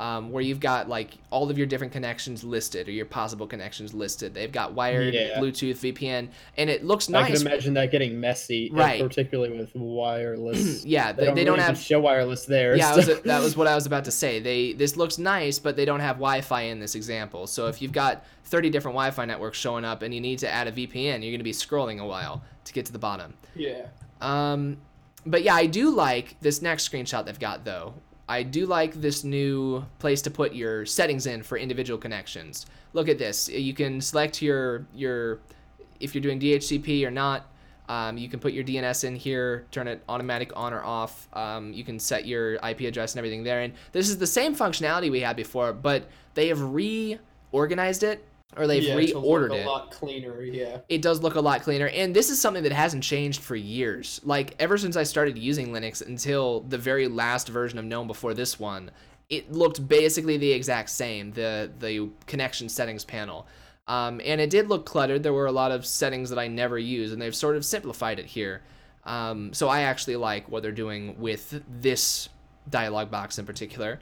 um, 0.00 0.32
where 0.32 0.42
you've 0.42 0.60
got 0.60 0.88
like 0.88 1.10
all 1.30 1.50
of 1.50 1.58
your 1.58 1.66
different 1.66 1.92
connections 1.92 2.42
listed 2.42 2.88
or 2.88 2.90
your 2.90 3.04
possible 3.04 3.46
connections 3.46 3.92
listed. 3.92 4.32
They've 4.32 4.50
got 4.50 4.72
wired, 4.72 5.12
Yeah. 5.12 5.38
Bluetooth, 5.38 5.76
VPN, 5.76 6.28
and 6.56 6.70
it 6.70 6.84
looks 6.84 7.08
nice. 7.10 7.30
I 7.30 7.32
can 7.36 7.46
imagine 7.46 7.74
that 7.74 7.90
getting 7.92 8.18
messy, 8.18 8.70
uh, 8.72 8.76
Right. 8.76 9.00
particularly 9.02 9.58
with 9.58 9.74
wireless. 9.74 10.84
yeah, 10.86 11.12
they, 11.12 11.20
they, 11.20 11.26
don't, 11.26 11.34
they 11.36 11.44
don't 11.44 11.58
have. 11.58 11.76
show 11.78 12.00
wireless 12.00 12.46
there. 12.46 12.76
Yeah, 12.76 12.92
so- 12.92 12.96
was, 13.12 13.20
that 13.24 13.42
was 13.42 13.56
what 13.56 13.66
I 13.66 13.74
was 13.74 13.84
about 13.86 14.06
to 14.06 14.10
say. 14.10 14.40
They 14.40 14.72
this 14.72 14.96
looks 14.96 15.18
nice, 15.18 15.58
but 15.58 15.76
they 15.76 15.84
don't 15.84 16.00
have 16.00 16.16
Wi-Fi 16.16 16.62
in 16.62 16.80
this 16.80 16.94
example. 16.94 17.46
So 17.46 17.66
if 17.66 17.82
you've 17.82 17.92
got 17.92 18.24
30 18.44 18.70
different 18.70 18.94
Wi-Fi 18.94 19.26
networks 19.26 19.58
showing 19.58 19.84
up 19.84 20.00
and 20.02 20.14
you 20.14 20.20
need 20.20 20.38
to 20.40 20.48
add 20.50 20.66
a 20.66 20.72
VPN, 20.72 20.94
you're 21.22 21.30
going 21.30 21.38
to 21.38 21.44
be 21.44 21.52
scrolling 21.52 22.00
a 22.00 22.06
while 22.06 22.42
to 22.64 22.72
get 22.72 22.86
to 22.86 22.92
the 22.92 22.98
bottom. 22.98 23.34
yeah. 23.54 23.86
Um, 24.22 24.78
but 25.26 25.42
yeah, 25.42 25.54
I 25.54 25.66
do 25.66 25.90
like 25.90 26.36
this 26.40 26.62
next 26.62 26.88
screenshot 26.90 27.26
they've 27.26 27.38
got 27.38 27.64
though. 27.66 27.92
I 28.30 28.44
do 28.44 28.64
like 28.64 28.94
this 28.94 29.24
new 29.24 29.84
place 29.98 30.22
to 30.22 30.30
put 30.30 30.54
your 30.54 30.86
settings 30.86 31.26
in 31.26 31.42
for 31.42 31.58
individual 31.58 31.98
connections. 31.98 32.64
Look 32.92 33.08
at 33.08 33.18
this. 33.18 33.48
You 33.48 33.74
can 33.74 34.00
select 34.00 34.40
your 34.40 34.86
your 34.94 35.40
if 35.98 36.14
you're 36.14 36.22
doing 36.22 36.38
DHCP 36.38 37.04
or 37.04 37.10
not. 37.10 37.48
Um, 37.88 38.16
you 38.16 38.28
can 38.28 38.38
put 38.38 38.52
your 38.52 38.62
DNS 38.62 39.02
in 39.02 39.16
here, 39.16 39.66
turn 39.72 39.88
it 39.88 40.04
automatic 40.08 40.52
on 40.54 40.72
or 40.72 40.84
off. 40.84 41.26
Um, 41.32 41.72
you 41.72 41.82
can 41.82 41.98
set 41.98 42.24
your 42.24 42.54
IP 42.64 42.82
address 42.82 43.14
and 43.14 43.18
everything 43.18 43.42
there. 43.42 43.62
And 43.62 43.74
this 43.90 44.08
is 44.08 44.18
the 44.18 44.28
same 44.28 44.54
functionality 44.54 45.10
we 45.10 45.22
had 45.22 45.34
before, 45.34 45.72
but 45.72 46.08
they 46.34 46.46
have 46.48 46.62
reorganized 46.62 48.04
it 48.04 48.24
or 48.56 48.66
they've 48.66 48.82
yeah, 48.82 48.94
to 48.94 49.18
look 49.18 49.50
a 49.50 49.64
lot 49.64 49.90
cleaner. 49.90 50.42
Yeah. 50.42 50.78
it 50.88 51.02
does 51.02 51.20
look 51.20 51.34
a 51.36 51.40
lot 51.40 51.62
cleaner 51.62 51.88
and 51.88 52.14
this 52.14 52.30
is 52.30 52.40
something 52.40 52.62
that 52.64 52.72
hasn't 52.72 53.02
changed 53.04 53.40
for 53.40 53.54
years 53.56 54.20
like 54.24 54.54
ever 54.58 54.76
since 54.76 54.96
i 54.96 55.02
started 55.02 55.38
using 55.38 55.68
linux 55.68 56.04
until 56.04 56.60
the 56.60 56.78
very 56.78 57.06
last 57.08 57.48
version 57.48 57.78
of 57.78 57.84
gnome 57.84 58.06
before 58.06 58.34
this 58.34 58.58
one 58.58 58.90
it 59.28 59.52
looked 59.52 59.86
basically 59.86 60.36
the 60.36 60.52
exact 60.52 60.90
same 60.90 61.32
the 61.32 61.70
the 61.78 62.08
connection 62.26 62.68
settings 62.68 63.04
panel 63.04 63.46
um, 63.88 64.20
and 64.24 64.40
it 64.40 64.50
did 64.50 64.68
look 64.68 64.84
cluttered 64.86 65.22
there 65.22 65.32
were 65.32 65.46
a 65.46 65.52
lot 65.52 65.70
of 65.70 65.86
settings 65.86 66.30
that 66.30 66.38
i 66.38 66.48
never 66.48 66.78
use 66.78 67.12
and 67.12 67.20
they've 67.22 67.34
sort 67.36 67.56
of 67.56 67.64
simplified 67.64 68.18
it 68.18 68.26
here 68.26 68.62
Um, 69.04 69.54
so 69.54 69.68
I 69.68 69.80
actually 69.82 70.16
like 70.16 70.48
what 70.50 70.62
they're 70.62 70.72
doing 70.72 71.16
with 71.18 71.62
this 71.82 72.28
dialog 72.68 73.10
box 73.10 73.38
in 73.38 73.46
particular. 73.46 73.98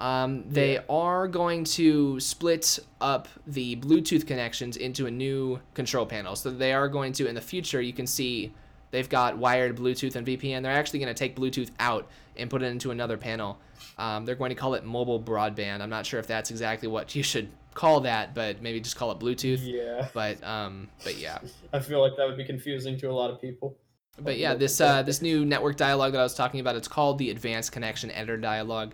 Um, 0.00 0.44
they 0.48 0.74
Yeah. 0.74 0.80
are 0.88 1.28
going 1.28 1.64
to 1.64 2.18
split 2.20 2.78
up 3.02 3.28
the 3.46 3.76
Bluetooth 3.76 4.26
connections 4.26 4.76
into 4.78 5.06
a 5.06 5.10
new 5.10 5.60
control 5.74 6.06
panel. 6.06 6.34
So 6.34 6.50
they 6.50 6.72
are 6.72 6.88
going 6.88 7.12
to, 7.14 7.26
in 7.28 7.34
the 7.34 7.40
future, 7.42 7.82
you 7.82 7.92
can 7.92 8.06
see 8.06 8.52
they've 8.92 9.08
got 9.08 9.36
wired 9.36 9.76
Bluetooth 9.76 10.16
and 10.16 10.26
VPN. 10.26 10.62
They're 10.62 10.72
actually 10.72 11.00
going 11.00 11.14
to 11.14 11.18
take 11.18 11.36
Bluetooth 11.36 11.70
out 11.78 12.08
and 12.36 12.48
put 12.48 12.62
it 12.62 12.66
into 12.66 12.90
another 12.90 13.18
panel. 13.18 13.58
Um, 13.98 14.24
they're 14.24 14.34
going 14.36 14.48
to 14.48 14.54
call 14.54 14.72
it 14.74 14.84
mobile 14.84 15.20
broadband. 15.22 15.82
I'm 15.82 15.90
not 15.90 16.06
sure 16.06 16.18
if 16.18 16.26
that's 16.26 16.50
exactly 16.50 16.88
what 16.88 17.14
you 17.14 17.22
should 17.22 17.50
call 17.74 18.00
that, 18.00 18.34
but 18.34 18.62
maybe 18.62 18.80
just 18.80 18.96
call 18.96 19.12
it 19.12 19.18
Bluetooth. 19.18 19.60
Yeah, 19.62 20.08
But 20.14 20.42
um, 20.42 20.88
but 21.04 21.18
yeah, 21.18 21.38
I 21.74 21.80
feel 21.80 22.00
like 22.00 22.16
that 22.16 22.26
would 22.26 22.38
be 22.38 22.44
confusing 22.44 22.96
to 23.00 23.10
a 23.10 23.12
lot 23.12 23.30
of 23.30 23.38
people. 23.40 23.76
but 24.18 24.38
yeah, 24.38 24.54
this 24.54 24.80
uh, 24.80 25.02
this 25.02 25.20
new 25.20 25.44
network 25.44 25.76
dialog 25.76 26.12
that 26.12 26.20
I 26.20 26.22
was 26.22 26.34
talking 26.34 26.60
about, 26.60 26.74
it's 26.76 26.88
called 26.88 27.18
the 27.18 27.28
Advanced 27.30 27.72
Connection 27.72 28.10
Editor 28.10 28.38
dialog. 28.38 28.92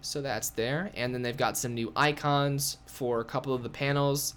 So 0.00 0.22
that's 0.22 0.50
there, 0.50 0.90
and 0.94 1.12
then 1.12 1.22
they've 1.22 1.36
got 1.36 1.56
some 1.56 1.74
new 1.74 1.92
icons 1.96 2.78
for 2.86 3.20
a 3.20 3.24
couple 3.24 3.52
of 3.54 3.62
the 3.62 3.68
panels. 3.68 4.34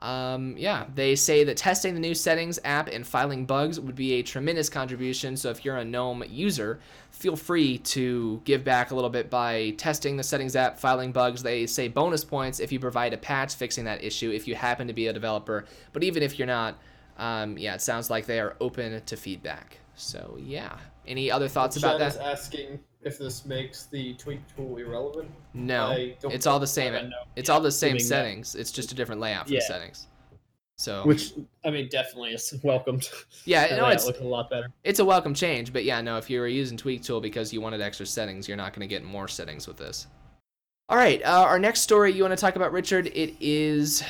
Um, 0.00 0.54
yeah, 0.56 0.86
they 0.94 1.16
say 1.16 1.42
that 1.44 1.56
testing 1.56 1.94
the 1.94 2.00
new 2.00 2.14
settings 2.14 2.60
app 2.62 2.88
and 2.88 3.04
filing 3.04 3.46
bugs 3.46 3.80
would 3.80 3.96
be 3.96 4.14
a 4.14 4.22
tremendous 4.22 4.68
contribution. 4.68 5.36
So 5.36 5.50
if 5.50 5.64
you're 5.64 5.76
a 5.76 5.84
GNOME 5.84 6.24
user, 6.28 6.78
feel 7.10 7.34
free 7.34 7.78
to 7.78 8.40
give 8.44 8.62
back 8.62 8.92
a 8.92 8.94
little 8.94 9.10
bit 9.10 9.28
by 9.28 9.70
testing 9.70 10.16
the 10.16 10.22
settings 10.22 10.54
app, 10.54 10.78
filing 10.78 11.10
bugs. 11.10 11.42
They 11.42 11.66
say 11.66 11.88
bonus 11.88 12.24
points 12.24 12.60
if 12.60 12.70
you 12.70 12.78
provide 12.78 13.12
a 13.12 13.18
patch 13.18 13.56
fixing 13.56 13.84
that 13.86 14.04
issue 14.04 14.30
if 14.30 14.46
you 14.46 14.54
happen 14.54 14.86
to 14.86 14.92
be 14.92 15.08
a 15.08 15.12
developer. 15.12 15.64
But 15.92 16.04
even 16.04 16.22
if 16.22 16.38
you're 16.38 16.46
not, 16.46 16.78
um, 17.16 17.58
yeah, 17.58 17.74
it 17.74 17.82
sounds 17.82 18.08
like 18.08 18.26
they 18.26 18.38
are 18.38 18.54
open 18.60 19.02
to 19.04 19.16
feedback. 19.16 19.78
So 19.96 20.38
yeah, 20.40 20.78
any 21.08 21.28
other 21.28 21.48
thoughts 21.48 21.76
about 21.76 22.00
is 22.00 22.14
that? 22.14 22.24
asking 22.24 22.78
if 23.02 23.18
this 23.18 23.44
makes 23.46 23.84
the 23.86 24.14
tweak 24.14 24.40
tool 24.56 24.76
irrelevant. 24.76 25.30
No, 25.54 25.94
it's 25.96 26.46
all 26.46 26.58
the 26.58 26.66
same. 26.66 26.94
I. 26.94 27.10
It's 27.36 27.48
Yeah, 27.48 27.54
all 27.54 27.60
the 27.60 27.70
same 27.70 27.96
assuming 27.96 27.98
that- 27.98 28.04
settings. 28.08 28.54
It's 28.54 28.72
just 28.72 28.92
a 28.92 28.94
different 28.94 29.20
layout 29.20 29.46
for 29.46 29.52
Yeah. 29.54 29.60
the 29.60 29.66
settings. 29.66 30.06
So 30.76 31.04
Which 31.04 31.32
I 31.64 31.70
mean, 31.70 31.88
definitely 31.88 32.30
is 32.34 32.54
welcomed. 32.62 33.08
yeah, 33.44 33.76
no, 33.76 33.88
it's 33.88 34.06
looks 34.06 34.20
a 34.20 34.24
lot 34.24 34.48
better. 34.48 34.68
it's 34.84 35.00
a 35.00 35.04
welcome 35.04 35.34
change. 35.34 35.72
But 35.72 35.84
yeah, 35.84 36.00
no, 36.00 36.18
if 36.18 36.30
you 36.30 36.38
were 36.40 36.46
using 36.48 36.76
Tweak 36.76 37.02
Tool 37.02 37.20
because 37.20 37.52
you 37.52 37.60
wanted 37.60 37.80
extra 37.80 38.06
settings, 38.06 38.46
you're 38.46 38.56
not 38.56 38.72
going 38.74 38.88
to 38.88 38.92
get 38.92 39.02
more 39.04 39.26
settings 39.26 39.66
with 39.66 39.76
this. 39.76 40.06
All 40.88 40.96
right, 40.96 41.20
uh, 41.24 41.42
our 41.46 41.58
next 41.58 41.80
story 41.80 42.12
you 42.12 42.22
want 42.22 42.32
to 42.32 42.40
talk 42.40 42.56
about, 42.56 42.72
Richard? 42.72 43.08
It 43.08 43.34
is 43.40 44.02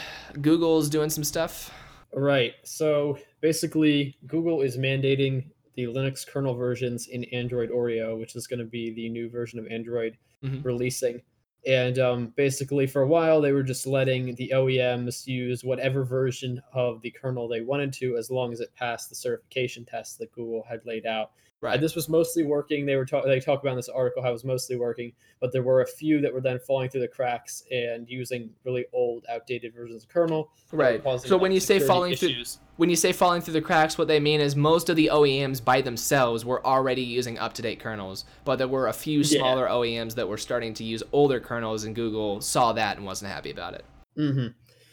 Google's 0.43 0.89
doing 0.89 1.11
some 1.11 1.25
stuff. 1.25 1.73
Right. 2.13 2.53
So 2.65 3.19
basically, 3.41 4.17
Google 4.27 4.61
is 4.63 4.77
mandating 4.77 5.47
the 5.79 5.85
Linux 5.85 6.27
kernel 6.27 6.55
versions 6.55 7.07
in 7.07 7.23
Android 7.27 7.71
Oreo, 7.71 8.19
which 8.19 8.35
is 8.35 8.49
going 8.49 8.59
to 8.59 8.65
be 8.65 8.93
the 8.95 9.09
new 9.09 9.31
version 9.31 9.61
of 9.61 9.67
Android 9.69 10.19
Mhm. 10.43 10.65
releasing. 10.65 11.23
And 11.67 12.01
um, 12.01 12.27
basically, 12.37 12.89
for 12.89 13.03
a 13.03 13.07
while, 13.07 13.41
they 13.41 13.53
were 13.53 13.63
just 13.63 13.87
letting 13.87 14.35
the 14.35 14.51
OEMs 14.53 15.29
use 15.29 15.63
whatever 15.63 16.03
version 16.05 16.61
of 16.73 17.01
the 17.03 17.13
kernel 17.13 17.47
they 17.47 17.61
wanted 17.61 17.93
to, 17.95 18.17
as 18.17 18.29
long 18.29 18.53
as 18.53 18.59
it 18.59 18.75
passed 18.75 19.09
the 19.09 19.15
certification 19.15 19.85
tests 19.85 20.17
that 20.17 20.33
Google 20.33 20.65
had 20.69 20.85
laid 20.85 21.07
out. 21.07 21.31
Right. 21.61 21.81
This 21.81 21.97
was 21.97 22.09
mostly 22.09 22.45
working. 22.45 22.87
They 22.87 22.95
were 22.95 23.05
talk- 23.05 23.25
they 23.25 23.41
talk 23.41 23.61
about 23.63 23.71
in 23.73 23.77
this 23.77 23.89
article 23.89 24.23
how 24.23 24.29
it 24.29 24.33
was 24.33 24.45
mostly 24.45 24.77
working, 24.77 25.13
but 25.41 25.53
there 25.53 25.65
were 25.65 25.81
a 25.81 25.87
few 25.87 26.21
that 26.21 26.33
were 26.33 26.41
then 26.41 26.61
falling 26.61 26.89
through 26.89 27.01
the 27.01 27.09
cracks 27.09 27.65
and 27.73 28.09
using 28.09 28.51
really 28.65 28.87
old, 28.93 29.25
outdated 29.29 29.75
versions 29.75 30.05
of 30.05 30.09
kernel. 30.09 30.53
Right. 30.71 31.03
So 31.21 31.37
when 31.37 31.51
you 31.51 31.59
say 31.59 31.81
falling 31.81 32.15
through 32.15 32.35
when 32.77 32.89
you 32.89 32.95
say 32.95 33.13
falling 33.13 33.43
through 33.43 33.55
the 33.55 33.61
cracks, 33.61 33.99
what 33.99 34.07
they 34.07 34.21
mean 34.21 34.41
is 34.41 34.55
most 34.55 34.89
of 34.89 34.95
the 34.95 35.09
OEMs 35.13 35.65
by 35.65 35.81
themselves 35.81 36.45
were 36.45 36.65
already 36.65 37.03
using 37.03 37.37
up 37.39 37.53
to 37.55 37.63
date 37.63 37.81
kernels, 37.81 38.25
but 38.45 38.55
there 38.57 38.69
were 38.69 38.87
a 38.87 38.93
few 38.93 39.19
Yeah. 39.19 39.39
smaller 39.39 39.67
OEMs 39.69 40.15
that 40.15 40.29
were 40.29 40.37
starting 40.39 40.75
to 40.75 40.85
use 40.85 41.03
older 41.11 41.41
kernels, 41.41 41.83
and 41.83 41.93
Google 41.97 42.41
saw 42.41 42.73
that 42.75 42.97
and 42.99 43.05
wasn't 43.05 43.33
happy 43.33 43.51
about 43.51 43.75
it. 43.75 43.85
Mm-hmm. 44.17 44.47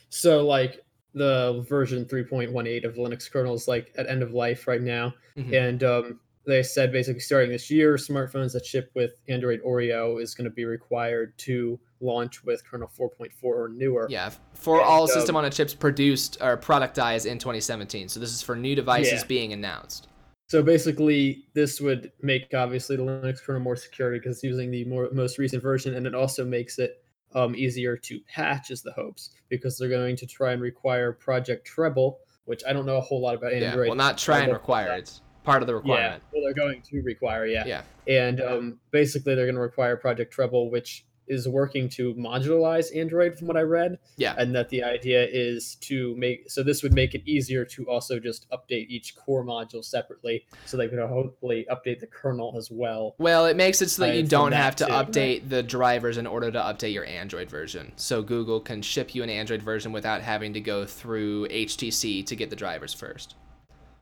So 0.09 0.43
like 0.43 0.83
the 1.13 1.63
version 1.69 2.05
3.18 2.05 2.85
of 2.85 2.95
Linux 2.95 3.31
kernels 3.31 3.67
like 3.67 3.93
at 3.97 4.07
end 4.07 4.23
of 4.23 4.33
life 4.33 4.67
right 4.67 4.81
now, 4.81 5.13
Mhm. 5.37 5.53
and 5.53 5.83
um, 5.83 6.19
they 6.45 6.63
said 6.63 6.91
basically 6.91 7.19
starting 7.19 7.49
this 7.51 7.69
year, 7.71 7.95
smartphones 7.95 8.53
that 8.53 8.65
ship 8.65 8.91
with 8.95 9.19
Android 9.27 9.61
Oreo 9.65 10.21
is 10.21 10.35
going 10.35 10.45
to 10.45 10.51
be 10.53 10.65
required 10.65 11.37
to 11.39 11.79
launch 12.01 12.43
with 12.43 12.63
kernel 12.69 12.89
4.4 12.97 13.29
or 13.43 13.69
newer. 13.69 14.07
Yeah, 14.09 14.31
for 14.53 14.77
And, 14.79 14.85
all 14.85 15.03
um, 15.03 15.07
system 15.07 15.35
on 15.35 15.45
a 15.45 15.49
chips 15.49 15.73
produced 15.73 16.37
or 16.41 16.57
productized 16.57 17.25
in 17.25 17.39
2017. 17.39 18.09
So 18.09 18.19
this 18.19 18.33
is 18.33 18.41
for 18.41 18.55
new 18.55 18.75
devices 18.75 19.21
Yeah. 19.21 19.27
being 19.27 19.53
announced. 19.53 20.07
So 20.47 20.61
basically, 20.61 21.45
this 21.53 21.81
would 21.81 22.11
make 22.21 22.53
obviously 22.53 22.95
the 22.97 23.03
Linux 23.03 23.41
kernel 23.41 23.61
more 23.61 23.75
secure 23.75 24.11
because 24.11 24.37
it's 24.37 24.43
using 24.43 24.69
the 24.69 24.85
more 24.85 25.09
most 25.11 25.39
recent 25.39 25.63
version, 25.63 25.95
and 25.95 26.05
it 26.05 26.13
also 26.13 26.45
makes 26.45 26.77
it 26.77 27.01
um, 27.33 27.55
easier 27.55 27.97
to 27.97 28.19
patch, 28.33 28.69
is 28.71 28.81
the 28.83 28.91
hopes, 28.93 29.31
because 29.49 29.77
they're 29.77 29.89
going 29.89 30.15
to 30.15 30.25
try 30.27 30.53
and 30.53 30.61
require 30.61 31.11
Project 31.11 31.65
Treble, 31.67 32.19
which 32.45 32.61
I 32.65 32.71
don't 32.73 32.85
know 32.85 32.95
a 32.97 33.01
whole 33.01 33.19
lot 33.21 33.33
about 33.35 33.53
Yeah, 33.53 33.69
Android. 33.71 33.87
well, 33.87 33.97
not 33.97 34.17
try 34.19 34.39
and 34.41 34.53
require. 34.53 34.93
It's 34.93 35.21
part 35.45 35.61
of 35.61 35.67
the 35.67 35.75
requirement. 35.75 36.23
Yeah, 36.23 36.29
well, 36.33 36.43
they're 36.43 36.65
going 36.65 36.81
to 36.81 37.01
require, 37.01 37.45
yeah. 37.45 37.63
Yeah. 37.65 37.81
And 38.07 38.41
um, 38.41 38.79
basically, 38.91 39.35
they're 39.35 39.45
going 39.45 39.55
to 39.55 39.61
require 39.61 39.95
Project 39.95 40.33
Treble, 40.33 40.69
which 40.71 41.05
is 41.27 41.47
working 41.47 41.89
to 41.89 42.13
modularize 42.15 42.95
Android, 42.95 43.37
from 43.37 43.47
what 43.47 43.57
I 43.57 43.61
read. 43.61 43.97
Yeah. 44.17 44.35
And 44.37 44.53
that 44.55 44.69
the 44.69 44.83
idea 44.83 45.27
is 45.29 45.75
to 45.81 46.15
make 46.17 46.49
so 46.49 46.63
this 46.63 46.83
would 46.83 46.93
make 46.93 47.15
it 47.15 47.23
easier 47.25 47.65
to 47.65 47.85
also 47.89 48.19
just 48.19 48.47
update 48.51 48.87
each 48.89 49.15
core 49.15 49.43
module 49.43 49.83
separately, 49.83 50.45
so 50.65 50.77
they 50.77 50.87
could 50.87 50.99
hopefully 50.99 51.65
update 51.71 51.99
the 51.99 52.07
kernel 52.07 52.55
as 52.57 52.69
well. 52.71 53.15
Well, 53.17 53.45
it 53.45 53.55
makes 53.55 53.81
it 53.81 53.89
so 53.89 54.05
that 54.05 54.15
you 54.15 54.23
don't 54.23 54.51
that 54.51 54.57
have 54.57 54.75
to 54.77 54.85
too, 54.85 54.91
update 54.91 55.49
the 55.49 55.63
drivers 55.63 56.17
in 56.17 56.27
order 56.27 56.51
to 56.51 56.59
update 56.59 56.93
your 56.93 57.05
Android 57.05 57.49
version. 57.49 57.91
So 57.95 58.21
Google 58.21 58.59
can 58.59 58.81
ship 58.81 59.15
you 59.15 59.23
an 59.23 59.29
Android 59.29 59.61
version 59.61 59.91
without 59.91 60.21
having 60.21 60.53
to 60.53 60.61
go 60.61 60.85
through 60.85 61.47
HTC 61.47 62.25
to 62.25 62.35
get 62.35 62.49
the 62.49 62.55
drivers 62.55 62.93
first. 62.93 63.35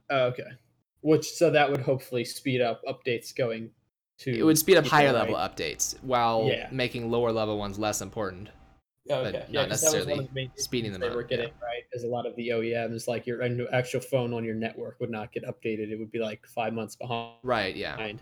Oh, 0.10 0.26
okay. 0.26 0.44
Which 1.04 1.30
so 1.32 1.50
that 1.52 1.70
would 1.70 1.82
hopefully 1.82 2.26
speed 2.26 2.62
up 2.62 2.82
updates 2.86 3.36
going 3.36 3.70
to. 4.20 4.32
It 4.38 4.44
would 4.44 4.58
speed 4.58 4.78
up 4.78 4.86
higher 4.86 5.08
right? 5.08 5.16
level 5.30 5.36
updates 5.36 6.02
while 6.02 6.46
Yeah. 6.48 6.70
making 6.72 7.12
lower 7.12 7.32
level 7.32 7.58
ones 7.58 7.78
less 7.78 8.02
important. 8.02 8.50
Oh, 9.10 9.22
but 9.22 9.36
okay. 9.36 9.38
not 9.38 9.44
'cause 9.44 9.54
that 9.54 9.60
was 9.60 9.70
necessarily 9.70 10.12
one 10.14 10.20
of 10.22 10.28
the 10.30 10.34
main 10.34 10.52
speeding 10.56 10.92
them 10.94 11.02
they 11.02 11.10
were 11.10 11.24
up, 11.24 11.30
getting 11.30 11.52
right. 11.62 11.84
Is 11.92 12.06
a 12.06 12.08
lot 12.08 12.26
of 12.26 12.36
the 12.38 12.50
OEMs 12.54 13.06
like 13.08 13.28
your 13.28 13.44
actual 13.74 14.00
phone 14.00 14.34
on 14.34 14.46
your 14.46 14.56
network 14.56 14.98
would 15.02 15.10
not 15.12 15.34
get 15.34 15.44
updated. 15.44 15.92
It 15.92 16.00
would 16.00 16.10
be 16.12 16.20
like 16.20 16.48
five 16.48 16.74
months 16.74 16.96
behind. 16.96 17.34
Right, 17.44 17.76
yeah. 17.76 18.14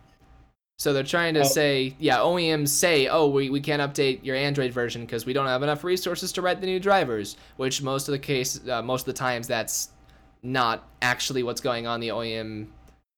So 0.79 0.91
they're 0.91 1.03
trying 1.03 1.35
to 1.35 1.41
Oh. 1.41 1.43
say, 1.43 1.95
yeah, 1.99 2.17
OEMs 2.17 2.69
say, 2.69 3.07
oh, 3.07 3.27
we, 3.29 3.51
we 3.51 3.61
can't 3.61 3.79
update 3.83 4.25
your 4.25 4.35
Android 4.35 4.73
version 4.73 5.05
because 5.05 5.27
we 5.27 5.33
don't 5.33 5.45
have 5.45 5.61
enough 5.61 5.83
resources 5.83 6.31
to 6.31 6.41
write 6.41 6.59
the 6.59 6.65
new 6.65 6.79
drivers. 6.79 7.37
Which 7.57 7.83
most 7.83 8.07
of 8.07 8.13
the 8.13 8.19
case, 8.19 8.59
uh, 8.67 8.81
most 8.81 9.01
of 9.01 9.13
the 9.13 9.19
times, 9.19 9.47
that's 9.47 9.89
not 10.43 10.87
actually 11.01 11.43
what's 11.43 11.61
going 11.61 11.87
on. 11.87 11.99
The 11.99 12.09
OEM, 12.09 12.67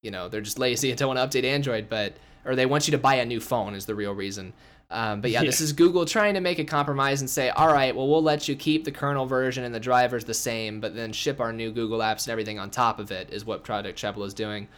you 0.02 0.10
know, 0.10 0.28
they're 0.28 0.40
just 0.40 0.58
lazy 0.58 0.90
and 0.90 0.98
don't 0.98 1.14
want 1.14 1.30
to 1.30 1.40
update 1.40 1.44
Android, 1.44 1.88
but 1.88 2.14
or 2.44 2.54
they 2.54 2.66
want 2.66 2.86
you 2.86 2.92
to 2.92 2.98
buy 2.98 3.16
a 3.16 3.24
new 3.24 3.40
phone 3.40 3.74
is 3.74 3.86
the 3.86 3.94
real 3.94 4.14
reason. 4.14 4.52
Um, 4.90 5.22
but 5.22 5.30
yeah, 5.30 5.42
this 5.42 5.60
is 5.60 5.72
Google 5.72 6.04
trying 6.04 6.34
to 6.34 6.40
make 6.40 6.58
a 6.58 6.64
compromise 6.64 7.20
and 7.20 7.28
say, 7.28 7.48
all 7.50 7.72
right, 7.72 7.96
well, 7.96 8.06
we'll 8.06 8.22
let 8.22 8.48
you 8.48 8.54
keep 8.54 8.84
the 8.84 8.92
kernel 8.92 9.26
version 9.26 9.64
and 9.64 9.74
the 9.74 9.80
drivers 9.80 10.24
the 10.24 10.34
same, 10.34 10.78
but 10.78 10.94
then 10.94 11.12
ship 11.12 11.40
our 11.40 11.52
new 11.52 11.72
Google 11.72 12.00
apps 12.00 12.26
and 12.26 12.32
everything 12.32 12.58
on 12.58 12.70
top 12.70 12.98
of 12.98 13.10
it. 13.10 13.30
Is 13.32 13.44
what 13.44 13.64
Project 13.64 13.98
Treble 13.98 14.24
is 14.24 14.34
doing. 14.34 14.68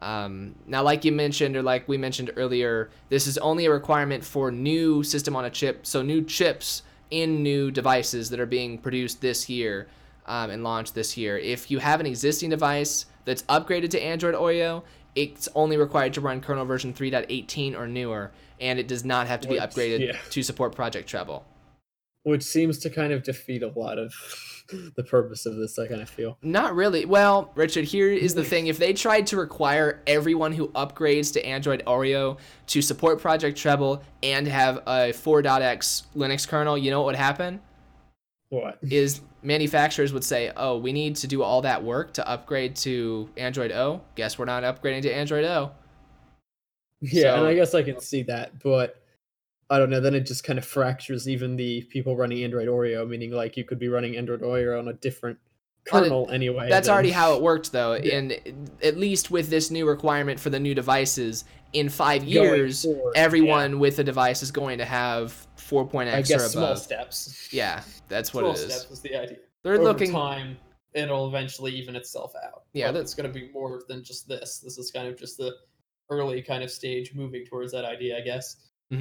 Um, 0.00 0.54
now, 0.66 0.82
like 0.82 1.04
you 1.04 1.12
mentioned, 1.12 1.56
or 1.56 1.62
like 1.62 1.88
we 1.88 1.96
mentioned 1.96 2.30
earlier, 2.36 2.90
this 3.08 3.26
is 3.26 3.38
only 3.38 3.64
a 3.64 3.70
requirement 3.70 4.22
for 4.22 4.50
new 4.50 5.02
system 5.02 5.34
on 5.34 5.46
a 5.46 5.50
chip, 5.50 5.86
so 5.86 6.02
new 6.02 6.22
chips 6.22 6.82
in 7.10 7.42
new 7.42 7.70
devices 7.70 8.28
that 8.30 8.40
are 8.40 8.46
being 8.46 8.76
produced 8.76 9.20
this 9.20 9.48
year 9.48 9.86
um, 10.26 10.50
and 10.50 10.64
launched 10.64 10.94
this 10.94 11.16
year. 11.16 11.38
If 11.38 11.70
you 11.70 11.78
have 11.78 12.00
an 12.00 12.06
existing 12.06 12.50
device 12.50 13.06
that's 13.24 13.42
upgraded 13.44 13.90
to 13.90 14.02
Android 14.02 14.34
Oreo, 14.34 14.82
it's 15.14 15.48
only 15.54 15.76
required 15.76 16.14
to 16.14 16.20
run 16.20 16.40
kernel 16.40 16.64
version 16.64 16.92
3.18 16.92 17.78
or 17.78 17.86
newer, 17.86 18.32
and 18.60 18.78
it 18.78 18.88
does 18.88 19.04
not 19.04 19.26
have 19.26 19.40
to 19.42 19.48
be 19.48 19.56
upgraded 19.56 20.06
yeah. 20.06 20.18
to 20.30 20.42
support 20.42 20.74
Project 20.74 21.08
Treble. 21.08 21.44
Which 22.24 22.42
seems 22.42 22.78
to 22.78 22.90
kind 22.90 23.12
of 23.12 23.22
defeat 23.22 23.62
a 23.62 23.68
lot 23.68 23.98
of 23.98 24.14
the 24.96 25.04
purpose 25.04 25.46
of 25.46 25.56
this. 25.56 25.78
I 25.78 25.86
kind 25.86 26.00
of 26.00 26.08
feel. 26.08 26.38
Not 26.42 26.74
really. 26.74 27.04
Well, 27.04 27.52
Richard, 27.54 27.84
here 27.84 28.10
is 28.10 28.34
the 28.34 28.44
thing. 28.44 28.66
If 28.66 28.78
they 28.78 28.92
tried 28.92 29.26
to 29.28 29.36
require 29.36 30.02
everyone 30.06 30.52
who 30.52 30.68
upgrades 30.68 31.32
to 31.34 31.46
Android 31.46 31.82
Oreo 31.86 32.38
to 32.68 32.82
support 32.82 33.20
Project 33.20 33.58
Treble 33.58 34.02
and 34.22 34.48
have 34.48 34.78
a 34.78 35.12
4.x 35.12 36.04
Linux 36.16 36.48
kernel, 36.48 36.78
you 36.78 36.90
know 36.90 37.00
what 37.00 37.06
would 37.06 37.16
happen? 37.16 37.60
What? 38.50 38.78
Is 38.90 39.20
manufacturers 39.42 40.12
would 40.12 40.24
say, 40.24 40.52
oh, 40.56 40.78
we 40.78 40.92
need 40.92 41.16
to 41.16 41.26
do 41.26 41.42
all 41.42 41.62
that 41.62 41.82
work 41.82 42.14
to 42.14 42.28
upgrade 42.28 42.76
to 42.76 43.28
Android 43.36 43.72
O. 43.72 44.00
Guess 44.14 44.38
we're 44.38 44.44
not 44.44 44.62
upgrading 44.62 45.02
to 45.02 45.12
Android 45.14 45.44
O. 45.44 45.72
Yeah, 47.00 47.36
and 47.36 47.46
I 47.46 47.54
guess 47.54 47.74
I 47.74 47.82
can 47.82 48.00
see 48.00 48.22
that, 48.24 48.62
but 48.62 48.96
I 49.68 49.78
don't 49.78 49.90
know. 49.90 50.00
Then 50.00 50.14
it 50.14 50.20
just 50.26 50.44
kind 50.44 50.58
of 50.58 50.64
fractures 50.64 51.28
even 51.28 51.56
the 51.56 51.82
people 51.82 52.16
running 52.16 52.42
Android 52.44 52.68
Oreo, 52.68 53.06
meaning 53.06 53.30
like 53.30 53.56
you 53.56 53.64
could 53.64 53.78
be 53.78 53.88
running 53.88 54.16
Android 54.16 54.40
Oreo 54.40 54.78
on 54.78 54.88
a 54.88 54.94
different 54.94 55.38
kernel 55.86 56.30
anyway. 56.30 56.68
That's 56.70 56.86
then- 56.86 56.94
already 56.94 57.10
how 57.10 57.34
it 57.34 57.42
worked 57.42 57.72
though, 57.72 57.94
Yeah. 57.94 58.16
and 58.16 58.70
at 58.82 58.96
least 58.96 59.30
with 59.30 59.50
this 59.50 59.70
new 59.70 59.86
requirement 59.86 60.40
for 60.40 60.48
the 60.48 60.60
new 60.60 60.74
devices, 60.74 61.44
in 61.74 61.88
five 61.90 62.24
years, 62.24 62.84
forward, 62.84 63.12
everyone 63.16 63.80
with 63.80 63.98
a 63.98 64.04
device 64.04 64.42
is 64.42 64.50
going 64.50 64.78
to 64.78 64.84
have 64.86 65.43
4.x 65.68 65.94
I 66.14 66.18
or 66.18 66.22
guess 66.22 66.52
small 66.52 66.64
above. 66.64 66.78
steps. 66.78 67.48
Yeah, 67.52 67.82
that's 68.08 68.32
what 68.34 68.40
small 68.42 68.52
it 68.52 68.58
is. 68.58 68.74
steps 68.74 68.90
is 68.90 69.00
the 69.00 69.16
idea. 69.16 69.38
They're 69.62 69.74
Over 69.74 69.84
looking. 69.84 70.12
time, 70.12 70.56
it'll 70.92 71.28
eventually 71.28 71.72
even 71.72 71.96
itself 71.96 72.32
out. 72.44 72.64
Yeah, 72.72 72.88
But 72.88 72.92
that- 72.94 73.00
it's 73.00 73.14
going 73.14 73.32
to 73.32 73.38
be 73.40 73.50
more 73.52 73.82
than 73.88 74.04
just 74.04 74.28
this. 74.28 74.58
This 74.58 74.78
is 74.78 74.90
kind 74.90 75.08
of 75.08 75.18
just 75.18 75.38
the 75.38 75.54
early 76.10 76.42
kind 76.42 76.62
of 76.62 76.70
stage 76.70 77.14
moving 77.14 77.44
towards 77.46 77.72
that 77.72 77.84
idea, 77.84 78.18
I 78.18 78.20
guess. 78.20 78.56
Do 78.90 78.98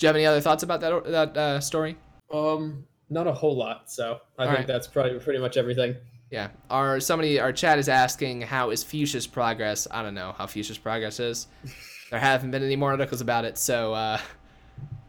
you 0.00 0.06
have 0.06 0.16
any 0.16 0.24
other 0.26 0.40
thoughts 0.40 0.62
about 0.62 0.80
that 0.80 1.04
that 1.10 1.36
uh, 1.36 1.60
story? 1.60 1.96
Um, 2.32 2.84
not 3.10 3.26
a 3.26 3.32
whole 3.32 3.56
lot. 3.56 3.90
So 3.90 4.20
I 4.38 4.42
All 4.42 4.48
think 4.48 4.58
right. 4.58 4.66
that's 4.66 4.86
probably 4.86 5.18
pretty 5.18 5.38
much 5.40 5.56
everything. 5.56 5.96
Yeah. 6.30 6.48
Our 6.70 6.98
somebody 7.00 7.38
our 7.38 7.52
chat 7.52 7.78
is 7.78 7.88
asking 7.88 8.40
how 8.42 8.70
is 8.70 8.82
Fuchsia's 8.82 9.26
progress? 9.26 9.86
I 9.90 10.02
don't 10.02 10.14
know 10.14 10.34
how 10.38 10.46
Fuchsia's 10.46 10.78
progress 10.78 11.20
is. 11.20 11.46
there 12.10 12.18
haven't 12.20 12.50
been 12.52 12.62
any 12.62 12.76
more 12.76 12.92
articles 12.92 13.20
about 13.20 13.44
it, 13.44 13.58
so 13.58 13.92
uh, 13.92 14.18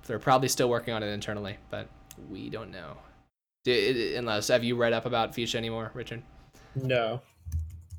they're 0.05 0.19
probably 0.19 0.47
still 0.47 0.69
working 0.69 0.93
on 0.93 1.03
it 1.03 1.07
internally, 1.07 1.57
but 1.69 1.87
we 2.29 2.49
don't 2.49 2.71
know. 2.71 2.97
Unless 3.67 4.49
have 4.49 4.63
you 4.63 4.75
read 4.75 4.93
up 4.93 5.05
about 5.05 5.33
Fuchsia 5.33 5.57
anymore, 5.57 5.91
Richard? 5.93 6.21
No. 6.75 7.21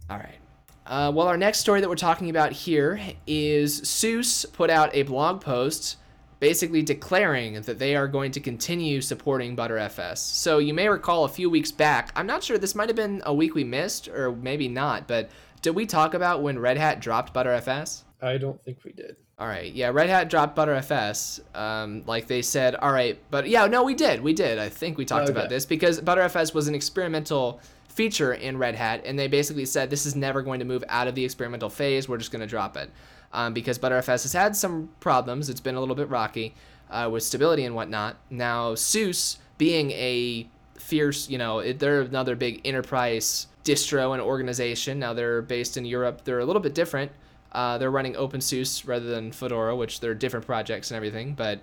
All 0.09 0.19
right. 0.19 0.39
Uh, 0.87 1.11
well, 1.13 1.27
our 1.27 1.37
next 1.37 1.59
story 1.59 1.81
that 1.81 1.89
we're 1.89 1.97
talking 1.97 2.31
about 2.31 2.53
here 2.53 3.01
is 3.27 3.79
SUSE 3.89 4.45
put 4.47 4.71
out 4.71 4.95
a 4.95 5.03
blog 5.03 5.41
post 5.41 5.97
basically 6.39 6.83
declaring 6.83 7.61
that 7.63 7.79
they 7.79 7.97
are 7.97 8.07
going 8.07 8.31
to 8.31 8.41
continue 8.41 9.01
supporting 9.01 9.57
ButterFS. 9.57 10.19
So 10.19 10.59
you 10.59 10.75
may 10.75 10.89
recall 10.89 11.25
a 11.25 11.29
few 11.29 11.49
weeks 11.49 11.73
back, 11.73 12.13
I'm 12.15 12.27
not 12.27 12.43
sure, 12.43 12.59
this 12.59 12.75
might 12.75 12.89
have 12.89 12.97
been 12.97 13.23
a 13.25 13.35
week 13.35 13.55
we 13.55 13.65
missed, 13.65 14.09
or 14.09 14.33
maybe 14.33 14.69
not, 14.69 15.09
but 15.09 15.31
did 15.63 15.71
we 15.71 15.87
talk 15.87 16.15
about 16.15 16.43
when 16.43 16.59
Red 16.59 16.77
Hat 16.77 17.01
dropped 17.01 17.33
ButterFS? 17.33 18.03
I 18.27 18.39
don't 18.39 18.63
think 18.63 18.85
we 18.85 18.93
did. 18.93 19.17
All 19.39 19.47
right, 19.47 19.73
yeah, 19.73 19.89
Red 19.89 20.09
Hat 20.09 20.31
dropped 20.31 20.57
ButterFS. 20.57 21.41
Um, 21.55 22.03
like 22.07 22.27
they 22.27 22.43
said, 22.43 22.75
all 22.75 22.93
right, 22.93 23.19
but 23.31 23.49
yeah, 23.49 23.67
no, 23.67 23.83
we 23.83 23.95
did, 23.95 24.23
we 24.23 24.33
did. 24.33 24.59
I 24.59 24.69
think 24.69 24.97
we 24.97 25.05
talked 25.05 25.29
about 25.29 25.49
this 25.49 25.67
because 25.67 26.01
ButterFS 26.01 26.55
was 26.55 26.69
an 26.69 26.75
experimental 26.75 27.61
feature 27.89 28.35
in 28.35 28.59
Red 28.59 28.75
Hat, 28.75 29.03
and 29.05 29.19
they 29.19 29.29
basically 29.29 29.67
said 29.67 29.91
this 29.91 30.07
is 30.07 30.17
never 30.17 30.43
going 30.43 30.59
to 30.61 30.65
move 30.65 30.85
out 30.89 31.07
of 31.07 31.15
the 31.15 31.25
experimental 31.25 31.71
phase. 31.71 32.09
We're 32.09 32.19
just 32.19 32.31
going 32.31 32.41
to 32.41 32.47
drop 32.47 32.77
it 32.77 32.91
um, 33.33 33.53
because 33.53 33.79
ButterFS 33.79 34.23
has 34.23 34.33
had 34.33 34.57
some 34.57 34.91
problems. 35.01 35.49
It's 35.49 35.61
been 35.61 35.75
a 35.75 35.81
little 35.81 35.95
bit 35.95 36.09
rocky 36.09 36.55
uh, 36.91 37.09
with 37.13 37.23
stability 37.23 37.65
and 37.65 37.75
whatnot. 37.75 38.17
Now, 38.31 38.75
SUSE 38.75 39.39
being 39.59 39.91
a 39.93 40.49
fierce, 40.79 41.29
you 41.29 41.39
know, 41.39 41.59
it, 41.61 41.79
they're 41.79 42.03
another 42.03 42.37
big 42.37 42.61
enterprise 42.65 43.49
distro 43.65 44.13
and 44.13 44.23
organization. 44.23 44.99
Now 44.99 45.13
they're 45.13 45.43
based 45.43 45.77
in 45.77 45.85
Europe. 45.85 46.23
They're 46.25 46.39
a 46.39 46.45
little 46.45 46.63
bit 46.63 46.75
different. 46.75 47.13
Uh, 47.57 47.79
they're 47.79 47.91
running 47.91 48.13
OpenSUSE 48.13 48.87
rather 48.87 49.07
than 49.07 49.33
Fedora, 49.33 49.75
which 49.75 50.01
they're 50.01 50.15
different 50.15 50.45
projects 50.45 50.91
and 50.91 50.97
everything. 50.97 51.33
But, 51.33 51.61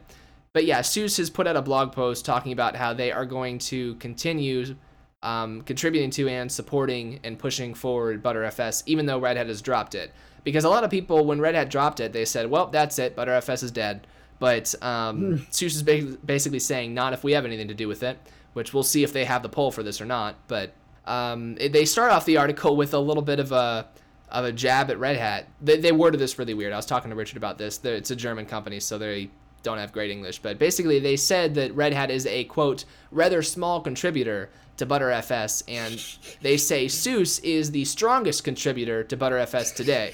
but 0.51 0.65
yeah, 0.65 0.81
SUSE 0.81 1.17
has 1.17 1.29
put 1.29 1.45
out 1.45 1.55
a 1.55 1.61
blog 1.61 1.91
post 1.91 2.25
talking 2.25 2.51
about 2.51 2.75
how 2.75 2.93
they 2.93 3.11
are 3.11 3.27
going 3.27 3.59
to 3.59 3.93
continue 3.95 4.75
um, 5.21 5.61
contributing 5.61 6.09
to 6.09 6.27
and 6.27 6.51
supporting 6.51 7.19
and 7.23 7.37
pushing 7.37 7.75
forward 7.75 8.23
ButterFS, 8.23 8.81
even 8.87 9.05
though 9.05 9.19
Red 9.19 9.37
Hat 9.37 9.47
has 9.47 9.61
dropped 9.61 9.93
it. 9.93 10.11
Because 10.43 10.63
a 10.63 10.69
lot 10.69 10.83
of 10.83 10.89
people, 10.89 11.25
when 11.25 11.39
Red 11.39 11.53
Hat 11.53 11.69
dropped 11.69 11.99
it, 11.99 12.11
they 12.11 12.25
said, 12.25 12.49
"Well, 12.49 12.67
that's 12.67 12.97
it. 12.97 13.15
ButterFS 13.15 13.61
is 13.63 13.71
dead." 13.71 14.07
But 14.39 14.73
um, 14.81 15.45
SUSE 15.51 15.75
is 15.75 15.83
ba- 15.83 16.17
basically 16.25 16.59
saying, 16.59 16.93
"Not 16.93 17.13
if 17.13 17.23
we 17.23 17.33
have 17.33 17.45
anything 17.45 17.67
to 17.67 17.73
do 17.75 17.87
with 17.87 18.01
it." 18.01 18.17
Which 18.53 18.73
we'll 18.73 18.83
see 18.83 19.03
if 19.03 19.13
they 19.13 19.25
have 19.25 19.43
the 19.43 19.49
poll 19.49 19.71
for 19.71 19.83
this 19.83 20.01
or 20.01 20.05
not. 20.05 20.35
But 20.47 20.73
um, 21.05 21.55
they 21.55 21.85
start 21.85 22.11
off 22.11 22.25
the 22.25 22.37
article 22.37 22.75
with 22.75 22.93
a 22.93 22.99
little 22.99 23.23
bit 23.23 23.39
of 23.39 23.51
a 23.51 23.87
of 24.33 24.45
a 24.45 24.51
jab 24.51 24.89
at 24.89 24.99
Red 24.99 25.15
Hat. 25.15 25.47
They, 25.61 25.77
they 25.77 25.91
worded 25.91 26.19
this 26.19 26.37
really 26.37 26.53
weird. 26.53 26.73
I 26.73 26.75
was 26.75 26.85
talking 26.85 27.09
to 27.11 27.15
Richard 27.15 27.37
about 27.37 27.57
this. 27.57 27.77
They're, 27.77 27.95
it's 27.95 28.11
a 28.11 28.15
German 28.15 28.45
company, 28.45 28.79
so 28.79 28.97
they 28.97 29.29
don't 29.61 29.77
have 29.77 29.93
great 29.93 30.11
English. 30.11 30.39
But 30.39 30.59
basically, 30.59 30.99
they 30.99 31.15
said 31.15 31.53
that 31.55 31.73
Red 31.75 31.93
Hat 31.93 32.11
is 32.11 32.25
a 32.25 32.43
quote 32.45 32.83
rather 33.11 33.41
small 33.41 33.79
contributor 33.79 34.49
to 34.77 34.85
ButterFS, 34.85 35.63
and 35.67 36.03
they 36.41 36.57
say 36.57 36.87
SUSE 36.87 37.39
is 37.39 37.71
the 37.71 37.85
strongest 37.85 38.43
contributor 38.43 39.03
to 39.03 39.15
ButterFS 39.15 39.75
today. 39.75 40.13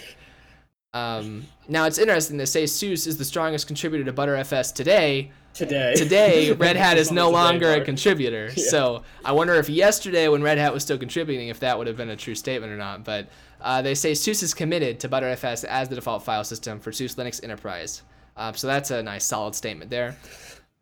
Um, 0.93 1.45
now 1.67 1.85
it's 1.85 1.97
interesting 1.97 2.37
to 2.39 2.47
say 2.47 2.65
SUSE 2.65 3.07
is 3.07 3.17
the 3.17 3.25
strongest 3.25 3.67
contributor 3.67 4.03
to 4.03 4.13
ButterFS 4.13 4.73
today. 4.73 5.31
Today. 5.59 5.93
Today, 5.93 6.51
Red 6.67 6.77
Hat 6.77 6.97
is 6.97 7.11
no 7.11 7.29
longer 7.29 7.73
a 7.73 7.81
contributor. 7.83 8.49
Yeah. 8.55 8.63
So 8.69 9.03
I 9.25 9.33
wonder 9.33 9.55
if 9.55 9.69
yesterday, 9.69 10.29
when 10.29 10.41
Red 10.41 10.57
Hat 10.57 10.73
was 10.73 10.83
still 10.83 10.97
contributing, 10.97 11.49
if 11.49 11.59
that 11.59 11.77
would 11.77 11.87
have 11.87 11.97
been 11.97 12.09
a 12.09 12.15
true 12.15 12.33
statement 12.33 12.71
or 12.71 12.77
not. 12.77 13.03
But 13.03 13.27
uh, 13.59 13.81
they 13.81 13.93
say 13.93 14.13
SUSE 14.13 14.41
is 14.41 14.53
committed 14.53 15.01
to 15.01 15.09
ButterFS 15.09 15.65
as 15.65 15.89
the 15.89 15.95
default 15.95 16.23
file 16.23 16.45
system 16.45 16.79
for 16.79 16.93
SUSE 16.93 17.15
Linux 17.15 17.43
Enterprise. 17.43 18.03
Uh, 18.37 18.53
so 18.53 18.67
that's 18.67 18.89
a 18.91 19.03
nice 19.03 19.25
solid 19.25 19.53
statement 19.53 19.91
there. 19.91 20.15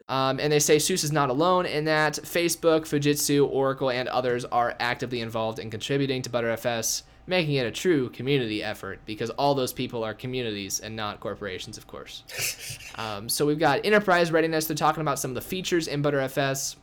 Um, 0.10 0.40
and 0.40 0.52
they 0.52 0.60
say 0.60 0.80
SUSE 0.80 1.04
is 1.04 1.12
not 1.12 1.30
alone 1.30 1.66
in 1.66 1.86
that 1.86 2.14
Facebook, 2.14 2.82
Fujitsu, 2.82 3.48
Oracle, 3.50 3.90
and 3.90 4.08
others 4.08 4.46
are 4.46 4.74
actively 4.80 5.20
involved 5.20 5.60
in 5.60 5.70
contributing 5.70 6.22
to 6.22 6.30
ButterFS, 6.30 7.04
making 7.26 7.56
it 7.56 7.66
a 7.66 7.72
true 7.72 8.10
community 8.10 8.64
effort 8.64 9.02
because 9.06 9.30
all 9.32 9.54
those 9.54 9.74
people 9.74 10.06
are 10.06 10.14
communities 10.14 10.80
and 10.80 10.96
not 10.96 11.20
corporations, 11.20 11.78
of 11.78 11.88
course. 11.88 12.24
Um, 13.00 13.30
so 13.30 13.46
we've 13.46 13.60
got 13.60 13.86
enterprise 13.86 14.32
readiness. 14.32 14.66
They're 14.66 14.76
talking 14.76 15.02
about 15.02 15.20
some 15.20 15.30
of 15.30 15.36
the 15.36 15.42
features 15.42 15.88
in 15.88 16.02
ButterFS. 16.02 16.78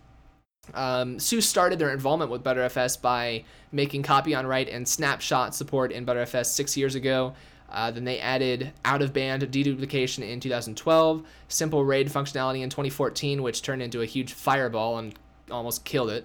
Um, 0.73 1.19
SUSE 1.19 1.49
started 1.49 1.81
their 1.81 1.93
involvement 1.93 2.31
with 2.31 2.45
ButterFS 2.45 3.03
by 3.03 3.43
making 3.73 4.05
copy 4.05 4.33
on 4.33 4.47
write 4.47 4.69
and 4.69 4.87
snapshot 4.87 5.57
support 5.57 5.91
in 5.91 6.07
ButterFS 6.07 6.47
six 6.47 6.77
years 6.77 6.95
ago. 6.95 7.35
Uh, 7.75 7.91
then 7.91 8.05
they 8.05 8.21
added 8.21 8.73
out 8.85 9.03
of 9.03 9.13
band 9.13 9.43
deduplication 9.43 10.23
in 10.23 10.39
2012, 10.39 11.25
simple 11.49 11.85
RAID 11.85 12.07
functionality 12.07 12.63
in 12.63 12.71
2014, 12.71 13.43
which 13.43 13.63
turned 13.63 13.83
into 13.83 14.01
a 14.01 14.07
huge 14.07 14.33
fireball 14.33 14.99
and 14.99 15.13
almost 15.51 15.85
killed 15.85 16.11
it. 16.11 16.25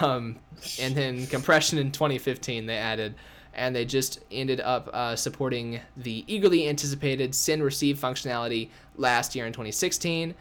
Um, 0.00 0.40
and 0.80 0.96
then 0.96 1.26
compression 1.28 1.78
in 1.78 1.92
2015 1.92 2.66
they 2.66 2.76
added, 2.76 3.14
and 3.54 3.74
they 3.74 3.84
just 3.84 4.18
ended 4.32 4.60
up 4.60 4.90
uh, 4.92 5.14
supporting 5.14 5.80
the 5.96 6.24
eagerly 6.26 6.68
anticipated 6.68 7.36
send 7.36 7.62
receive 7.62 7.96
functionality 7.96 8.70
last 8.96 9.36
year 9.36 9.46
in 9.46 9.52
2016. 9.52 10.34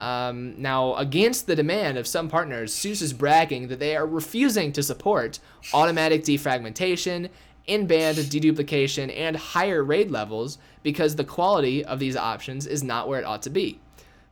Um, 0.00 0.60
now, 0.60 0.96
against 0.96 1.46
the 1.46 1.56
demand 1.56 1.96
of 1.96 2.06
some 2.06 2.28
partners, 2.28 2.74
SUSE 2.74 3.00
is 3.00 3.12
bragging 3.14 3.68
that 3.68 3.78
they 3.78 3.96
are 3.96 4.06
refusing 4.06 4.70
to 4.72 4.82
support 4.82 5.38
automatic 5.72 6.24
defragmentation, 6.24 7.30
in-band 7.66 8.18
deduplication, 8.18 9.14
and 9.16 9.36
higher 9.36 9.82
RAID 9.82 10.10
levels 10.10 10.58
because 10.82 11.16
the 11.16 11.24
quality 11.24 11.84
of 11.84 11.98
these 11.98 12.16
options 12.16 12.66
is 12.66 12.82
not 12.82 13.08
where 13.08 13.20
it 13.20 13.24
ought 13.24 13.42
to 13.42 13.50
be. 13.50 13.80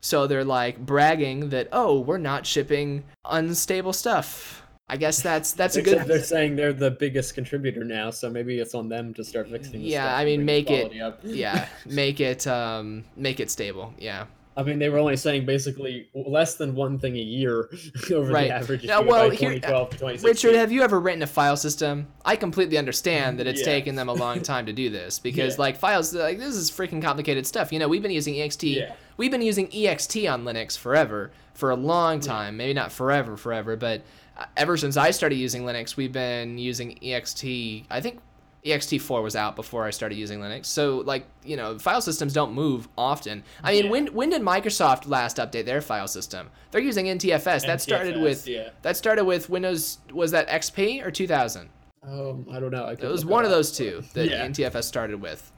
So 0.00 0.26
they're 0.26 0.44
like 0.44 0.78
bragging 0.78 1.50
that, 1.50 1.68
oh, 1.72 2.00
we're 2.00 2.18
not 2.18 2.44
shipping 2.46 3.04
unstable 3.24 3.92
stuff. 3.92 4.62
I 4.88 4.96
guess 4.96 5.22
that's 5.22 5.52
that's 5.52 5.76
a 5.76 5.82
good. 5.82 6.04
They're 6.06 6.22
saying 6.22 6.56
they're 6.56 6.72
the 6.74 6.90
biggest 6.90 7.34
contributor 7.34 7.82
now, 7.82 8.10
so 8.10 8.28
maybe 8.28 8.58
it's 8.58 8.74
on 8.74 8.88
them 8.90 9.14
to 9.14 9.24
start 9.24 9.48
fixing. 9.48 9.80
Yeah, 9.80 10.14
I 10.14 10.24
mean, 10.24 10.44
make 10.44 10.70
it- 10.70 11.00
Up. 11.00 11.20
Yeah, 11.24 11.66
make 11.86 12.20
it 12.20 12.46
um, 12.46 13.04
make 13.16 13.40
it 13.40 13.50
stable. 13.50 13.94
Yeah. 13.98 14.26
I 14.56 14.62
mean, 14.62 14.78
they 14.78 14.88
were 14.90 14.98
only 14.98 15.16
saying 15.16 15.46
basically 15.46 16.08
less 16.14 16.56
than 16.56 16.74
one 16.74 16.98
thing 16.98 17.16
a 17.16 17.20
year 17.20 17.70
over 18.12 18.32
Right. 18.32 18.48
the 18.48 18.54
average. 18.54 18.84
Now, 18.84 19.00
well, 19.02 19.30
here- 19.30 19.54
to 19.54 19.60
2016. 19.60 20.22
Richard, 20.28 20.54
have 20.56 20.70
you 20.70 20.82
ever 20.82 21.00
written 21.00 21.22
a 21.22 21.26
file 21.26 21.56
system? 21.56 22.06
I 22.24 22.36
completely 22.36 22.76
understand 22.76 23.38
that 23.38 23.46
it's 23.46 23.60
Yeah. 23.60 23.66
taken 23.66 23.94
them 23.94 24.08
a 24.08 24.12
long 24.12 24.40
time 24.52 24.66
to 24.66 24.72
do 24.72 24.90
this 24.90 25.18
because 25.18 25.54
Yeah. 25.54 25.60
like 25.60 25.76
files 25.78 26.14
like 26.14 26.38
this 26.38 26.54
is 26.54 26.70
freaking 26.70 27.00
complicated 27.02 27.46
stuff. 27.46 27.72
You 27.72 27.78
know, 27.78 27.88
we've 27.88 28.02
been 28.02 28.10
using 28.10 28.34
ext. 28.34 28.62
Yeah. 28.76 28.92
We've 29.16 29.30
been 29.30 29.42
using 29.42 29.68
ext 29.68 30.30
on 30.32 30.44
Linux 30.44 30.76
forever 30.76 31.30
for 31.54 31.70
a 31.70 31.76
long 31.76 32.20
time. 32.20 32.56
Maybe 32.56 32.74
not 32.74 32.92
forever, 32.92 33.36
forever, 33.36 33.76
but 33.76 34.02
uh, 34.36 34.44
ever 34.56 34.76
since 34.76 34.96
I 34.96 35.10
started 35.12 35.36
using 35.36 35.62
Linux, 35.62 35.96
we've 35.96 36.12
been 36.12 36.58
using 36.58 36.98
ext. 37.02 37.84
I 37.90 38.00
think 38.00 38.20
ext4 38.64 39.22
was 39.22 39.34
out 39.34 39.56
before 39.56 39.84
I 39.84 39.90
started 39.90 40.16
using 40.16 40.38
Linux. 40.40 40.66
So 40.66 40.98
like, 40.98 41.26
you 41.44 41.56
know, 41.56 41.78
file 41.78 42.00
systems 42.00 42.32
don't 42.32 42.52
move 42.52 42.88
often. 42.96 43.42
I 43.62 43.72
mean, 43.72 43.84
Yeah. 43.86 43.90
when 43.90 44.06
when 44.08 44.30
did 44.30 44.42
Microsoft 44.42 45.08
last 45.08 45.38
update 45.38 45.64
their 45.64 45.80
file 45.80 46.06
system? 46.08 46.50
They're 46.70 46.80
using 46.80 47.06
NTFS. 47.06 47.66
That 47.66 47.80
started 47.80 48.20
with 48.20 48.46
yeah. 48.46 48.70
that 48.82 48.96
started 48.96 49.24
with 49.24 49.48
Windows. 49.50 49.98
Was 50.12 50.30
that 50.30 50.48
XP 50.48 51.04
or 51.04 51.10
2000? 51.10 51.68
Um, 52.04 52.46
I 52.50 52.58
don't 52.60 52.70
know. 52.70 52.84
I 52.84 52.92
It 52.92 53.02
was 53.02 53.24
one 53.24 53.44
of 53.44 53.50
those 53.50 53.76
two 53.76 54.02
that 54.14 54.28
Yeah. 54.28 54.44
NTFS 54.46 54.84
started 54.84 55.20
with. 55.20 55.50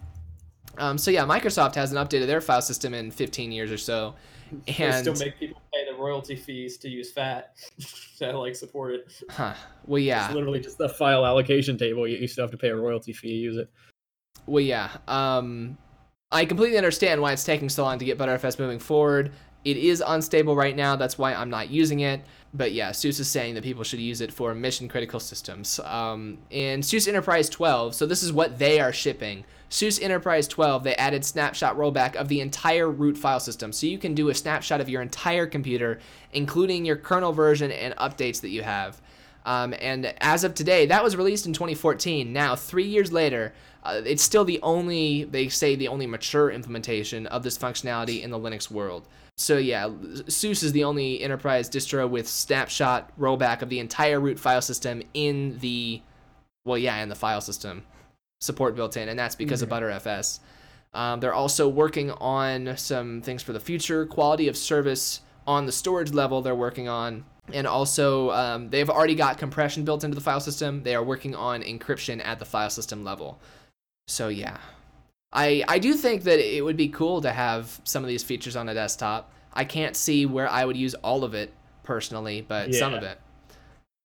Um, 0.76 0.98
so 0.98 1.10
yeah, 1.10 1.24
Microsoft 1.24 1.74
hasn't 1.76 1.98
updated 1.98 2.26
their 2.26 2.40
file 2.40 2.62
system 2.62 2.94
in 2.94 3.10
15 3.10 3.52
years 3.52 3.70
or 3.70 3.78
so, 3.78 4.14
They 4.66 4.74
and 4.84 5.06
still 5.06 5.14
make 5.26 5.38
people 5.38 5.62
pay 5.72 5.83
royalty 5.98 6.36
fees 6.36 6.76
to 6.78 6.88
use 6.88 7.12
FAT 7.12 7.54
to 8.18 8.38
like 8.38 8.54
support 8.56 8.94
it. 8.94 9.12
huh, 9.30 9.54
well 9.86 9.98
yeah, 9.98 10.26
It's 10.26 10.34
literally 10.34 10.60
just 10.60 10.78
the 10.78 10.88
file 10.88 11.24
allocation 11.26 11.76
table. 11.78 12.06
You, 12.06 12.18
you 12.18 12.28
still 12.28 12.44
have 12.44 12.50
to 12.50 12.56
pay 12.56 12.68
a 12.68 12.76
royalty 12.76 13.12
fee 13.12 13.28
to 13.28 13.34
use 13.34 13.56
it. 13.56 13.70
well 14.46 14.62
yeah. 14.64 14.90
Um, 15.08 15.76
I 16.32 16.44
completely 16.44 16.76
understand 16.78 17.20
why 17.22 17.32
it's 17.32 17.44
taking 17.44 17.68
so 17.68 17.84
long 17.84 17.98
to 17.98 18.04
get 18.04 18.18
ButterFS 18.18 18.58
moving 18.58 18.78
forward. 18.80 19.32
It 19.64 19.76
is 19.76 20.02
unstable 20.06 20.56
right 20.56 20.74
now. 20.76 20.96
That's 20.96 21.16
why 21.16 21.32
I'm 21.32 21.48
not 21.48 21.70
using 21.70 22.00
it. 22.00 22.20
But 22.56 22.72
yeah, 22.72 22.92
SUSE 22.92 23.18
is 23.18 23.28
saying 23.28 23.54
that 23.54 23.64
people 23.64 23.82
should 23.82 23.98
use 23.98 24.20
it 24.20 24.32
for 24.32 24.54
mission 24.54 24.88
critical 24.88 25.18
systems. 25.18 25.80
Um, 25.80 26.38
in 26.50 26.84
SUSE 26.84 27.08
Enterprise 27.08 27.48
12, 27.48 27.96
so 27.96 28.06
this 28.06 28.22
is 28.22 28.32
what 28.32 28.60
they 28.60 28.78
are 28.80 28.92
shipping. 28.92 29.44
SUSE 29.70 29.98
Enterprise 29.98 30.46
12, 30.46 30.84
they 30.84 30.94
added 30.94 31.24
snapshot 31.24 31.76
rollback 31.76 32.14
of 32.14 32.28
the 32.28 32.40
entire 32.40 32.88
root 32.88 33.18
file 33.18 33.40
system. 33.40 33.72
So 33.72 33.88
you 33.88 33.98
can 33.98 34.14
do 34.14 34.28
a 34.28 34.34
snapshot 34.34 34.80
of 34.80 34.88
your 34.88 35.02
entire 35.02 35.46
computer, 35.48 35.98
including 36.32 36.84
your 36.84 36.94
kernel 36.94 37.32
version 37.32 37.72
and 37.72 37.96
updates 37.96 38.40
that 38.42 38.50
you 38.50 38.62
have. 38.62 39.00
Um, 39.44 39.74
and 39.80 40.14
as 40.20 40.44
of 40.44 40.54
today, 40.54 40.86
that 40.86 41.02
was 41.02 41.16
released 41.16 41.46
in 41.46 41.52
2014. 41.52 42.32
Now, 42.32 42.54
three 42.54 42.86
years 42.86 43.12
later, 43.12 43.52
uh, 43.82 44.00
it's 44.06 44.22
still 44.22 44.44
the 44.44 44.60
only, 44.62 45.24
they 45.24 45.48
say, 45.48 45.74
the 45.74 45.88
only 45.88 46.06
mature 46.06 46.50
implementation 46.50 47.26
of 47.26 47.42
this 47.42 47.58
functionality 47.58 48.22
in 48.22 48.30
the 48.30 48.38
Linux 48.38 48.70
world. 48.70 49.06
So 49.36 49.58
yeah, 49.58 49.90
SUSE 50.28 50.62
is 50.62 50.72
the 50.72 50.84
only 50.84 51.20
enterprise 51.20 51.68
distro 51.68 52.08
with 52.08 52.28
snapshot 52.28 53.10
rollback 53.18 53.62
of 53.62 53.68
the 53.68 53.80
entire 53.80 54.20
root 54.20 54.38
file 54.38 54.62
system 54.62 55.02
in 55.12 55.58
the, 55.58 56.02
well, 56.64 56.78
yeah, 56.78 57.02
in 57.02 57.08
the 57.08 57.16
file 57.16 57.40
system 57.40 57.84
support 58.40 58.76
built 58.76 58.96
in, 58.96 59.08
and 59.08 59.18
that's 59.18 59.34
because 59.34 59.62
mm-hmm. 59.62 59.72
of 59.72 59.82
Btrfs. 59.82 60.38
Um, 60.92 61.18
they're 61.18 61.34
also 61.34 61.68
working 61.68 62.12
on 62.12 62.76
some 62.76 63.22
things 63.22 63.42
for 63.42 63.52
the 63.52 63.58
future, 63.58 64.06
quality 64.06 64.46
of 64.46 64.56
service 64.56 65.22
on 65.46 65.66
the 65.66 65.72
storage 65.72 66.12
level. 66.12 66.40
They're 66.40 66.54
working 66.54 66.88
on 66.88 67.24
and 67.52 67.66
also 67.66 68.30
um, 68.30 68.70
they've 68.70 68.88
already 68.88 69.14
got 69.14 69.38
compression 69.38 69.84
built 69.84 70.04
into 70.04 70.14
the 70.14 70.20
file 70.20 70.40
system. 70.40 70.82
They 70.82 70.94
are 70.94 71.02
working 71.02 71.34
on 71.34 71.62
encryption 71.62 72.24
at 72.24 72.38
the 72.38 72.44
file 72.44 72.70
system 72.70 73.04
level. 73.04 73.38
So 74.06 74.28
yeah, 74.28 74.58
I 75.34 75.64
I 75.68 75.78
do 75.78 75.94
think 75.94 76.22
that 76.22 76.38
it 76.38 76.64
would 76.64 76.76
be 76.76 76.88
cool 76.88 77.20
to 77.22 77.32
have 77.32 77.80
some 77.84 78.02
of 78.04 78.08
these 78.08 78.22
features 78.22 78.56
on 78.56 78.68
a 78.68 78.74
desktop. 78.74 79.32
I 79.52 79.64
can't 79.64 79.96
see 79.96 80.26
where 80.26 80.48
I 80.48 80.64
would 80.64 80.76
use 80.76 80.94
all 80.94 81.24
of 81.24 81.34
it 81.34 81.52
personally, 81.82 82.40
but 82.40 82.70
yeah. 82.70 82.78
some 82.78 82.94
of 82.94 83.02
it. 83.02 83.20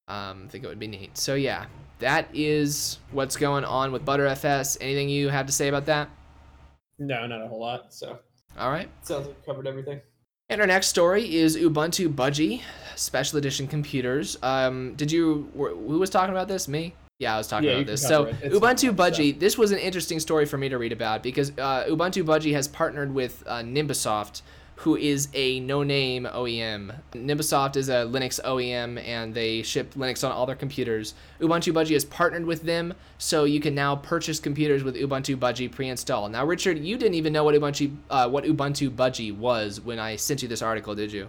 Um, 0.07 0.43
I 0.45 0.49
think 0.49 0.63
it 0.63 0.67
would 0.67 0.79
be 0.79 0.87
neat. 0.87 1.17
So 1.17 1.35
yeah, 1.35 1.65
that 1.99 2.27
is 2.33 2.97
what's 3.11 3.35
going 3.37 3.63
on 3.63 3.91
with 3.91 4.03
Btrfs. 4.05 4.77
Anything 4.81 5.09
you 5.09 5.29
have 5.29 5.45
to 5.45 5.51
say 5.51 5.67
about 5.67 5.85
that? 5.85 6.09
No, 6.97 7.25
not 7.27 7.41
a 7.41 7.47
whole 7.47 7.61
lot. 7.61 7.93
So. 7.93 8.19
All 8.57 8.71
right. 8.71 8.89
Sounds 9.03 9.27
like 9.27 9.45
covered 9.45 9.67
everything. 9.67 10.01
And 10.49 10.59
our 10.59 10.67
next 10.67 10.87
story 10.87 11.35
is 11.35 11.55
Ubuntu 11.55 12.13
Budgie, 12.13 12.63
special 12.95 13.37
edition 13.37 13.67
computers. 13.67 14.35
Um, 14.41 14.95
did 14.95 15.11
you? 15.11 15.51
Who 15.55 15.99
was 15.99 16.09
talking 16.09 16.33
about 16.33 16.47
this? 16.47 16.67
Me? 16.67 16.95
Yeah, 17.19 17.35
I 17.35 17.37
was 17.37 17.47
talking 17.47 17.67
yeah, 17.67 17.75
about 17.75 17.87
this. 17.87 18.01
So 18.01 18.27
Ubuntu 18.27 18.95
Budgie, 18.95 19.31
stuff. 19.31 19.39
this 19.41 19.57
was 19.57 19.71
an 19.71 19.77
interesting 19.77 20.21
story 20.21 20.45
for 20.45 20.57
me 20.57 20.69
to 20.69 20.77
read 20.77 20.93
about 20.93 21.21
because 21.21 21.51
uh, 21.57 21.83
Ubuntu 21.89 22.23
Budgie 22.23 22.53
has 22.53 22.65
partnered 22.69 23.13
with 23.13 23.43
uh, 23.45 23.57
Nimbusoft, 23.57 24.41
who 24.75 24.95
is 24.95 25.27
a 25.33 25.59
no-name 25.59 26.29
OEM. 26.31 26.95
Nimbusoft 27.11 27.75
is 27.75 27.89
a 27.89 28.05
Linux 28.05 28.39
OEM, 28.45 29.05
and 29.05 29.33
they 29.33 29.61
ship 29.63 29.95
Linux 29.95 30.25
on 30.25 30.31
all 30.31 30.45
their 30.45 30.55
computers. 30.55 31.13
Ubuntu 31.41 31.73
Budgie 31.73 31.91
has 31.91 32.05
partnered 32.05 32.45
with 32.45 32.63
them, 32.63 32.93
so 33.17 33.43
you 33.43 33.59
can 33.59 33.75
now 33.75 33.97
purchase 33.97 34.39
computers 34.39 34.85
with 34.85 34.95
Ubuntu 34.95 35.35
Budgie 35.35 35.69
pre-installed. 35.69 36.31
Now, 36.31 36.45
Richard, 36.45 36.79
you 36.79 36.95
didn't 36.95 37.15
even 37.15 37.33
know 37.33 37.43
what 37.43 37.53
Ubuntu 37.53 37.97
uh, 38.09 38.29
what 38.29 38.45
Ubuntu 38.45 38.89
Budgie 38.91 39.35
was 39.35 39.81
when 39.81 39.99
I 39.99 40.15
sent 40.15 40.41
you 40.41 40.47
this 40.47 40.61
article, 40.61 40.95
did 40.95 41.11
you? 41.11 41.27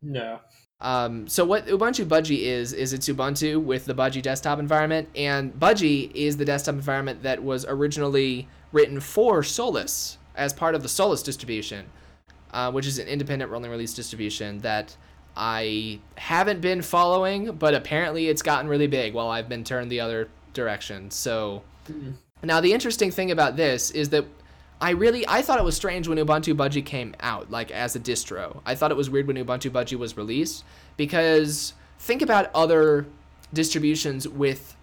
No. 0.00 0.40
Um, 0.80 1.26
so 1.26 1.44
what 1.44 1.66
Ubuntu 1.66 2.06
Budgie 2.06 2.42
is 2.42 2.72
is 2.72 2.92
it's 2.92 3.08
Ubuntu 3.08 3.62
with 3.62 3.84
the 3.84 3.94
Budgie 3.94 4.22
desktop 4.22 4.58
environment, 4.58 5.08
and 5.16 5.52
Budgie 5.52 6.12
is 6.14 6.36
the 6.36 6.44
desktop 6.44 6.76
environment 6.76 7.22
that 7.24 7.42
was 7.42 7.66
originally 7.66 8.48
written 8.70 9.00
for 9.00 9.42
Solus 9.42 10.18
as 10.36 10.52
part 10.52 10.74
of 10.74 10.82
the 10.82 10.88
Solus 10.88 11.22
distribution 11.22 11.86
uh, 12.52 12.70
which 12.70 12.86
is 12.86 12.98
an 12.98 13.08
independent 13.08 13.50
rolling 13.50 13.70
release 13.70 13.94
distribution 13.94 14.58
that 14.58 14.96
I 15.36 16.00
haven't 16.16 16.60
been 16.60 16.82
following, 16.82 17.52
but 17.52 17.74
apparently 17.74 18.28
it's 18.28 18.42
gotten 18.42 18.68
really 18.68 18.86
big 18.86 19.14
while 19.14 19.28
I've 19.28 19.48
been 19.48 19.64
turned 19.64 19.90
the 19.90 20.00
other 20.00 20.28
direction. 20.54 21.10
So 21.10 21.62
mm-hmm. 21.88 22.12
now 22.42 22.60
the 22.60 22.72
interesting 22.72 23.10
thing 23.10 23.30
about 23.30 23.56
this 23.56 23.90
is 23.90 24.08
that 24.10 24.24
I 24.80 24.90
really 24.90 25.26
I 25.26 25.42
thought 25.42 25.58
it 25.58 25.64
was 25.64 25.76
strange 25.76 26.08
when 26.08 26.18
Ubuntu 26.18 26.54
Budgie 26.54 26.84
came 26.84 27.14
out, 27.20 27.50
like 27.50 27.70
as 27.70 27.96
a 27.96 28.00
distro. 28.00 28.60
I 28.64 28.74
thought 28.74 28.90
it 28.90 28.96
was 28.96 29.10
weird 29.10 29.26
when 29.26 29.36
Ubuntu 29.36 29.70
Budgie 29.70 29.98
was 29.98 30.16
released 30.16 30.64
because 30.96 31.74
think 31.98 32.22
about 32.22 32.50
other 32.54 33.06
distributions 33.52 34.28
with 34.28 34.76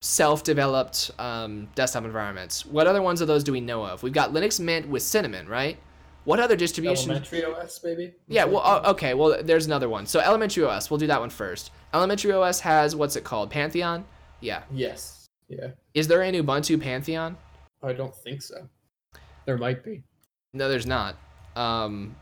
self-developed 0.00 1.12
um, 1.18 1.68
desktop 1.74 2.04
environments. 2.04 2.66
What 2.66 2.86
other 2.86 3.02
ones 3.02 3.20
of 3.20 3.28
those 3.28 3.44
do 3.44 3.52
we 3.52 3.60
know 3.60 3.84
of? 3.84 4.02
We've 4.02 4.12
got 4.12 4.32
Linux 4.32 4.58
Mint 4.58 4.88
with 4.88 5.02
Cinnamon, 5.02 5.48
right? 5.48 5.78
What 6.24 6.40
other 6.40 6.56
distribution? 6.56 7.10
Elementary 7.10 7.44
OS, 7.44 7.80
maybe. 7.82 8.14
Yeah. 8.28 8.44
Well, 8.44 8.62
uh, 8.64 8.90
okay. 8.92 9.14
Well, 9.14 9.42
there's 9.42 9.66
another 9.66 9.88
one. 9.88 10.06
So 10.06 10.20
Elementary 10.20 10.64
OS. 10.64 10.90
We'll 10.90 10.98
do 10.98 11.08
that 11.08 11.20
one 11.20 11.30
first. 11.30 11.72
Elementary 11.92 12.32
OS 12.32 12.60
has 12.60 12.94
what's 12.94 13.16
it 13.16 13.24
called? 13.24 13.50
Pantheon. 13.50 14.04
Yeah. 14.40 14.62
Yes. 14.72 15.28
Yeah. 15.48 15.68
Is 15.94 16.08
there 16.08 16.22
an 16.22 16.34
Ubuntu 16.34 16.80
Pantheon? 16.80 17.36
I 17.82 17.92
don't 17.92 18.14
think 18.14 18.42
so. 18.42 18.68
There 19.46 19.58
might 19.58 19.84
be. 19.84 20.02
No, 20.52 20.68
there's 20.68 20.86
not. 20.86 21.16
Um, 21.56 22.14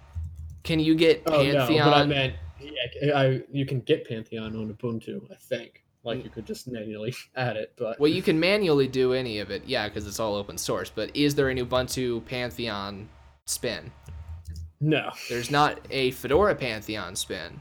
can 0.62 0.80
you 0.80 0.94
get 0.94 1.22
oh, 1.26 1.30
Pantheon? 1.30 1.78
No, 1.78 1.84
but 1.84 1.94
I 1.94 2.06
meant, 2.06 2.34
yeah, 2.60 3.18
I, 3.18 3.42
you 3.50 3.66
can 3.66 3.80
get 3.80 4.08
Pantheon 4.08 4.56
on 4.56 4.72
Ubuntu. 4.72 5.30
I 5.30 5.36
think. 5.36 5.84
Like 6.02 6.24
you 6.24 6.30
could 6.30 6.46
just 6.46 6.66
manually 6.66 7.14
add 7.36 7.56
it, 7.56 7.74
but 7.76 8.00
well, 8.00 8.10
you 8.10 8.22
can 8.22 8.40
manually 8.40 8.88
do 8.88 9.12
any 9.12 9.38
of 9.38 9.50
it, 9.50 9.64
yeah, 9.66 9.86
because 9.86 10.06
it's 10.06 10.18
all 10.18 10.34
open 10.34 10.56
source. 10.56 10.88
But 10.88 11.14
is 11.14 11.34
there 11.34 11.50
an 11.50 11.58
Ubuntu 11.58 12.24
Pantheon 12.24 13.06
spin. 13.50 13.90
No. 14.80 15.10
There's 15.28 15.50
not 15.50 15.78
a 15.90 16.12
Fedora 16.12 16.54
Pantheon 16.54 17.16
spin. 17.16 17.60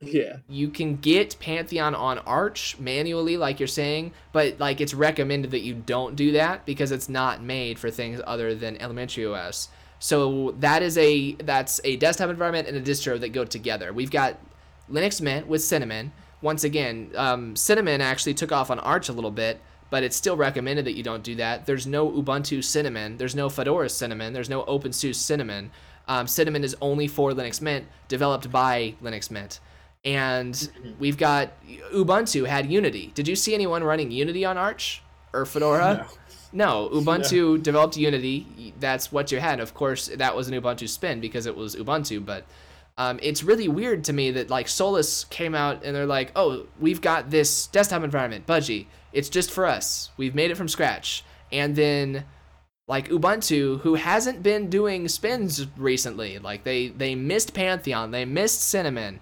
Yeah. 0.00 0.38
You 0.48 0.68
can 0.68 0.96
get 0.96 1.38
Pantheon 1.40 1.94
on 1.94 2.18
Arch 2.20 2.78
manually, 2.78 3.36
like 3.36 3.60
you're 3.60 3.66
saying, 3.66 4.12
but 4.32 4.58
like 4.58 4.80
it's 4.80 4.94
recommended 4.94 5.50
that 5.50 5.60
you 5.60 5.74
don't 5.74 6.16
do 6.16 6.32
that 6.32 6.64
because 6.64 6.90
it's 6.90 7.08
not 7.08 7.42
made 7.42 7.78
for 7.78 7.90
things 7.90 8.20
other 8.26 8.54
than 8.54 8.80
elementary 8.80 9.26
OS. 9.26 9.68
So 9.98 10.54
that 10.60 10.82
is 10.82 10.96
a 10.96 11.32
that's 11.34 11.80
a 11.84 11.96
desktop 11.96 12.30
environment 12.30 12.66
and 12.66 12.76
a 12.76 12.80
distro 12.80 13.20
that 13.20 13.30
go 13.30 13.44
together. 13.44 13.92
We've 13.92 14.10
got 14.10 14.38
Linux 14.90 15.20
Mint 15.20 15.46
with 15.46 15.62
Cinnamon. 15.62 16.12
Once 16.40 16.64
again, 16.64 17.10
um, 17.16 17.54
Cinnamon 17.54 18.00
actually 18.00 18.32
took 18.32 18.50
off 18.50 18.70
on 18.70 18.78
Arch 18.78 19.10
a 19.10 19.12
little 19.12 19.30
bit, 19.30 19.60
but 19.90 20.02
it's 20.02 20.16
still 20.16 20.38
recommended 20.38 20.86
that 20.86 20.94
you 20.96 21.02
don't 21.02 21.22
do 21.22 21.34
that. 21.34 21.66
There's 21.66 21.86
no 21.86 22.10
Ubuntu 22.10 22.64
Cinnamon, 22.64 23.18
there's 23.18 23.34
no 23.34 23.50
Fedora 23.50 23.90
Cinnamon, 23.90 24.32
there's 24.32 24.48
no 24.48 24.62
OpenSUSE 24.62 25.16
Cinnamon. 25.16 25.70
Um, 26.08 26.26
Cinnamon 26.26 26.64
is 26.64 26.74
only 26.80 27.06
for 27.06 27.32
Linux 27.32 27.60
Mint, 27.60 27.86
developed 28.08 28.50
by 28.50 28.94
Linux 29.02 29.30
Mint. 29.30 29.60
And 30.04 30.54
mm-hmm. 30.54 30.92
we've 30.98 31.18
got 31.18 31.52
Ubuntu 31.92 32.46
had 32.46 32.70
Unity. 32.70 33.12
Did 33.14 33.28
you 33.28 33.36
see 33.36 33.54
anyone 33.54 33.84
running 33.84 34.10
Unity 34.10 34.44
on 34.44 34.56
Arch 34.56 35.02
or 35.32 35.44
Fedora? 35.44 36.06
No. 36.08 36.16
No, 36.52 36.90
Ubuntu 36.92 37.32
no. 37.32 37.56
developed 37.58 37.96
Unity. 37.96 38.74
That's 38.80 39.12
what 39.12 39.30
you 39.30 39.38
had. 39.38 39.60
Of 39.60 39.74
course, 39.74 40.08
that 40.08 40.34
was 40.34 40.48
an 40.48 40.60
Ubuntu 40.60 40.88
spin 40.88 41.20
because 41.20 41.46
it 41.46 41.56
was 41.56 41.76
Ubuntu, 41.76 42.24
but 42.24 42.44
um, 42.98 43.18
it's 43.22 43.42
really 43.42 43.68
weird 43.68 44.04
to 44.04 44.12
me 44.12 44.30
that 44.32 44.50
like 44.50 44.68
Solus 44.68 45.24
came 45.24 45.54
out 45.54 45.84
and 45.84 45.94
they're 45.94 46.06
like, 46.06 46.32
oh, 46.34 46.66
we've 46.78 47.00
got 47.00 47.30
this 47.30 47.66
desktop 47.68 48.02
environment, 48.02 48.46
Budgie. 48.46 48.86
It's 49.12 49.28
just 49.28 49.50
for 49.50 49.64
us. 49.64 50.10
We've 50.16 50.34
made 50.34 50.50
it 50.50 50.56
from 50.56 50.68
scratch. 50.68 51.24
And 51.52 51.76
then 51.76 52.24
like 52.86 53.08
Ubuntu, 53.08 53.80
who 53.80 53.94
hasn't 53.94 54.42
been 54.42 54.68
doing 54.68 55.06
spins 55.08 55.66
recently, 55.76 56.38
like 56.40 56.64
they 56.64 56.88
they 56.88 57.14
missed 57.14 57.54
Pantheon, 57.54 58.10
they 58.10 58.24
missed 58.24 58.62
Cinnamon, 58.62 59.20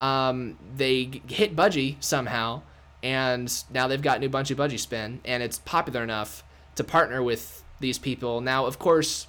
um, 0.00 0.58
they 0.76 1.22
hit 1.28 1.56
Budgie 1.56 1.96
somehow, 2.00 2.62
and 3.02 3.52
now 3.70 3.88
they've 3.88 4.02
got 4.02 4.20
new 4.20 4.28
Ubuntu 4.28 4.56
Budgie 4.56 4.78
spin, 4.78 5.20
and 5.24 5.42
it's 5.42 5.58
popular 5.58 6.02
enough 6.02 6.44
to 6.76 6.84
partner 6.84 7.22
with 7.22 7.62
these 7.80 7.98
people. 7.98 8.40
Now, 8.40 8.66
of 8.66 8.78
course, 8.78 9.26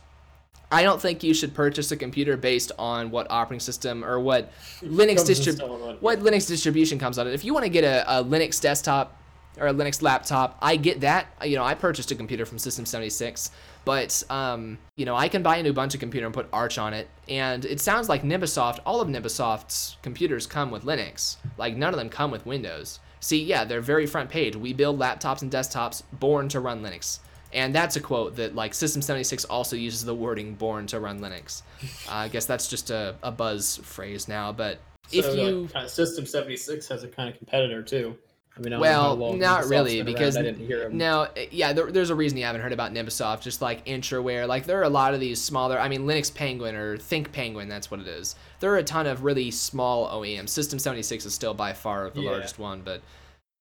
I 0.71 0.84
don't 0.84 1.01
think 1.01 1.23
you 1.23 1.34
should 1.34 1.53
purchase 1.53 1.91
a 1.91 1.97
computer 1.97 2.36
based 2.36 2.71
on 2.77 3.10
what 3.10 3.27
operating 3.30 3.62
system 3.62 4.03
or 4.03 4.19
what 4.19 4.51
Linux 4.82 5.25
distrib- 5.25 6.01
what 6.01 6.19
Linux 6.19 6.47
distribution 6.47 6.99
comes 6.99 7.17
on 7.17 7.27
it. 7.27 7.34
If 7.34 7.45
you 7.45 7.53
want 7.53 7.63
to 7.63 7.69
get 7.69 7.84
a, 7.84 8.19
a, 8.19 8.23
Linux 8.23 8.60
desktop 8.60 9.17
or 9.58 9.67
a 9.67 9.73
Linux 9.73 10.01
laptop, 10.01 10.58
I 10.62 10.75
get 10.75 11.01
that. 11.01 11.27
You 11.43 11.56
know, 11.56 11.63
I 11.63 11.73
purchased 11.73 12.12
a 12.12 12.15
computer 12.15 12.45
from 12.45 12.60
System 12.60 12.86
76, 12.86 13.50
but 13.88 14.21
um, 14.29 14.77
you 14.98 15.06
know, 15.06 15.15
I 15.15 15.29
can 15.29 15.42
buy 15.42 15.56
a 15.56 15.63
Ubuntu 15.63 15.98
computer 15.98 16.25
and 16.25 16.35
put 16.35 16.50
Arch 16.52 16.77
on 16.77 16.94
it, 16.94 17.08
and 17.29 17.63
it 17.63 17.79
sounds 17.79 18.10
like 18.10 18.21
Nimbusoft. 18.21 18.79
All 18.85 19.00
of 19.00 19.08
Nimbusoft's 19.08 19.96
computers 20.02 20.46
come 20.46 20.71
with 20.71 20.83
Linux. 20.83 21.38
Like 21.58 21.77
none 21.77 21.94
of 21.94 21.98
them 21.98 22.10
come 22.10 22.29
with 22.29 22.46
Windows. 22.46 23.00
See, 23.21 23.42
yeah, 23.42 23.63
they're 23.63 23.79
very 23.79 24.06
front 24.06 24.29
page. 24.29 24.58
We 24.58 24.73
build 24.73 25.00
laptops 25.00 25.42
and 25.42 25.50
desktops 25.50 26.04
born 26.12 26.50
to 26.50 26.60
run 26.60 26.83
Linux. 26.83 27.19
And 27.54 27.73
that's 27.73 27.96
a 27.96 28.02
quote 28.02 28.35
that 28.35 28.56
like 28.56 28.73
System 28.73 29.02
76 29.02 29.46
also 29.46 29.77
uses 29.77 30.04
the 30.04 30.13
wording 30.13 30.56
"born 30.56 30.85
to 30.88 31.00
run 31.00 31.21
Linux." 31.21 31.62
Uh, 32.10 32.25
I 32.25 32.27
guess 32.27 32.46
that's 32.46 32.67
just 32.67 32.90
a, 32.90 33.15
a 33.23 33.31
buzz 33.31 33.77
phrase 33.83 34.27
now, 34.27 34.52
but 34.52 34.79
so 35.08 35.19
if 35.19 35.38
you 35.38 35.69
kind 35.71 35.85
of 35.85 35.92
System 35.92 36.25
76 36.25 36.88
has 36.90 37.04
a 37.04 37.08
kind 37.08 37.29
of 37.29 37.38
competitor 37.38 37.81
too. 37.83 38.17
I 38.58 38.62
mean, 38.62 38.73
I 38.73 38.79
Well, 38.79 39.33
not 39.33 39.67
really, 39.67 40.01
because 40.01 40.35
I 40.35 40.41
didn't 40.41 40.65
hear 40.65 40.83
'em. 40.85 40.97
No, 40.97 41.21
uh, 41.21 41.29
yeah, 41.51 41.73
there, 41.73 41.91
there's 41.91 42.10
a 42.10 42.15
reason 42.15 42.37
you 42.37 42.45
haven't 42.45 42.62
heard 42.62 42.73
about 42.73 42.91
Nimbusoft, 42.93 43.41
just 43.41 43.62
like 43.62 43.85
Entroware. 43.85 44.47
Like, 44.47 44.65
there 44.65 44.79
are 44.79 44.83
a 44.83 44.89
lot 44.89 45.13
of 45.13 45.19
these 45.19 45.39
smaller, 45.41 45.79
I 45.79 45.87
mean, 45.89 46.01
Linux 46.08 46.33
Penguin 46.33 46.75
or 46.75 46.97
Think 46.97 47.31
Penguin, 47.31 47.69
that's 47.69 47.91
what 47.91 47.99
it 47.99 48.08
is. 48.08 48.35
There 48.60 48.71
are 48.73 48.77
a 48.77 48.83
ton 48.83 49.05
of 49.05 49.23
really 49.23 49.51
small 49.51 50.08
OEMs. 50.10 50.49
System 50.49 50.79
76 50.79 51.25
is 51.25 51.33
still 51.33 51.53
by 51.53 51.73
far 51.73 52.10
the 52.10 52.21
Yeah. 52.21 52.31
largest 52.31 52.58
one, 52.58 52.81
but, 52.83 53.01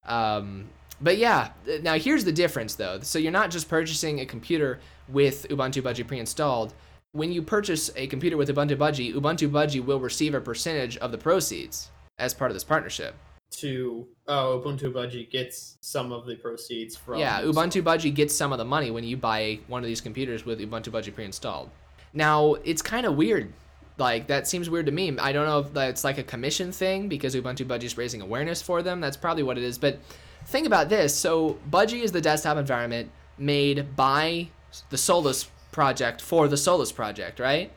um, 0.06 0.66
but 1.00 1.18
yeah, 1.18 1.50
uh, 1.68 1.78
now 1.82 1.94
here's 1.98 2.24
the 2.24 2.32
difference 2.32 2.74
though. 2.74 3.00
So 3.02 3.18
you're 3.18 3.32
not 3.32 3.50
just 3.50 3.68
purchasing 3.68 4.20
a 4.20 4.26
computer 4.26 4.80
with 5.08 5.46
Ubuntu 5.50 5.82
Budgie 5.82 6.06
pre-installed. 6.06 6.72
When 7.12 7.32
you 7.32 7.42
purchase 7.42 7.90
a 7.96 8.06
computer 8.06 8.36
with 8.36 8.48
Ubuntu 8.48 8.76
Budgie, 8.76 9.14
Ubuntu 9.14 9.50
Budgie 9.50 9.84
will 9.84 10.00
receive 10.00 10.34
a 10.34 10.40
percentage 10.40 10.96
of 10.98 11.12
the 11.12 11.18
proceeds 11.18 11.90
as 12.18 12.32
part 12.34 12.50
of 12.50 12.54
this 12.54 12.64
partnership. 12.64 13.14
To 13.52 14.06
oh, 14.28 14.62
Ubuntu 14.62 14.92
Budgie 14.92 15.30
gets 15.30 15.78
some 15.80 16.12
of 16.12 16.26
the 16.26 16.34
proceeds 16.36 16.94
from. 16.96 17.18
Yeah, 17.18 17.40
Ubuntu 17.42 17.80
Budgie 17.82 18.12
gets 18.14 18.34
some 18.34 18.52
of 18.52 18.58
the 18.58 18.64
money 18.64 18.90
when 18.90 19.04
you 19.04 19.16
buy 19.16 19.60
one 19.68 19.82
of 19.82 19.86
these 19.86 20.00
computers 20.00 20.44
with 20.44 20.60
Ubuntu 20.60 20.88
Budgie 20.88 21.14
pre-installed. 21.14 21.70
Now, 22.12 22.54
it's 22.64 22.82
kind 22.82 23.06
of 23.06 23.16
weird. 23.16 23.52
Like 23.98 24.26
that 24.26 24.46
seems 24.46 24.68
weird 24.68 24.86
to 24.86 24.92
me. 24.92 25.16
I 25.18 25.32
don't 25.32 25.46
know 25.46 25.60
if 25.60 25.72
that's 25.72 26.04
like 26.04 26.18
a 26.18 26.22
commission 26.22 26.70
thing 26.70 27.08
because 27.08 27.34
Ubuntu 27.34 27.66
Budgie 27.66 27.84
is 27.84 27.96
raising 27.96 28.20
awareness 28.20 28.60
for 28.60 28.82
them. 28.82 29.00
That's 29.00 29.16
probably 29.16 29.42
what 29.42 29.56
it 29.56 29.64
is. 29.64 29.78
But 29.78 30.00
think 30.46 30.66
about 30.66 30.90
this. 30.90 31.14
So 31.16 31.58
Budgie 31.70 32.02
is 32.02 32.12
the 32.12 32.20
desktop 32.20 32.58
environment 32.58 33.10
made 33.38 33.96
by 33.96 34.48
the 34.90 34.98
Solus 34.98 35.48
project 35.72 36.20
for 36.20 36.46
the 36.48 36.58
Solus 36.58 36.92
project, 36.92 37.40
right? 37.40 37.72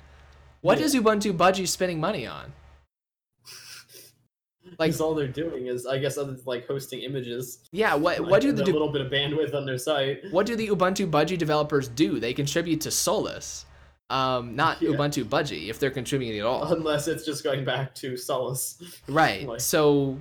What 0.61 0.79
Yeah. 0.79 0.85
is 0.85 0.95
Ubuntu 0.95 1.37
Budgie 1.37 1.67
spending 1.67 2.01
money 2.01 2.27
on? 2.27 2.51
Like, 4.79 4.87
Because 4.89 5.01
all 5.01 5.13
they're 5.13 5.27
doing 5.27 5.67
is, 5.67 5.85
I 5.85 5.97
guess, 5.99 6.17
other 6.17 6.31
than 6.31 6.41
like 6.45 6.65
hosting 6.65 7.01
images. 7.01 7.59
yeah, 7.71 7.95
what 7.95 8.19
what 8.21 8.41
do 8.41 8.51
the 8.53 8.63
a 8.63 8.65
little 8.65 8.91
bit 8.91 9.01
of 9.01 9.11
bandwidth 9.11 9.53
on 9.53 9.65
their 9.65 9.77
site? 9.77 10.21
what 10.31 10.45
do 10.45 10.55
the 10.55 10.69
Ubuntu 10.69 11.09
Budgie 11.11 11.37
developers 11.37 11.87
do? 11.89 12.19
They 12.19 12.33
contribute 12.33 12.79
to 12.81 12.91
Solus, 12.91 13.65
um, 14.09 14.55
not 14.55 14.81
Yeah. 14.81 14.91
Ubuntu 14.91 15.25
Budgie 15.25 15.69
if 15.69 15.79
they're 15.79 15.91
contributing 15.91 16.39
at 16.39 16.45
all. 16.45 16.63
Unless 16.73 17.07
it's 17.09 17.25
just 17.25 17.43
going 17.43 17.65
back 17.65 17.93
to 17.95 18.15
Solus. 18.15 18.81
right. 19.09 19.45
like- 19.47 19.59
So 19.59 20.17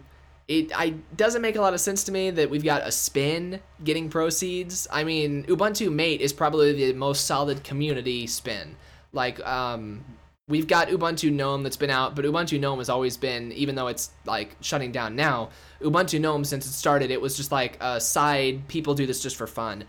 it 0.49 0.73
I 0.75 0.95
doesn't 1.17 1.43
make 1.43 1.57
a 1.57 1.61
lot 1.61 1.75
of 1.75 1.81
sense 1.81 2.03
to 2.05 2.13
me 2.13 2.31
that 2.31 2.51
we've 2.51 2.65
got 2.65 2.87
a 2.87 2.91
spin 2.91 3.61
getting 3.85 4.09
proceeds. 4.09 4.89
I 4.91 5.05
mean, 5.05 5.45
Ubuntu 5.45 5.93
Mate 5.93 6.21
is 6.21 6.33
probably 6.33 6.73
the 6.73 6.95
most 6.95 7.27
solid 7.27 7.63
community 7.63 8.27
spin. 8.27 8.75
Like 9.13 9.39
um 9.47 10.05
we've 10.49 10.66
got 10.66 10.88
Ubuntu 10.88 11.30
Gnome 11.32 11.62
that's 11.62 11.76
been 11.76 11.90
out, 11.90 12.16
but 12.16 12.24
Ubuntu 12.24 12.59
Gnome 12.59 12.78
has 12.78 12.88
always 12.88 13.16
been, 13.16 13.53
even 13.53 13.74
though 13.74 13.88
it's 13.88 14.11
like 14.24 14.57
shutting 14.61 14.90
down 14.90 15.14
now, 15.14 15.51
Ubuntu 15.80 16.20
Gnome 16.20 16.44
since 16.44 16.66
it 16.66 16.72
started, 16.72 17.11
it 17.11 17.20
was 17.20 17.36
just 17.36 17.53
like 17.53 17.76
a 17.80 18.01
side. 18.01 18.66
People 18.68 18.94
do 18.94 19.07
this 19.07 19.22
just 19.22 19.36
for 19.36 19.46
fun. 19.46 19.84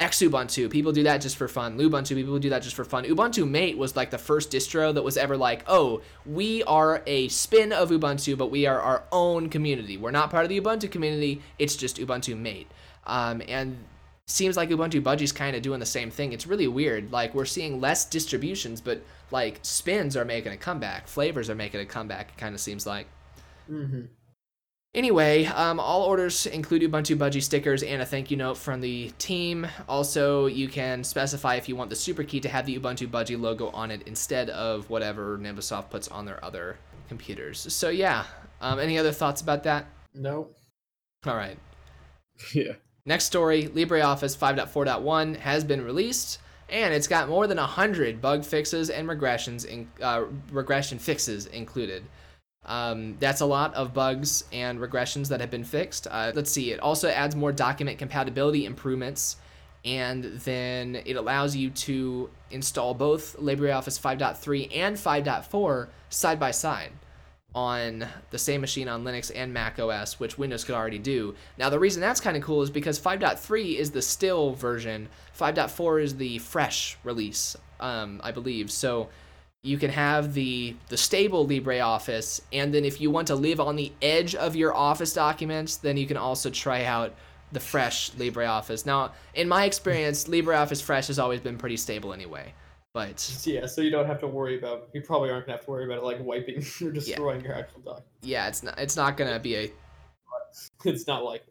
Xubuntu, 0.00 0.70
people 0.70 0.92
do 0.92 1.04
that 1.04 1.20
just 1.20 1.36
for 1.36 1.46
fun. 1.46 1.78
Lubuntu, 1.78 2.16
people 2.16 2.38
do 2.38 2.50
that 2.50 2.62
just 2.62 2.74
for 2.74 2.84
fun. 2.84 3.04
Ubuntu 3.04 3.48
Mate 3.48 3.78
was 3.78 3.94
like 3.94 4.10
the 4.10 4.18
first 4.18 4.50
distro 4.50 4.92
that 4.92 5.02
was 5.02 5.16
ever 5.16 5.36
like, 5.36 5.62
oh, 5.68 6.02
we 6.26 6.64
are 6.64 7.02
a 7.06 7.28
spin 7.28 7.72
of 7.72 7.90
Ubuntu, 7.90 8.36
but 8.36 8.50
we 8.50 8.66
are 8.66 8.80
our 8.80 9.04
own 9.12 9.48
community. 9.48 9.96
We're 9.96 10.10
not 10.10 10.30
part 10.30 10.44
of 10.44 10.48
the 10.48 10.60
Ubuntu 10.60 10.90
community. 10.90 11.42
It's 11.58 11.76
just 11.76 11.98
Ubuntu 11.98 12.36
Mate. 12.36 12.68
Um, 13.06 13.40
and 13.46 13.78
seems 14.26 14.56
like 14.56 14.70
Ubuntu 14.70 15.02
Budgie's 15.02 15.32
kind 15.32 15.54
of 15.54 15.62
doing 15.62 15.80
the 15.80 15.86
same 15.86 16.10
thing. 16.10 16.32
It's 16.32 16.46
really 16.46 16.68
weird. 16.68 17.12
Like 17.12 17.34
we're 17.34 17.44
seeing 17.44 17.80
less 17.80 18.04
distributions, 18.04 18.80
but 18.80 19.02
like 19.30 19.60
spins 19.62 20.16
are 20.16 20.24
making 20.24 20.52
a 20.52 20.56
comeback. 20.56 21.06
Flavors 21.08 21.50
are 21.50 21.54
making 21.54 21.80
a 21.80 21.86
comeback. 21.86 22.30
It 22.30 22.38
kind 22.38 22.54
of 22.54 22.60
seems 22.60 22.86
like. 22.86 23.06
Mm-hmm. 23.70 24.02
Anyway, 24.94 25.44
um, 25.46 25.80
all 25.80 26.02
orders 26.02 26.46
include 26.46 26.82
Ubuntu 26.82 27.16
Budgie 27.16 27.42
stickers 27.42 27.82
and 27.82 28.00
a 28.00 28.06
thank 28.06 28.30
you 28.30 28.36
note 28.36 28.56
from 28.56 28.80
the 28.80 29.10
team. 29.18 29.66
Also, 29.88 30.46
you 30.46 30.68
can 30.68 31.02
specify 31.02 31.56
if 31.56 31.68
you 31.68 31.74
want 31.74 31.90
the 31.90 31.96
super 31.96 32.22
key 32.22 32.38
to 32.38 32.48
have 32.48 32.64
the 32.64 32.78
Ubuntu 32.78 33.08
Budgie 33.08 33.40
logo 33.40 33.70
on 33.70 33.90
it 33.90 34.02
instead 34.06 34.50
of 34.50 34.88
whatever 34.88 35.36
Nimbusoft 35.36 35.90
puts 35.90 36.06
on 36.08 36.24
their 36.24 36.42
other 36.44 36.76
computers. 37.08 37.66
So 37.74 37.88
yeah, 37.88 38.24
um, 38.60 38.78
any 38.78 38.96
other 38.96 39.10
thoughts 39.10 39.40
about 39.40 39.64
that? 39.64 39.86
No. 40.14 40.50
All 41.26 41.34
right. 41.34 41.58
yeah. 42.54 42.74
Next 43.06 43.24
story 43.26 43.68
LibreOffice 43.68 44.36
5.4.1 44.36 45.36
has 45.36 45.62
been 45.62 45.84
released, 45.84 46.38
and 46.70 46.94
it's 46.94 47.06
got 47.06 47.28
more 47.28 47.46
than 47.46 47.58
100 47.58 48.22
bug 48.22 48.44
fixes 48.46 48.88
and 48.88 49.06
regressions 49.06 49.66
in, 49.66 49.90
uh, 50.02 50.24
regression 50.50 50.98
fixes 50.98 51.44
included. 51.46 52.04
Um, 52.64 53.18
that's 53.20 53.42
a 53.42 53.46
lot 53.46 53.74
of 53.74 53.92
bugs 53.92 54.44
and 54.54 54.78
regressions 54.78 55.28
that 55.28 55.40
have 55.40 55.50
been 55.50 55.64
fixed. 55.64 56.06
Uh, 56.10 56.32
let's 56.34 56.50
see, 56.50 56.72
it 56.72 56.80
also 56.80 57.10
adds 57.10 57.36
more 57.36 57.52
document 57.52 57.98
compatibility 57.98 58.64
improvements, 58.64 59.36
and 59.84 60.24
then 60.40 60.96
it 61.04 61.16
allows 61.16 61.54
you 61.54 61.68
to 61.68 62.30
install 62.50 62.94
both 62.94 63.36
LibreOffice 63.38 64.00
5.3 64.00 64.74
and 64.74 64.96
5.4 64.96 65.88
side 66.08 66.40
by 66.40 66.52
side 66.52 66.92
on 67.54 68.06
the 68.30 68.38
same 68.38 68.60
machine 68.60 68.88
on 68.88 69.04
Linux 69.04 69.30
and 69.34 69.52
Mac 69.52 69.78
OS, 69.78 70.18
which 70.18 70.36
Windows 70.36 70.64
could 70.64 70.74
already 70.74 70.98
do. 70.98 71.34
Now, 71.56 71.70
the 71.70 71.78
reason 71.78 72.00
that's 72.00 72.20
kind 72.20 72.36
of 72.36 72.42
cool 72.42 72.62
is 72.62 72.70
because 72.70 72.98
5.3 72.98 73.76
is 73.76 73.92
the 73.92 74.02
still 74.02 74.54
version, 74.54 75.08
5.4 75.38 76.02
is 76.02 76.16
the 76.16 76.38
fresh 76.38 76.98
release, 77.04 77.56
um, 77.78 78.20
I 78.24 78.32
believe. 78.32 78.70
So 78.72 79.08
you 79.62 79.78
can 79.78 79.90
have 79.90 80.34
the 80.34 80.76
the 80.88 80.96
stable 80.96 81.46
LibreOffice, 81.46 82.42
and 82.52 82.74
then 82.74 82.84
if 82.84 83.00
you 83.00 83.10
want 83.10 83.28
to 83.28 83.34
live 83.34 83.60
on 83.60 83.76
the 83.76 83.92
edge 84.02 84.34
of 84.34 84.54
your 84.54 84.74
Office 84.74 85.14
documents, 85.14 85.76
then 85.76 85.96
you 85.96 86.06
can 86.06 86.18
also 86.18 86.50
try 86.50 86.84
out 86.84 87.14
the 87.52 87.60
fresh 87.60 88.10
LibreOffice. 88.12 88.84
Now, 88.84 89.12
in 89.32 89.48
my 89.48 89.64
experience, 89.64 90.24
LibreOffice 90.24 90.82
Fresh 90.82 91.06
has 91.06 91.18
always 91.18 91.40
been 91.40 91.56
pretty 91.56 91.76
stable 91.76 92.12
anyway. 92.12 92.52
But 92.94 93.42
Yeah, 93.44 93.66
so 93.66 93.80
you 93.80 93.90
don't 93.90 94.06
have 94.06 94.20
to 94.20 94.28
worry 94.28 94.56
about. 94.56 94.88
You 94.94 95.02
probably 95.02 95.30
aren't 95.30 95.46
gonna 95.46 95.58
have 95.58 95.64
to 95.66 95.70
worry 95.70 95.84
about 95.84 95.98
it 95.98 96.04
like 96.04 96.20
wiping 96.20 96.64
or 96.82 96.92
destroying 96.92 97.42
your 97.42 97.54
actual 97.54 97.80
doc. 97.80 98.04
yeah, 98.22 98.48
it's 98.48 98.62
not 98.62 98.78
it's 98.78 98.96
not 98.96 99.16
gonna 99.16 99.40
be 99.40 99.56
a 99.56 99.72
It's 100.84 101.06
not 101.06 101.24
like 101.24 101.44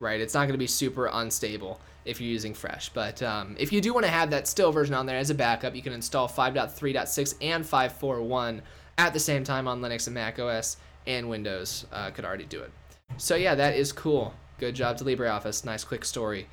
right? 0.00 0.20
It's 0.20 0.34
not 0.34 0.40
going 0.40 0.52
to 0.52 0.58
be 0.58 0.66
super 0.66 1.08
unstable 1.12 1.80
if 2.04 2.20
you're 2.20 2.30
using 2.30 2.54
Fresh. 2.54 2.90
But 2.90 3.22
um, 3.22 3.56
if 3.58 3.72
you 3.72 3.80
do 3.80 3.94
want 3.94 4.04
to 4.04 4.12
have 4.12 4.30
that 4.30 4.46
still 4.46 4.72
version 4.72 4.94
on 4.94 5.06
there 5.06 5.16
as 5.16 5.30
a 5.30 5.34
backup, 5.34 5.74
you 5.74 5.82
can 5.82 5.92
install 5.92 6.28
5.3.6 6.28 7.34
and 7.40 7.64
5.4.1 7.64 8.60
at 8.98 9.12
the 9.12 9.20
same 9.20 9.44
time 9.44 9.66
on 9.66 9.80
Linux 9.80 10.06
and 10.06 10.14
Mac 10.14 10.38
OS, 10.38 10.76
and 11.06 11.28
Windows 11.28 11.86
uh, 11.92 12.10
could 12.10 12.24
already 12.24 12.44
do 12.44 12.60
it. 12.60 12.70
So 13.16 13.36
yeah, 13.36 13.54
that 13.54 13.76
is 13.76 13.92
cool. 13.92 14.34
Good 14.58 14.74
job 14.74 14.96
to 14.98 15.04
LibreOffice. 15.04 15.64
Nice 15.64 15.84
quick 15.84 16.04
story. 16.04 16.46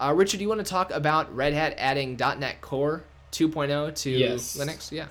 Uh, 0.00 0.12
Richard, 0.16 0.38
do 0.38 0.44
you 0.44 0.48
want 0.48 0.64
to 0.64 0.70
talk 0.70 0.90
about 0.92 1.34
Red 1.34 1.52
Hat 1.52 1.74
adding 1.76 2.16
.NET 2.16 2.60
Core 2.60 3.02
2.0 3.32 3.94
to 3.94 4.10
Yes. 4.10 4.56
Linux? 4.56 4.92
Yeah. 4.92 5.06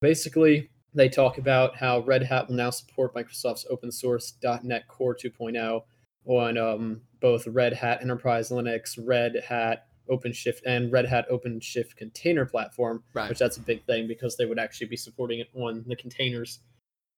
Basically, 0.00 0.70
they 0.94 1.08
talk 1.08 1.38
about 1.38 1.76
how 1.76 2.00
Red 2.00 2.22
Hat 2.22 2.48
will 2.48 2.56
now 2.56 2.70
support 2.70 3.14
Microsoft's 3.14 3.66
open 3.70 3.92
source 3.92 4.34
.NET 4.62 4.88
Core 4.88 5.14
2.0 5.14 5.82
on 6.26 6.58
um, 6.58 7.00
both 7.20 7.46
Red 7.46 7.72
Hat 7.74 8.02
Enterprise 8.02 8.50
Linux, 8.50 8.98
Red 8.98 9.36
Hat 9.46 9.86
OpenShift, 10.10 10.60
and 10.66 10.90
Red 10.92 11.06
Hat 11.06 11.26
OpenShift 11.30 11.96
Container 11.96 12.44
Platform. 12.44 13.02
Right. 13.14 13.28
Which 13.28 13.38
that's 13.38 13.56
a 13.56 13.62
big 13.62 13.84
thing 13.84 14.08
because 14.08 14.36
they 14.36 14.46
would 14.46 14.58
actually 14.58 14.88
be 14.88 14.96
supporting 14.96 15.40
it 15.40 15.48
on 15.54 15.84
the 15.86 15.96
containers, 15.96 16.60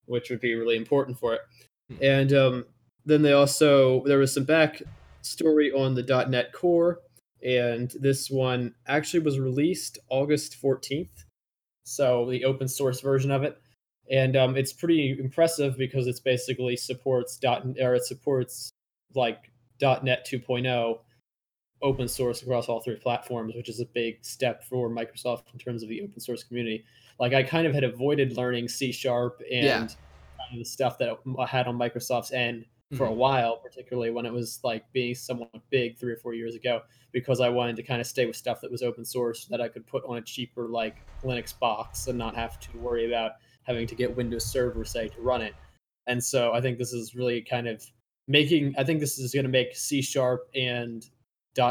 which 0.07 0.30
would 0.30 0.40
be 0.40 0.55
really 0.55 0.76
important 0.76 1.18
for 1.18 1.34
it. 1.34 1.40
Hmm. 1.88 2.05
And 2.05 2.32
um, 2.32 2.64
then 3.05 3.22
they 3.22 3.32
also 3.32 4.03
there 4.05 4.18
was 4.18 4.34
some 4.34 4.44
back 4.44 4.82
story 5.22 5.72
on 5.72 5.94
the 5.94 6.26
.NET 6.28 6.53
Core, 6.53 7.00
and 7.45 7.90
this 8.01 8.30
one 8.30 8.74
actually 8.86 9.20
was 9.20 9.38
released 9.38 9.99
August 10.09 10.57
14th 10.62 11.24
so 11.84 12.28
the 12.30 12.45
open 12.45 12.68
source 12.68 13.01
version 13.01 13.30
of 13.30 13.43
it. 13.43 13.61
And 14.11 14.36
um, 14.36 14.57
it's 14.57 14.72
pretty 14.72 15.16
impressive 15.18 15.76
because 15.76 16.07
it's 16.07 16.20
basically 16.20 16.76
supports 16.76 17.36
dot 17.36 17.64
or 17.80 17.95
it 17.95 18.05
supports 18.05 18.70
like 19.14 19.51
.NET 19.80 20.26
2.0 20.26 20.99
open 21.82 22.07
source 22.09 22.43
across 22.43 22.68
all 22.68 22.80
three 22.80 22.95
platforms 22.95 23.55
which 23.57 23.68
is 23.68 23.80
a 23.80 23.86
big 23.86 24.24
step 24.24 24.62
for 24.62 24.88
microsoft 24.88 25.43
in 25.53 25.59
terms 25.59 25.82
of 25.82 25.88
the 25.88 26.03
open 26.03 26.20
source 26.20 26.45
community. 26.45 26.84
Like 27.18 27.32
i 27.34 27.43
kind 27.43 27.66
of 27.66 27.74
had 27.74 27.84
avoided 27.84 28.36
learning 28.36 28.68
c 28.68 28.93
sharp 28.93 29.40
and 29.51 29.64
Yeah. 29.64 29.78
kind 29.78 30.53
of 30.53 30.59
the 30.59 30.64
stuff 30.64 30.99
that 30.99 31.18
i 31.38 31.47
had 31.47 31.66
on 31.66 31.76
microsoft's 31.76 32.30
end 32.32 32.66
for 32.97 33.07
a 33.07 33.11
Mhm. 33.11 33.16
while 33.16 33.57
particularly 33.57 34.11
when 34.11 34.26
it 34.26 34.32
was 34.32 34.61
like 34.62 34.90
being 34.93 35.14
somewhat 35.14 35.51
big 35.70 35.97
three 35.97 36.12
or 36.12 36.16
four 36.16 36.34
years 36.34 36.55
ago 36.55 36.82
because 37.11 37.40
I 37.40 37.49
wanted 37.49 37.76
to 37.76 37.82
kind 37.82 38.01
of 38.01 38.07
stay 38.07 38.26
with 38.26 38.36
stuff 38.36 38.61
that 38.61 38.70
was 38.70 38.82
open 38.82 39.05
source 39.05 39.47
that 39.47 39.61
I 39.61 39.68
could 39.68 39.86
put 39.86 40.05
on 40.05 40.18
a 40.18 40.22
cheaper 40.22 40.68
like 40.68 40.97
Linux 41.22 41.59
box 41.59 42.07
and 42.09 42.18
not 42.18 42.34
have 42.34 42.61
to 42.61 42.78
worry 42.78 43.07
about 43.07 43.32
having 43.62 43.86
to 43.86 43.95
get 43.95 44.14
Windows 44.14 44.45
Server 44.45 44.84
say 44.84 45.09
to 45.09 45.20
run 45.20 45.40
it. 45.43 45.55
And 46.07 46.22
so 46.22 46.53
I 46.53 46.61
think 46.61 46.78
this 46.78 46.93
is 46.93 47.14
really 47.14 47.40
kind 47.43 47.66
of 47.68 47.82
making 48.28 48.74
I 48.76 48.84
think 48.84 49.01
this 49.01 49.18
is 49.18 49.32
going 49.32 49.45
to 49.45 49.51
make 49.51 49.74
C 49.76 50.03
sharp 50.03 50.49
and 50.55 51.09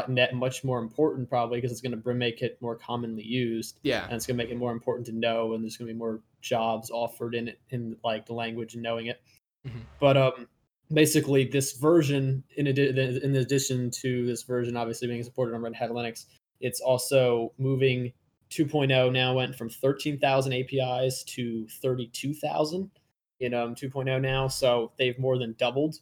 .NET 0.08 0.34
much 0.34 0.62
more 0.64 0.78
important 0.78 1.28
probably 1.28 1.58
because 1.58 1.72
it's 1.72 1.80
going 1.80 2.00
to 2.00 2.14
make 2.14 2.40
it 2.42 2.56
more 2.60 2.76
commonly 2.76 3.24
used 3.24 3.78
Yeah. 3.82 4.04
and 4.06 4.14
it's 4.14 4.26
going 4.26 4.36
to 4.38 4.42
make 4.44 4.52
it 4.52 4.56
more 4.56 4.72
important 4.72 5.06
to 5.06 5.12
know 5.12 5.54
and 5.54 5.62
there's 5.64 5.76
going 5.76 5.88
to 5.88 5.92
be 5.94 5.98
more 5.98 6.20
jobs 6.40 6.90
offered 6.90 7.34
in 7.34 7.48
it 7.48 7.58
in 7.70 7.96
like 8.04 8.26
the 8.26 8.32
language 8.34 8.74
and 8.74 8.82
knowing 8.82 9.06
it 9.06 9.20
Mhm. 9.66 9.82
but 10.00 10.16
um 10.16 10.48
basically 10.92 11.44
this 11.44 11.72
version 11.72 12.42
in, 12.56 12.68
adi- 12.68 12.88
in 13.22 13.36
addition 13.36 13.90
to 13.90 14.26
this 14.26 14.42
version 14.42 14.76
obviously 14.76 15.08
being 15.08 15.22
supported 15.22 15.54
on 15.54 15.62
red 15.62 15.74
hat 15.74 15.90
linux 15.90 16.26
it's 16.60 16.80
also 16.80 17.52
moving 17.58 18.12
2.0 18.50 19.12
now 19.12 19.34
went 19.34 19.56
from 19.56 19.70
13,000 19.70 20.52
apis 20.52 21.24
to 21.24 21.66
32,000 21.80 22.90
in 23.40 23.54
um, 23.54 23.74
2.0 23.74 24.20
now 24.20 24.48
so 24.48 24.92
they've 24.98 25.18
more 25.18 25.38
than 25.38 25.54
doubled 25.58 25.96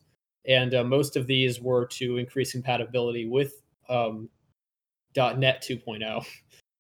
and 0.47 0.75
uh, 0.75 0.85
most 0.85 1.17
of 1.17 1.27
these 1.27 1.61
were 1.61 1.87
to 1.87 2.17
increase 2.17 2.53
compatibility 2.53 3.27
with 3.27 3.63
um, 3.89 4.29
.NET 5.17 5.63
2.0, 5.63 6.25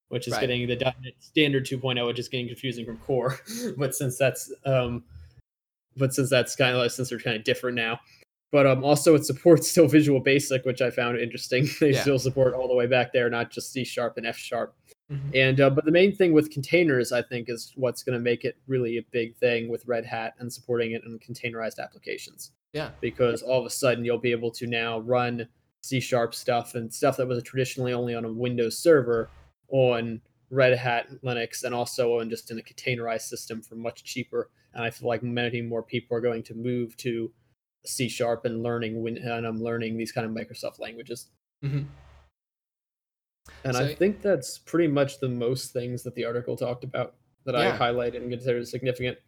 which 0.09 0.27
is 0.27 0.33
Right. 0.33 0.41
getting 0.41 0.67
the 0.67 0.77
.NET 0.77 1.15
standard 1.21 1.67
2.0, 1.67 2.07
which 2.07 2.19
is 2.19 2.29
getting 2.29 2.47
confusing 2.47 2.85
from 2.85 2.99
Core. 2.99 3.39
but 3.77 3.95
since 3.95 4.17
that's 4.17 4.53
um, 4.65 5.05
but 6.01 6.12
since 6.12 6.28
that's 6.30 6.57
kind 6.57 6.76
of 6.76 6.90
since 6.90 7.11
they're 7.11 7.20
kind 7.20 7.36
of 7.36 7.44
different 7.44 7.76
now. 7.76 8.01
But 8.53 8.66
um, 8.66 8.82
also 8.82 9.14
it 9.14 9.24
supports 9.24 9.70
still 9.70 9.86
Visual 9.86 10.18
Basic, 10.18 10.64
which 10.64 10.82
I 10.82 10.90
found 10.90 11.16
interesting. 11.20 11.68
they 11.80 11.92
Yeah. 11.92 12.01
still 12.01 12.18
support 12.18 12.53
all 12.55 12.66
the 12.66 12.74
way 12.74 12.86
back 12.88 13.12
there, 13.12 13.30
not 13.30 13.53
just 13.53 13.70
C 13.72 13.84
sharp 13.84 14.16
and 14.16 14.26
F 14.26 14.36
sharp. 14.36 14.74
Mhm. 15.12 15.36
And 15.36 15.61
uh, 15.61 15.70
but 15.70 15.84
the 15.84 15.92
main 15.92 16.14
thing 16.16 16.32
with 16.32 16.51
containers, 16.51 17.12
I 17.12 17.22
think, 17.22 17.48
is 17.48 17.72
what's 17.76 18.03
going 18.03 18.18
to 18.18 18.22
make 18.22 18.44
it 18.44 18.57
really 18.66 18.96
a 18.98 19.03
big 19.12 19.36
thing 19.36 19.68
with 19.68 19.86
Red 19.86 20.05
Hat 20.05 20.34
and 20.40 20.53
supporting 20.53 20.92
it 20.92 21.03
in 21.05 21.18
containerized 21.20 21.78
applications 21.78 22.51
Yeah. 22.72 22.90
because 23.01 23.42
all 23.42 23.61
of 23.61 23.66
a 23.66 23.70
sudden 23.70 24.05
you'll 24.05 24.18
be 24.18 24.32
able 24.32 24.51
to 24.53 24.66
now 24.66 24.98
run 25.01 25.46
C 25.82 26.01
sharp 26.01 26.34
stuff 26.34 26.74
and 26.74 26.92
stuff 26.92 27.16
that 27.18 27.26
was 27.28 27.42
traditionally 27.44 27.92
only 27.92 28.14
on 28.14 28.24
a 28.24 28.32
Windows 28.32 28.76
server 28.78 29.30
on 29.68 30.20
Red 30.51 30.76
Hat 30.76 31.07
Linux 31.24 31.62
and 31.64 31.74
also 31.74 32.18
on 32.20 32.28
just 32.28 32.51
in 32.51 32.59
a 32.59 32.62
containerized 32.62 33.22
system 33.22 33.62
for 33.62 33.76
much 33.76 34.03
cheaper. 34.05 34.51
And 34.74 34.84
I 34.84 34.90
feel 34.90 35.09
like 35.09 35.22
many 35.22 35.62
more 35.62 35.82
people 35.82 36.16
are 36.16 36.20
going 36.20 36.42
to 36.44 36.55
move 36.55 36.96
to 36.98 37.32
C 37.86 38.09
sharp 38.09 38.44
and 38.44 38.62
learning 38.62 39.01
Win- 39.03 39.18
and 39.18 39.46
I'm 39.46 39.62
learning 39.62 39.96
these 39.96 40.12
kind 40.12 40.26
of 40.26 40.32
Microsoft 40.32 40.78
languages. 40.80 41.28
Mhm. 41.64 41.86
And 43.64 43.76
So- 43.76 43.84
I 43.84 43.94
think 43.94 44.22
that's 44.22 44.59
pretty 44.59 44.88
much 44.88 45.18
the 45.20 45.28
most 45.28 45.72
things 45.72 46.03
that 46.03 46.14
the 46.14 46.24
article 46.24 46.57
talked 46.57 46.84
about 46.84 47.14
that 47.44 47.55
Yeah. 47.55 47.74
I 47.74 47.78
highlighted 47.78 48.16
and 48.16 48.30
considered 48.30 48.66
significant. 48.68 49.18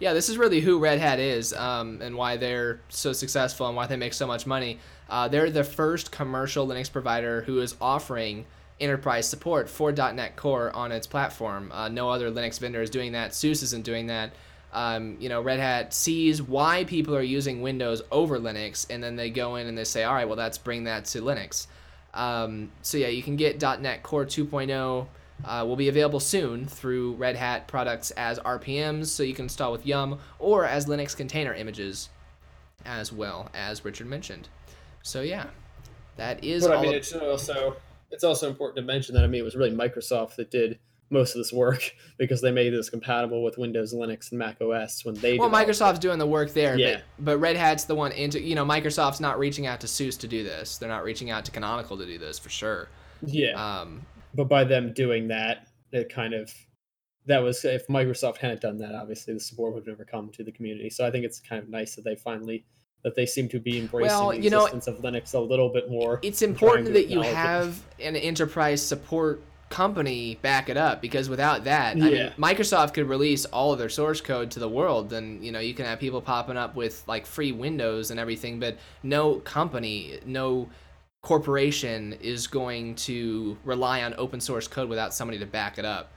Yeah, 0.00 0.12
this 0.12 0.28
is 0.28 0.38
really 0.38 0.60
who 0.60 0.78
Red 0.78 0.98
Hat 0.98 1.20
is 1.20 1.52
um, 1.52 2.00
and 2.02 2.16
why 2.16 2.36
they're 2.36 2.80
so 2.88 3.12
successful 3.12 3.66
and 3.68 3.76
why 3.76 3.86
they 3.86 3.96
make 3.96 4.12
so 4.14 4.26
much 4.26 4.46
money. 4.46 4.78
Uh, 5.08 5.28
they're 5.28 5.50
the 5.50 5.62
first 5.64 6.10
commercial 6.10 6.66
Linux 6.66 6.90
provider 6.90 7.42
who 7.42 7.60
is 7.60 7.76
offering 7.80 8.44
enterprise 8.80 9.28
support 9.28 9.68
for 9.68 9.92
.NET 9.92 10.36
Core 10.36 10.74
on 10.74 10.92
its 10.92 11.06
platform. 11.06 11.70
Uh, 11.72 11.88
no 11.88 12.10
other 12.10 12.30
Linux 12.30 12.58
vendor 12.60 12.82
is 12.82 12.90
doing 12.90 13.12
that. 13.12 13.34
SUSE 13.34 13.62
isn't 13.62 13.84
doing 13.84 14.06
that. 14.06 14.32
Um, 14.72 15.16
you 15.18 15.28
know, 15.28 15.40
Red 15.40 15.60
Hat 15.60 15.94
sees 15.94 16.42
why 16.42 16.84
people 16.84 17.16
are 17.16 17.22
using 17.22 17.62
Windows 17.62 18.02
over 18.10 18.38
Linux, 18.38 18.86
and 18.90 19.02
then 19.02 19.16
they 19.16 19.30
go 19.30 19.56
in 19.56 19.66
and 19.66 19.76
they 19.76 19.84
say, 19.84 20.04
all 20.04 20.14
right, 20.14 20.28
well, 20.28 20.36
let's 20.36 20.58
bring 20.58 20.84
that 20.84 21.06
to 21.06 21.22
Linux. 21.22 21.66
Um, 22.14 22.70
so 22.82 22.98
yeah, 22.98 23.08
you 23.08 23.22
can 23.22 23.36
get 23.36 23.60
.NET 23.60 24.02
Core 24.02 24.24
2.0 24.24 25.06
uh, 25.44 25.64
will 25.66 25.76
be 25.76 25.88
available 25.88 26.20
soon 26.20 26.66
through 26.66 27.14
Red 27.14 27.36
Hat 27.36 27.68
products 27.68 28.10
as 28.12 28.38
RPMs, 28.40 29.06
so 29.06 29.22
you 29.22 29.34
can 29.34 29.44
install 29.44 29.72
with 29.72 29.86
Yum 29.86 30.18
or 30.38 30.64
as 30.64 30.86
Linux 30.86 31.16
container 31.16 31.54
images, 31.54 32.08
as 32.84 33.12
well 33.12 33.50
as 33.54 33.84
Richard 33.84 34.08
mentioned. 34.08 34.48
So 35.02 35.22
yeah, 35.22 35.46
that 36.16 36.42
is 36.42 36.66
But 36.66 36.76
all. 36.76 36.78
I 36.80 36.82
mean, 36.82 36.94
it's 36.94 37.12
also 37.12 37.76
it's 38.10 38.24
also 38.24 38.48
important 38.48 38.76
to 38.76 38.82
mention 38.82 39.14
that 39.14 39.24
I 39.24 39.26
mean 39.26 39.40
it 39.40 39.44
was 39.44 39.56
really 39.56 39.74
Microsoft 39.74 40.36
that 40.36 40.50
did 40.50 40.78
most 41.10 41.34
of 41.34 41.38
this 41.38 41.52
work 41.52 41.82
because 42.18 42.40
they 42.42 42.50
made 42.50 42.70
this 42.70 42.90
compatible 42.90 43.42
with 43.42 43.56
Windows, 43.56 43.94
Linux, 43.94 44.30
and 44.30 44.38
Mac 44.38 44.60
OS 44.60 45.04
when 45.04 45.14
they. 45.14 45.38
well, 45.38 45.48
developed 45.48 45.68
it. 45.70 45.72
Microsoft's 45.72 45.98
doing 46.00 46.18
the 46.18 46.26
work 46.26 46.52
there, 46.52 46.78
Yeah. 46.78 47.00
but, 47.18 47.24
but 47.24 47.38
Red 47.38 47.56
Hat's 47.56 47.84
the 47.84 47.94
one 47.94 48.12
into. 48.12 48.40
You 48.40 48.54
know, 48.54 48.64
Microsoft's 48.64 49.20
not 49.20 49.38
reaching 49.38 49.66
out 49.66 49.80
to 49.80 49.88
SUSE 49.88 50.16
to 50.18 50.28
do 50.28 50.44
this. 50.44 50.76
They're 50.78 50.88
not 50.88 51.04
reaching 51.04 51.30
out 51.30 51.44
to 51.46 51.50
Canonical 51.50 51.96
to 51.96 52.04
do 52.06 52.18
this 52.18 52.38
for 52.38 52.50
sure. 52.50 52.88
Yeah, 53.22 53.52
Um, 53.80 54.02
but 54.34 54.48
by 54.48 54.64
them 54.64 54.92
doing 54.92 55.28
that, 55.28 55.66
it 55.92 56.12
kind 56.12 56.34
of 56.34 56.52
that 57.26 57.38
was 57.42 57.64
if 57.64 57.86
Microsoft 57.88 58.38
hadn't 58.38 58.60
done 58.60 58.78
that, 58.78 58.94
obviously 58.94 59.34
the 59.34 59.40
support 59.40 59.74
would 59.74 59.86
never 59.86 60.04
come 60.04 60.30
to 60.30 60.44
the 60.44 60.52
community. 60.52 60.88
So 60.90 61.06
I 61.06 61.10
think 61.10 61.24
it's 61.24 61.40
kind 61.40 61.62
of 61.62 61.68
nice 61.68 61.94
that 61.94 62.04
they 62.04 62.16
finally 62.16 62.64
that 63.02 63.14
they 63.14 63.26
seem 63.26 63.48
to 63.48 63.60
be 63.60 63.78
embracing 63.78 64.08
Well, 64.08 64.30
the 64.30 64.38
you 64.40 64.50
know, 64.50 64.66
existence 64.66 64.86
of 64.86 65.02
Linux 65.02 65.34
a 65.34 65.38
little 65.40 65.68
bit 65.68 65.90
more. 65.90 66.20
it's 66.22 66.42
important 66.42 66.92
that 66.92 67.08
you 67.08 67.20
acknowledge 67.20 67.28
it. 67.28 67.34
have 67.36 67.82
an 68.00 68.16
enterprise 68.16 68.82
support 68.82 69.42
company 69.70 70.36
back 70.40 70.70
it 70.70 70.78
up 70.78 71.02
because 71.02 71.28
without 71.28 71.64
that 71.64 71.94
I 71.94 71.98
mean, 71.98 72.32
microsoft 72.38 72.94
could 72.94 73.06
release 73.06 73.44
all 73.44 73.70
of 73.70 73.78
their 73.78 73.90
source 73.90 74.18
code 74.22 74.50
to 74.52 74.60
the 74.60 74.68
world 74.68 75.10
then 75.10 75.42
you 75.42 75.52
know 75.52 75.58
you 75.58 75.74
can 75.74 75.84
have 75.84 76.00
people 76.00 76.22
popping 76.22 76.56
up 76.56 76.74
with 76.74 77.04
like 77.06 77.26
free 77.26 77.52
windows 77.52 78.10
and 78.10 78.18
everything 78.18 78.58
but 78.60 78.78
no 79.02 79.34
company 79.40 80.20
no 80.24 80.70
corporation 81.20 82.14
is 82.22 82.46
going 82.46 82.94
to 82.94 83.58
rely 83.62 84.02
on 84.04 84.14
open 84.16 84.40
source 84.40 84.66
code 84.66 84.88
without 84.88 85.12
somebody 85.12 85.38
to 85.38 85.44
back 85.46 85.78
it 85.78 85.84
up 85.84 86.12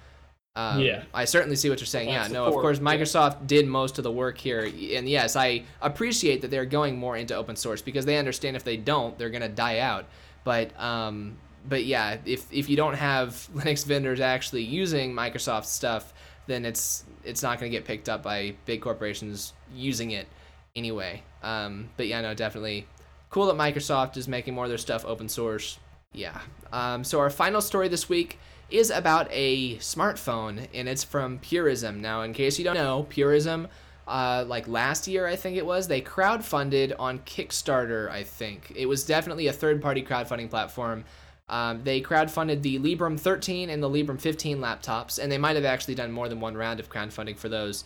um, 0.55 0.79
Yeah. 0.79 1.03
I 1.13 1.25
certainly 1.25 1.55
see 1.55 1.69
what 1.69 1.79
you're 1.79 1.85
saying. 1.85 2.09
Yeah, 2.09 2.23
Without 2.23 2.33
no, 2.33 2.43
of 2.45 2.49
support, 2.49 2.63
course, 2.63 2.77
yeah. 2.79 2.83
Microsoft 2.83 3.47
did 3.47 3.67
most 3.67 3.97
of 3.97 4.03
the 4.03 4.11
work 4.11 4.37
here, 4.37 4.63
and 4.63 5.07
yes, 5.07 5.35
I 5.35 5.63
appreciate 5.81 6.41
that 6.41 6.51
they're 6.51 6.65
going 6.65 6.97
more 6.97 7.15
into 7.15 7.35
open 7.35 7.55
source 7.55 7.81
because 7.81 8.05
they 8.05 8.17
understand 8.17 8.55
if 8.55 8.63
they 8.63 8.77
don't, 8.77 9.17
they're 9.17 9.29
gonna 9.29 9.49
die 9.49 9.79
out. 9.79 10.05
But 10.43 10.77
um, 10.79 11.37
but 11.67 11.85
yeah, 11.85 12.17
if 12.25 12.51
if 12.51 12.69
you 12.69 12.75
don't 12.75 12.95
have 12.95 13.29
Linux 13.55 13.85
vendors 13.85 14.19
actually 14.19 14.63
using 14.63 15.13
Microsoft 15.13 15.65
stuff, 15.65 16.13
then 16.47 16.65
it's 16.65 17.05
it's 17.23 17.43
not 17.43 17.59
gonna 17.59 17.69
get 17.69 17.85
picked 17.85 18.09
up 18.09 18.23
by 18.23 18.55
big 18.65 18.81
corporations 18.81 19.53
using 19.73 20.11
it 20.11 20.27
anyway. 20.75 21.23
Um, 21.43 21.89
but 21.97 22.07
yeah, 22.07 22.21
no, 22.21 22.33
definitely 22.33 22.87
cool 23.29 23.45
that 23.45 23.55
Microsoft 23.55 24.17
is 24.17 24.27
making 24.27 24.53
more 24.53 24.65
of 24.65 24.69
their 24.69 24.77
stuff 24.77 25.05
open 25.05 25.29
source. 25.29 25.79
Yeah. 26.13 26.41
Um, 26.73 27.03
so 27.05 27.19
our 27.19 27.29
final 27.29 27.61
story 27.61 27.87
this 27.87 28.09
week 28.09 28.37
is 28.71 28.89
about 28.89 29.27
a 29.31 29.75
smartphone, 29.77 30.67
and 30.73 30.87
it's 30.87 31.03
from 31.03 31.39
Purism. 31.39 32.01
Now, 32.01 32.21
in 32.21 32.33
case 32.33 32.57
you 32.57 32.65
don't 32.65 32.75
know, 32.75 33.05
Purism, 33.09 33.67
uh, 34.07 34.43
like 34.47 34.67
last 34.67 35.07
year, 35.07 35.27
I 35.27 35.35
think 35.35 35.57
it 35.57 35.65
was, 35.65 35.87
they 35.87 36.01
crowdfunded 36.01 36.93
on 36.97 37.19
Kickstarter. 37.19 38.09
I 38.09 38.23
think 38.23 38.71
it 38.75 38.85
was 38.85 39.05
definitely 39.05 39.47
a 39.47 39.53
third-party 39.53 40.03
crowdfunding 40.03 40.49
platform. 40.49 41.05
Um, 41.49 41.83
they 41.83 42.01
crowdfunded 42.01 42.61
the 42.61 42.79
Librem 42.79 43.19
13 43.19 43.69
and 43.69 43.83
the 43.83 43.89
Librem 43.89 44.19
15 44.19 44.59
laptops, 44.59 45.19
and 45.19 45.31
they 45.31 45.37
might 45.37 45.55
have 45.55 45.65
actually 45.65 45.95
done 45.95 46.11
more 46.11 46.29
than 46.29 46.39
one 46.39 46.55
round 46.55 46.79
of 46.79 46.89
crowdfunding 46.89 47.37
for 47.37 47.49
those. 47.49 47.83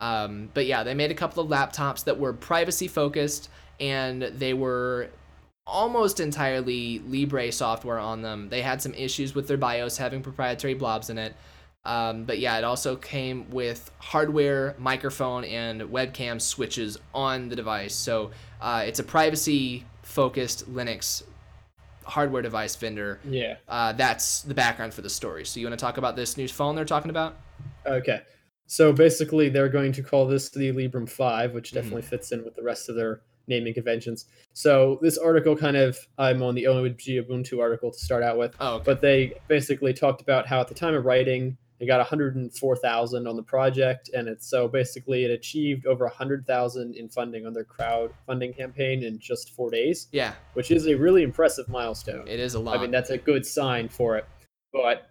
Um, 0.00 0.50
but 0.52 0.66
yeah, 0.66 0.82
they 0.82 0.94
made 0.94 1.10
a 1.10 1.14
couple 1.14 1.42
of 1.42 1.48
laptops 1.48 2.04
that 2.04 2.18
were 2.18 2.34
privacy 2.34 2.88
focused, 2.88 3.48
and 3.80 4.22
they 4.22 4.52
were 4.52 5.08
almost 5.66 6.20
entirely 6.20 7.00
Libre 7.00 7.50
software 7.50 7.98
on 7.98 8.22
them. 8.22 8.48
They 8.48 8.62
had 8.62 8.80
some 8.80 8.94
issues 8.94 9.34
with 9.34 9.48
their 9.48 9.56
BIOS 9.56 9.96
having 9.98 10.22
proprietary 10.22 10.74
blobs 10.74 11.10
in 11.10 11.18
it. 11.18 11.34
Um, 11.84 12.24
but 12.24 12.38
yeah, 12.38 12.58
it 12.58 12.64
also 12.64 12.96
came 12.96 13.48
with 13.50 13.90
hardware, 13.98 14.74
microphone, 14.78 15.44
and 15.44 15.80
webcam 15.82 16.40
switches 16.40 16.98
on 17.14 17.48
the 17.48 17.56
device. 17.56 17.94
So 17.94 18.32
uh, 18.60 18.84
it's 18.86 18.98
a 18.98 19.04
privacy 19.04 19.84
focused 20.02 20.72
Linux 20.72 21.22
hardware 22.04 22.42
device 22.42 22.74
vendor. 22.76 23.20
Yeah. 23.24 23.56
Uh, 23.68 23.92
that's 23.92 24.42
the 24.42 24.54
background 24.54 24.94
for 24.94 25.02
the 25.02 25.10
story. 25.10 25.44
So 25.44 25.60
you 25.60 25.66
want 25.66 25.78
to 25.78 25.84
talk 25.84 25.96
about 25.96 26.16
this 26.16 26.36
new 26.36 26.48
phone 26.48 26.74
they're 26.74 26.84
talking 26.84 27.10
about? 27.10 27.36
Okay. 27.84 28.22
So 28.68 28.92
basically, 28.92 29.48
they're 29.48 29.68
going 29.68 29.92
to 29.92 30.02
call 30.02 30.26
this 30.26 30.48
the 30.48 30.72
Librem 30.72 31.08
5, 31.08 31.54
which 31.54 31.70
Mhm. 31.70 31.74
definitely 31.74 32.02
fits 32.02 32.32
in 32.32 32.44
with 32.44 32.54
the 32.56 32.62
rest 32.64 32.88
of 32.88 32.96
their 32.96 33.20
naming 33.48 33.74
conventions. 33.74 34.26
So 34.52 34.98
this 35.02 35.18
article 35.18 35.56
kind 35.56 35.76
of, 35.76 35.98
I'm 36.18 36.42
on 36.42 36.54
the 36.54 36.64
OMG 36.64 37.24
Ubuntu 37.26 37.60
article 37.60 37.90
to 37.92 37.98
start 37.98 38.22
out 38.22 38.38
with, 38.38 38.54
Oh, 38.60 38.74
okay. 38.76 38.82
but 38.84 39.00
they 39.00 39.34
basically 39.48 39.92
talked 39.92 40.20
about 40.20 40.46
how 40.46 40.60
at 40.60 40.68
the 40.68 40.74
time 40.74 40.94
of 40.94 41.04
writing, 41.04 41.56
they 41.78 41.86
got 41.86 41.98
104,000 41.98 43.26
on 43.26 43.36
the 43.36 43.42
project, 43.42 44.08
and 44.14 44.28
it's 44.28 44.48
so 44.48 44.66
basically 44.66 45.24
it 45.26 45.30
achieved 45.30 45.86
over 45.86 46.06
100,000 46.06 46.94
in 46.96 47.08
funding 47.10 47.46
on 47.46 47.52
their 47.52 47.64
crowdfunding 47.66 48.56
campaign 48.56 49.02
in 49.02 49.18
just 49.18 49.54
four 49.54 49.70
days, 49.70 50.08
yeah, 50.10 50.32
which 50.54 50.70
is 50.70 50.86
a 50.86 50.94
really 50.94 51.22
impressive 51.22 51.68
milestone. 51.68 52.26
it 52.26 52.40
is 52.40 52.54
a 52.54 52.58
lot. 52.58 52.78
I 52.78 52.80
mean, 52.80 52.90
that's 52.90 53.10
a 53.10 53.18
good 53.18 53.44
sign 53.44 53.88
for 53.90 54.16
it. 54.16 54.24
But 54.72 55.10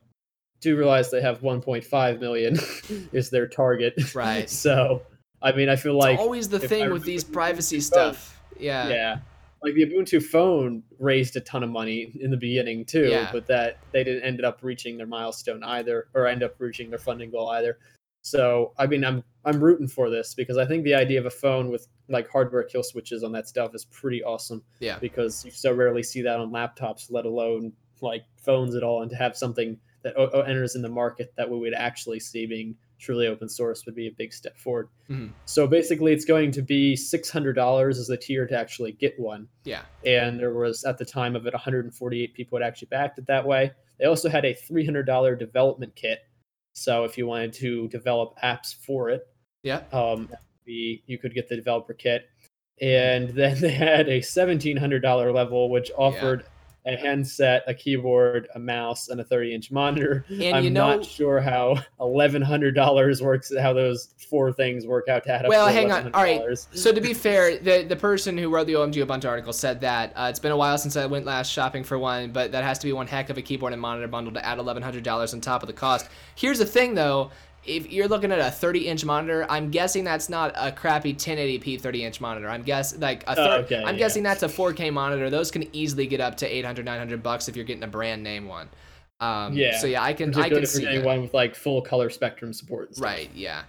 do 0.62 0.76
realize 0.76 1.12
they 1.12 1.22
have 1.22 1.42
1.5 1.42 2.20
million 2.20 2.58
is 3.14 3.30
their 3.30 3.48
target. 3.48 4.16
Right. 4.16 4.50
so, 4.66 5.04
I 5.46 5.52
mean, 5.52 5.70
I 5.70 5.76
feel 5.76 5.98
like 5.98 6.16
it's 6.16 6.22
always 6.22 6.50
the 6.50 6.60
thing 6.60 6.90
with 6.92 7.04
these 7.04 7.24
the 7.24 7.32
privacy 7.32 7.78
Ubuntu 7.78 7.82
stuff. 7.84 8.42
Yeah. 8.60 8.90
yeah, 8.90 9.18
like 9.64 9.76
the 9.76 9.86
Ubuntu 9.86 10.22
phone 10.24 10.82
raised 11.00 11.36
a 11.36 11.42
ton 11.42 11.62
of 11.64 11.70
money 11.70 12.12
in 12.20 12.32
the 12.32 12.38
beginning 12.38 12.84
too, 12.86 13.08
Yeah. 13.10 13.30
but 13.32 13.46
that 13.48 13.78
they 13.92 14.04
didn't 14.04 14.24
ended 14.24 14.44
up 14.44 14.60
reaching 14.64 14.98
their 14.98 15.06
milestone 15.08 15.64
either, 15.64 16.08
or 16.16 16.26
end 16.28 16.42
up 16.42 16.56
reaching 16.60 16.90
their 16.90 17.00
funding 17.00 17.30
goal 17.32 17.50
either. 17.50 17.78
So, 18.24 18.74
I 18.80 18.88
mean, 18.88 19.06
I'm 19.06 19.24
I'm 19.46 19.64
rooting 19.64 19.88
for 19.88 20.10
this 20.10 20.34
because 20.34 20.58
I 20.58 20.66
think 20.66 20.84
the 20.84 20.96
idea 20.96 21.20
of 21.20 21.28
a 21.28 21.30
phone 21.30 21.70
with 21.70 21.88
like 22.10 22.28
hardware 22.28 22.64
kill 22.64 22.82
switches 22.82 23.24
on 23.24 23.32
that 23.34 23.48
stuff 23.48 23.76
is 23.76 23.86
pretty 23.86 24.24
awesome 24.24 24.64
Yeah. 24.80 24.98
because 25.00 25.46
you 25.46 25.52
so 25.52 25.72
rarely 25.72 26.02
see 26.02 26.24
that 26.24 26.40
on 26.40 26.50
laptops, 26.52 27.12
let 27.12 27.26
alone 27.26 27.72
like 28.02 28.24
phones 28.38 28.74
at 28.76 28.82
all, 28.82 29.04
and 29.04 29.12
to 29.12 29.16
have 29.18 29.38
something 29.38 29.78
that 30.02 30.18
o- 30.18 30.30
o- 30.34 30.42
enters 30.42 30.76
in 30.76 30.82
the 30.82 30.90
market 30.90 31.34
that 31.38 31.48
we 31.50 31.58
would 31.60 31.74
actually 31.76 32.20
see 32.20 32.46
being 32.48 32.76
truly 33.06 33.28
open 33.28 33.48
source 33.48 33.86
would 33.86 33.96
be 33.96 34.08
a 34.08 34.12
big 34.12 34.34
step 34.34 34.58
forward. 34.58 34.90
Mhm. 35.10 35.32
So 35.46 35.68
basically, 35.68 36.12
it's 36.12 36.26
going 36.26 36.52
to 36.52 36.62
be 36.62 36.96
six 36.96 37.30
hundred 37.30 37.54
dollars 37.54 38.00
as 38.00 38.10
a 38.10 38.18
tier 38.18 38.48
to 38.48 38.58
actually 38.58 38.94
get 38.94 39.20
one. 39.20 39.48
Yeah. 39.64 39.84
And 40.06 40.40
there 40.40 40.54
was 40.54 40.84
at 40.84 40.98
the 40.98 41.06
time 41.06 41.36
of 41.36 41.46
it, 41.46 41.54
148 41.54 42.34
people 42.34 42.60
had 42.60 42.66
actually 42.68 42.88
backed 42.90 43.20
it 43.20 43.28
that 43.28 43.46
way. 43.46 43.72
They 44.00 44.06
also 44.06 44.28
had 44.28 44.44
a 44.44 44.54
$300 44.54 45.38
development 45.40 45.96
kit. 45.96 46.20
So 46.74 47.04
if 47.06 47.18
you 47.18 47.28
wanted 47.28 47.54
to 47.54 47.88
develop 47.90 48.36
apps 48.44 48.76
for 48.76 49.10
it, 49.10 49.26
Yeah. 49.64 49.84
um, 49.94 50.30
the, 50.66 51.02
you 51.06 51.18
could 51.18 51.34
get 51.34 51.48
the 51.48 51.56
developer 51.56 51.94
kit. 51.94 52.28
And 52.82 53.30
then 53.40 53.60
they 53.62 53.72
had 53.72 54.10
a 54.10 54.20
$1,700 54.20 55.34
level, 55.34 55.70
which 55.70 55.92
offered 55.98 56.46
a 56.86 56.96
handset, 56.96 57.64
a 57.68 57.74
keyboard, 57.74 58.48
a 58.56 58.60
mouse, 58.60 59.10
and 59.10 59.20
a 59.20 59.24
30 59.24 59.56
inch 59.56 59.72
monitor. 59.72 60.26
And 60.30 60.56
I'm 60.56 60.64
you 60.64 60.70
know, 60.70 60.98
not 60.98 61.06
sure 61.06 61.40
how 61.40 61.84
$1,100 62.00 63.22
works, 63.22 63.52
how 63.60 63.74
those 63.74 64.14
four 64.30 64.52
things 64.54 64.86
work 64.86 65.08
out 65.08 65.24
to 65.24 65.32
add 65.32 65.46
up 65.46 65.50
Well, 65.50 65.68
hang 65.68 65.92
on. 65.92 66.14
All 66.14 66.24
right. 66.24 66.44
So 66.74 66.92
to 66.92 67.02
be 67.02 67.14
fair, 67.14 67.58
the 67.58 67.84
the 67.84 67.96
person 67.96 68.38
who 68.38 68.50
wrote 68.50 68.68
the 68.68 68.74
OMG 68.74 69.06
Ubuntu 69.06 69.28
article 69.28 69.54
said 69.54 69.82
that 69.82 70.14
uh, 70.16 70.28
it's 70.30 70.40
been 70.40 70.52
a 70.52 70.58
while 70.58 70.78
since 70.78 70.96
I 70.96 71.06
went 71.06 71.26
last 71.26 71.52
shopping 71.52 71.84
for 71.84 71.98
one, 71.98 72.32
but 72.32 72.52
that 72.52 72.64
has 72.64 72.80
to 72.80 72.88
be 72.88 72.94
one 72.94 73.08
heck 73.08 73.30
of 73.30 73.38
a 73.38 73.42
keyboard 73.42 73.74
and 73.74 73.82
monitor 73.82 74.08
bundle 74.08 74.34
to 74.34 74.46
add 74.46 74.60
eleven 74.60 74.84
hundred 74.84 75.04
dollars 75.04 75.34
on 75.34 75.42
top 75.42 75.64
of 75.64 75.68
the 75.68 75.74
cost. 75.74 76.08
Here's 76.36 76.60
the 76.60 76.66
thing, 76.66 76.96
though. 76.96 77.32
If 77.66 77.92
you're 77.92 78.08
looking 78.08 78.32
at 78.32 78.40
a 78.40 78.52
30 78.52 78.88
inch 78.88 79.06
monitor, 79.06 79.46
I'm 79.50 79.72
guessing 79.72 80.04
that's 80.04 80.30
not 80.30 80.54
a 80.56 80.72
crappy 80.72 81.14
1080p 81.16 81.80
30 81.82 82.04
inch 82.04 82.22
monitor. 82.22 82.50
I'm 82.50 82.64
guess 82.64 82.98
like 82.98 83.24
a 83.24 83.36
Oh, 83.40 83.52
okay, 83.62 83.78
I'm 83.84 83.96
yeah. 83.96 84.00
guessing 84.00 84.24
that's 84.24 84.44
a 84.44 84.48
4K 84.48 84.92
monitor. 84.94 85.30
Those 85.30 85.52
can 85.52 85.68
easily 85.76 86.08
get 86.08 86.22
up 86.22 86.38
to 86.38 86.46
800 86.48 86.86
900 86.86 87.24
bucks 87.24 87.48
if 87.50 87.56
you're 87.56 87.66
getting 87.66 87.84
a 87.84 87.88
brand 87.88 88.24
name 88.24 88.48
one. 88.48 88.70
Um, 89.20 89.54
Yeah, 89.54 89.78
So 89.80 89.88
yeah, 89.88 90.04
I 90.04 90.14
can 90.14 90.34
I 90.36 90.50
can 90.50 90.66
see 90.66 91.00
one 91.00 91.22
with 91.22 91.34
like 91.34 91.56
full 91.56 91.82
color 91.82 92.10
spectrum 92.10 92.54
support. 92.54 92.90
Right. 92.98 93.30
Yeah. 93.34 93.64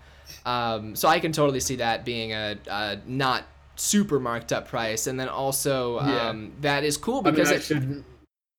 Um, 0.45 0.95
so 0.97 1.09
I 1.09 1.21
can 1.21 1.33
totally 1.33 1.61
see 1.61 1.77
that 1.77 2.05
being 2.05 2.33
a, 2.33 2.57
a 2.69 2.99
not 3.07 3.45
super 3.77 4.19
marked 4.19 4.53
up 4.53 4.69
price, 4.69 5.07
and 5.07 5.19
then 5.21 5.29
also 5.29 5.97
Yeah. 6.01 6.29
um, 6.31 6.53
that 6.63 6.83
is 6.85 6.97
cool 6.97 7.21
I 7.21 7.23
mean, 7.23 7.35
because 7.35 7.51
I 7.53 7.55
it, 7.57 7.63
should, 7.63 8.05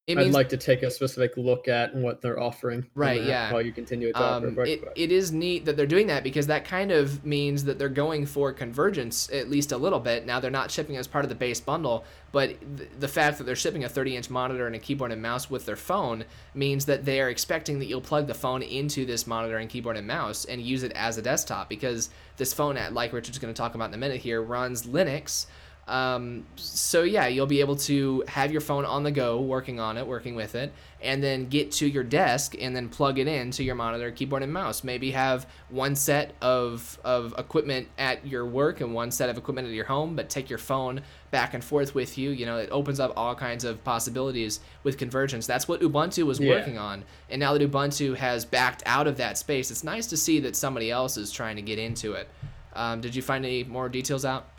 it 0.08 0.18
I'd 0.18 0.32
like 0.32 0.47
to 0.49 0.58
take 0.58 0.84
a 0.84 0.89
specific 0.89 1.36
look 1.36 1.68
at 1.68 1.93
what 1.93 2.22
they're 2.22 2.39
offering. 2.39 2.86
Right, 2.95 3.22
yeah. 3.22 3.51
While 3.51 3.62
you 3.62 3.74
continue 3.74 4.14
to 4.14 4.24
um, 4.24 4.53
quick, 4.53 4.70
it, 4.70 4.91
it 4.95 5.12
is 5.12 5.34
neat 5.34 5.66
that 5.66 5.76
they're 5.76 5.86
doing 5.86 6.08
that 6.08 6.24
because 6.24 6.47
that 6.47 6.64
kind 6.64 6.93
of 6.93 7.26
means 7.26 7.66
that 7.66 7.78
they're 7.78 7.89
going 7.89 8.26
for 8.26 8.53
convergence 8.53 9.30
at 9.34 9.49
least 9.49 9.74
a 9.74 9.78
little 9.78 9.99
bit. 9.99 10.26
Now 10.26 10.39
they're 10.39 10.49
not 10.49 10.72
shipping 10.72 10.95
as 10.95 11.08
part 11.08 11.26
of 11.26 11.30
the 11.30 11.36
base 11.36 11.60
bundle, 11.60 12.05
but 12.32 12.55
th- 12.78 12.89
the 12.97 13.08
fact 13.10 13.38
that 13.38 13.43
they're 13.43 13.55
shipping 13.58 13.84
a 13.84 13.89
30 13.89 14.16
inch 14.16 14.30
monitor 14.30 14.66
and 14.66 14.78
a 14.78 14.80
keyboard 14.80 15.12
and 15.12 15.22
mouse 15.22 15.49
with 15.49 15.66
their 15.66 15.76
phone 15.76 16.24
means 16.53 16.86
that 16.86 17.03
they 17.03 17.20
are 17.20 17.30
expecting 17.30 17.80
that 17.80 17.88
you'll 17.88 17.99
plug 17.99 18.28
the 18.28 18.34
phone 18.34 18.62
into 18.62 19.05
this 19.05 19.28
monitor 19.28 19.58
and 19.58 19.70
keyboard 19.70 19.97
and 19.97 20.08
mouse 20.08 20.45
and 20.45 20.62
use 20.62 20.84
it 20.84 20.93
as 20.93 21.18
a 21.18 21.22
desktop 21.22 21.68
because 21.68 22.10
this 22.38 22.53
phone, 22.53 22.78
at 22.78 22.93
like 22.93 23.12
Richard's 23.12 23.39
going 23.39 23.53
to 23.53 23.58
talk 23.58 23.76
about 23.76 23.89
in 23.89 23.93
a 23.93 23.97
minute 23.97 24.22
here, 24.22 24.41
runs 24.41 24.84
Linux. 24.84 25.47
Um, 25.88 26.45
so 26.57 27.03
yeah, 27.03 27.27
you'll 27.27 27.45
be 27.45 27.61
able 27.61 27.77
to 27.77 28.23
have 28.27 28.51
your 28.51 28.59
phone 28.59 28.83
on 28.83 29.03
the 29.03 29.11
go, 29.11 29.39
working 29.39 29.79
on 29.79 29.95
it, 29.97 30.05
working 30.05 30.35
with 30.35 30.53
it, 30.53 30.73
and 31.01 31.23
then 31.23 31.47
get 31.47 31.71
to 31.73 31.88
your 31.88 32.03
desk 32.03 32.55
and 32.59 32.75
then 32.75 32.89
plug 32.89 33.19
it 33.19 33.27
in 33.27 33.51
to 33.51 33.63
your 33.63 33.75
monitor, 33.75 34.11
keyboard, 34.11 34.43
and 34.43 34.51
mouse. 34.51 34.83
Maybe 34.83 35.11
have 35.11 35.47
one 35.69 35.95
set 35.95 36.33
of 36.41 36.99
of 37.05 37.33
equipment 37.38 37.88
at 37.97 38.27
your 38.27 38.45
work 38.45 38.81
and 38.81 38.93
one 38.93 39.11
set 39.11 39.29
of 39.29 39.38
equipment 39.38 39.69
at 39.69 39.73
your 39.73 39.85
home, 39.85 40.13
but 40.15 40.29
take 40.29 40.49
your 40.49 40.59
phone 40.59 41.01
back 41.31 41.53
and 41.53 41.63
forth 41.63 41.95
with 41.95 42.17
you. 42.17 42.31
You 42.31 42.45
know, 42.45 42.57
it 42.57 42.69
opens 42.69 42.99
up 42.99 43.13
all 43.15 43.33
kinds 43.33 43.63
of 43.63 43.81
possibilities 43.85 44.59
with 44.83 44.97
convergence. 44.97 45.47
That's 45.47 45.69
what 45.69 45.79
Ubuntu 45.79 46.25
was 46.25 46.38
Yeah. 46.39 46.49
working 46.55 46.77
on, 46.77 47.05
and 47.29 47.39
now 47.39 47.53
that 47.53 47.61
Ubuntu 47.61 48.17
has 48.17 48.43
backed 48.43 48.83
out 48.85 49.07
of 49.07 49.15
that 49.17 49.38
space, 49.38 49.71
it's 49.71 49.85
nice 49.85 50.07
to 50.07 50.17
see 50.17 50.41
that 50.41 50.57
somebody 50.57 50.91
else 50.91 51.15
is 51.15 51.31
trying 51.31 51.55
to 51.55 51.61
get 51.61 51.79
into 51.79 52.11
it. 52.11 52.27
Um, 52.73 52.99
did 52.99 53.15
you 53.15 53.21
find 53.21 53.45
any 53.45 53.63
more 53.63 53.88
details 53.88 54.25
out? 54.25 54.49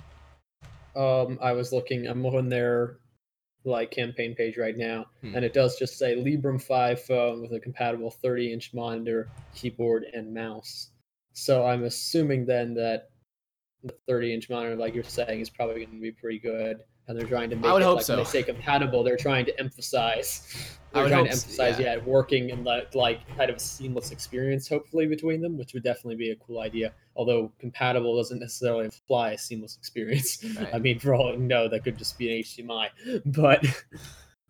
Um, 0.96 1.38
I 1.40 1.52
was 1.52 1.72
looking. 1.72 2.06
I'm 2.06 2.24
on 2.26 2.48
their 2.48 2.98
like 3.64 3.90
campaign 3.90 4.34
page 4.34 4.56
right 4.56 4.76
now, 4.76 5.06
Hmm. 5.20 5.34
and 5.34 5.44
it 5.44 5.52
does 5.52 5.78
just 5.78 5.98
say 5.98 6.14
Librem 6.16 6.60
5 6.62 7.02
phone 7.02 7.42
with 7.42 7.52
a 7.52 7.60
compatible 7.60 8.10
30 8.10 8.52
inch 8.52 8.72
monitor, 8.72 9.28
keyboard, 9.54 10.04
and 10.14 10.32
mouse. 10.32 10.90
So 11.32 11.64
I'm 11.66 11.84
assuming 11.84 12.46
then 12.46 12.74
that 12.74 13.10
the 13.84 13.94
30 14.08 14.34
inch 14.34 14.50
monitor, 14.50 14.74
like 14.76 14.94
you're 14.94 15.04
saying, 15.04 15.40
is 15.40 15.50
probably 15.50 15.84
going 15.84 15.96
to 15.96 16.00
be 16.00 16.12
pretty 16.12 16.38
good. 16.38 16.78
And 17.06 17.18
they're 17.18 17.26
trying 17.26 17.48
to 17.50 17.56
make 17.56 17.64
I 17.66 17.72
would 17.72 17.82
it 17.82 17.86
hope 17.86 17.96
like 17.96 18.04
so. 18.06 18.14
when 18.16 18.24
they 18.24 18.30
say 18.30 18.42
compatible, 18.42 19.02
they're 19.02 19.16
trying 19.16 19.44
to 19.46 19.58
emphasize. 19.60 20.78
I 20.92 20.94
They're 20.94 21.02
would 21.04 21.08
trying 21.10 21.24
to 21.24 21.30
emphasize, 21.30 21.78
yeah. 21.78 21.96
yeah, 21.96 22.04
working 22.04 22.50
and 22.50 22.64
like, 22.64 22.94
like 22.94 23.20
kind 23.36 23.50
of 23.50 23.56
a 23.56 23.60
seamless 23.60 24.10
experience, 24.10 24.68
hopefully 24.68 25.06
between 25.06 25.40
them, 25.42 25.58
which 25.58 25.74
would 25.74 25.82
definitely 25.82 26.16
be 26.16 26.30
a 26.30 26.36
cool 26.36 26.60
idea. 26.60 26.92
Although 27.14 27.52
compatible 27.58 28.16
doesn't 28.16 28.38
necessarily 28.38 28.86
imply 28.86 29.32
a 29.32 29.38
seamless 29.38 29.76
experience. 29.76 30.44
Right. 30.58 30.74
I 30.74 30.78
mean, 30.78 30.98
for 30.98 31.14
all 31.14 31.30
we 31.32 31.36
know, 31.36 31.68
that 31.68 31.84
could 31.84 31.98
just 31.98 32.16
be 32.18 32.38
an 32.38 32.42
HDMI. 32.42 32.88
But 33.26 33.64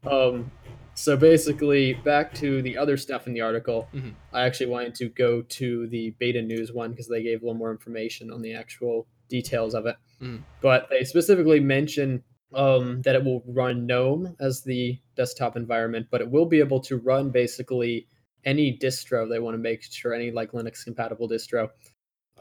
um, 0.07 0.51
so 0.95 1.17
basically, 1.17 1.95
back 1.95 2.33
to 2.35 2.63
the 2.63 2.77
other 2.79 2.97
stuff 2.97 3.27
in 3.27 3.35
the 3.35 3.41
article. 3.41 3.89
Mhm. 3.93 4.15
I 4.33 4.43
actually 4.47 4.67
wanted 4.67 4.95
to 4.97 5.09
go 5.09 5.43
to 5.43 5.87
the 5.89 6.15
BetaNews 6.21 6.73
one 6.73 6.91
because 6.91 7.09
they 7.09 7.23
gave 7.23 7.43
a 7.43 7.47
little 7.47 7.59
more 7.59 7.71
information 7.73 8.31
on 8.31 8.43
the 8.43 8.55
actual 8.55 9.07
details 9.29 9.75
of 9.75 9.87
it. 9.87 9.97
Mhm. 10.23 10.43
But 10.61 10.89
they 10.89 11.05
specifically 11.05 11.61
mention 11.61 12.23
um, 12.55 13.03
that 13.03 13.15
it 13.15 13.23
will 13.23 13.43
run 13.47 13.85
GNOME 13.87 14.35
as 14.41 14.63
the 14.63 14.99
desktop 15.19 15.57
environment, 15.57 16.07
but 16.11 16.23
it 16.23 16.31
will 16.31 16.47
be 16.47 16.61
able 16.61 16.81
to 16.81 16.97
run 16.97 17.31
basically 17.31 18.07
any 18.45 18.79
distro 18.79 19.29
they 19.29 19.41
want 19.41 19.55
to 19.55 19.59
make 19.59 19.83
sure 19.83 20.15
any 20.15 20.31
like 20.31 20.53
Linux 20.53 20.85
compatible 20.85 21.29
distro 21.29 21.69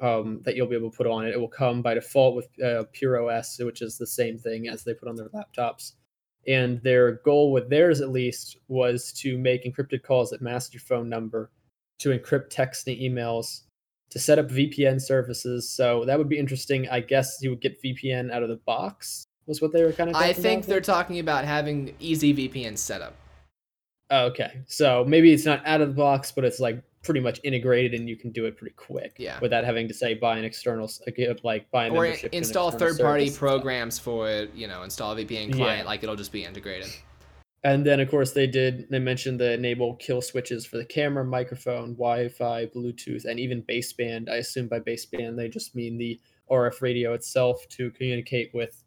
um, 0.02 0.42
that 0.46 0.56
you'll 0.56 0.68
be 0.68 0.76
able 0.76 0.92
to 0.92 0.96
put 0.96 1.08
on 1.08 1.26
it. 1.26 1.34
It 1.34 1.40
will 1.40 1.50
come 1.50 1.82
by 1.82 1.96
default 1.96 2.36
with 2.36 2.48
uh, 2.64 2.84
Pure 2.94 3.30
OS, 3.30 3.60
which 3.60 3.82
is 3.82 3.98
the 3.98 4.08
same 4.08 4.38
thing 4.38 4.70
as 4.70 4.84
they 4.84 4.94
put 4.94 5.10
on 5.10 5.16
their 5.16 5.30
laptops. 5.30 5.94
And 6.48 6.82
their 6.82 7.14
goal 7.26 7.52
with 7.52 7.70
theirs, 7.70 8.00
at 8.00 8.10
least, 8.10 8.58
was 8.70 9.12
to 9.14 9.38
make 9.38 9.66
encrypted 9.66 10.04
calls 10.04 10.30
that 10.30 10.42
mask 10.42 10.74
your 10.74 10.82
phone 10.82 11.10
number, 11.10 11.52
to 12.00 12.18
encrypt 12.18 12.50
text 12.50 12.88
and 12.88 12.98
emails, 12.98 13.64
to 14.12 14.20
set 14.20 14.40
up 14.40 14.48
VPN 14.48 15.02
services. 15.02 15.70
So 15.70 16.06
that 16.06 16.18
would 16.18 16.30
be 16.30 16.38
interesting. 16.38 16.88
I 16.90 17.02
guess 17.02 17.40
you 17.42 17.50
would 17.50 17.60
get 17.60 17.82
VPN 17.84 18.32
out 18.32 18.44
of 18.44 18.50
the 18.50 18.62
box. 18.66 19.27
Was 19.48 19.62
what 19.62 19.72
they 19.72 19.84
were 19.84 19.94
kind 19.94 20.10
of. 20.10 20.16
I 20.16 20.34
think 20.34 20.60
about 20.60 20.68
they're 20.68 20.76
there? 20.76 20.82
talking 20.82 21.20
about 21.20 21.46
having 21.46 21.96
easy 22.00 22.34
VPN 22.34 22.78
setup. 22.78 23.16
Oh, 24.10 24.26
okay, 24.28 24.62
so 24.68 25.04
maybe 25.08 25.34
it's 25.34 25.46
not 25.46 25.66
out 25.66 25.82
of 25.82 25.90
the 25.90 25.94
box, 25.94 26.32
but 26.32 26.46
it's 26.46 26.60
like 26.60 26.82
pretty 27.04 27.20
much 27.20 27.40
integrated, 27.44 27.94
and 27.94 28.10
you 28.10 28.16
can 28.18 28.32
do 28.32 28.46
it 28.46 28.58
pretty 28.58 28.76
quick. 28.76 29.16
Yeah. 29.18 29.40
Without 29.42 29.64
having 29.64 29.88
to 29.88 29.94
say 29.94 30.14
buy 30.14 30.38
an 30.38 30.44
external, 30.44 30.90
like, 31.44 31.70
buy 31.72 31.86
a 31.86 31.90
Or 31.92 32.04
membership. 32.04 32.34
install 32.34 32.72
third-party 32.72 33.32
programs 33.32 33.98
for 33.98 34.30
it. 34.30 34.54
You 34.54 34.68
know, 34.68 34.84
install 34.84 35.14
a 35.14 35.16
VPN 35.16 35.54
client. 35.54 35.80
Yeah. 35.80 35.86
Like 35.86 36.04
it'll 36.04 36.16
just 36.16 36.32
be 36.32 36.44
integrated. 36.44 36.90
And 37.64 37.86
then, 37.86 38.00
of 38.00 38.10
course, 38.10 38.32
they 38.32 38.48
did. 38.48 38.90
They 38.90 39.00
mentioned 39.00 39.40
the 39.40 39.54
enable 39.54 39.96
kill 39.96 40.22
switches 40.22 40.66
for 40.66 40.78
the 40.78 40.86
camera, 40.86 41.26
microphone, 41.26 41.94
Wi-Fi, 41.94 42.68
Bluetooth, 42.68 43.26
and 43.26 43.40
even 43.40 43.64
baseband. 43.64 44.30
I 44.30 44.36
assume 44.36 44.68
by 44.68 44.80
baseband 44.80 45.36
they 45.36 45.50
just 45.50 45.76
mean 45.76 45.98
the 45.98 46.20
RF 46.50 46.82
radio 46.82 47.14
itself 47.14 47.66
to 47.70 47.92
communicate 47.92 48.52
with 48.54 48.84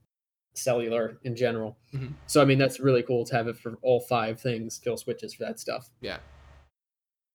cellular 0.55 1.18
in 1.24 1.36
general. 1.36 1.76
Mhm. 1.94 2.12
So, 2.26 2.42
I 2.42 2.44
mean, 2.44 2.59
that's 2.59 2.80
really 2.80 3.03
cool 3.03 3.24
to 3.26 3.34
have 3.36 3.48
it 3.48 3.57
for 3.57 3.78
all 3.82 4.01
five 4.01 4.40
things, 4.40 4.78
kill 4.82 4.96
switches 4.96 5.32
for 5.34 5.44
that 5.44 5.61
stuff. 5.61 5.88
Yeah. 6.01 6.18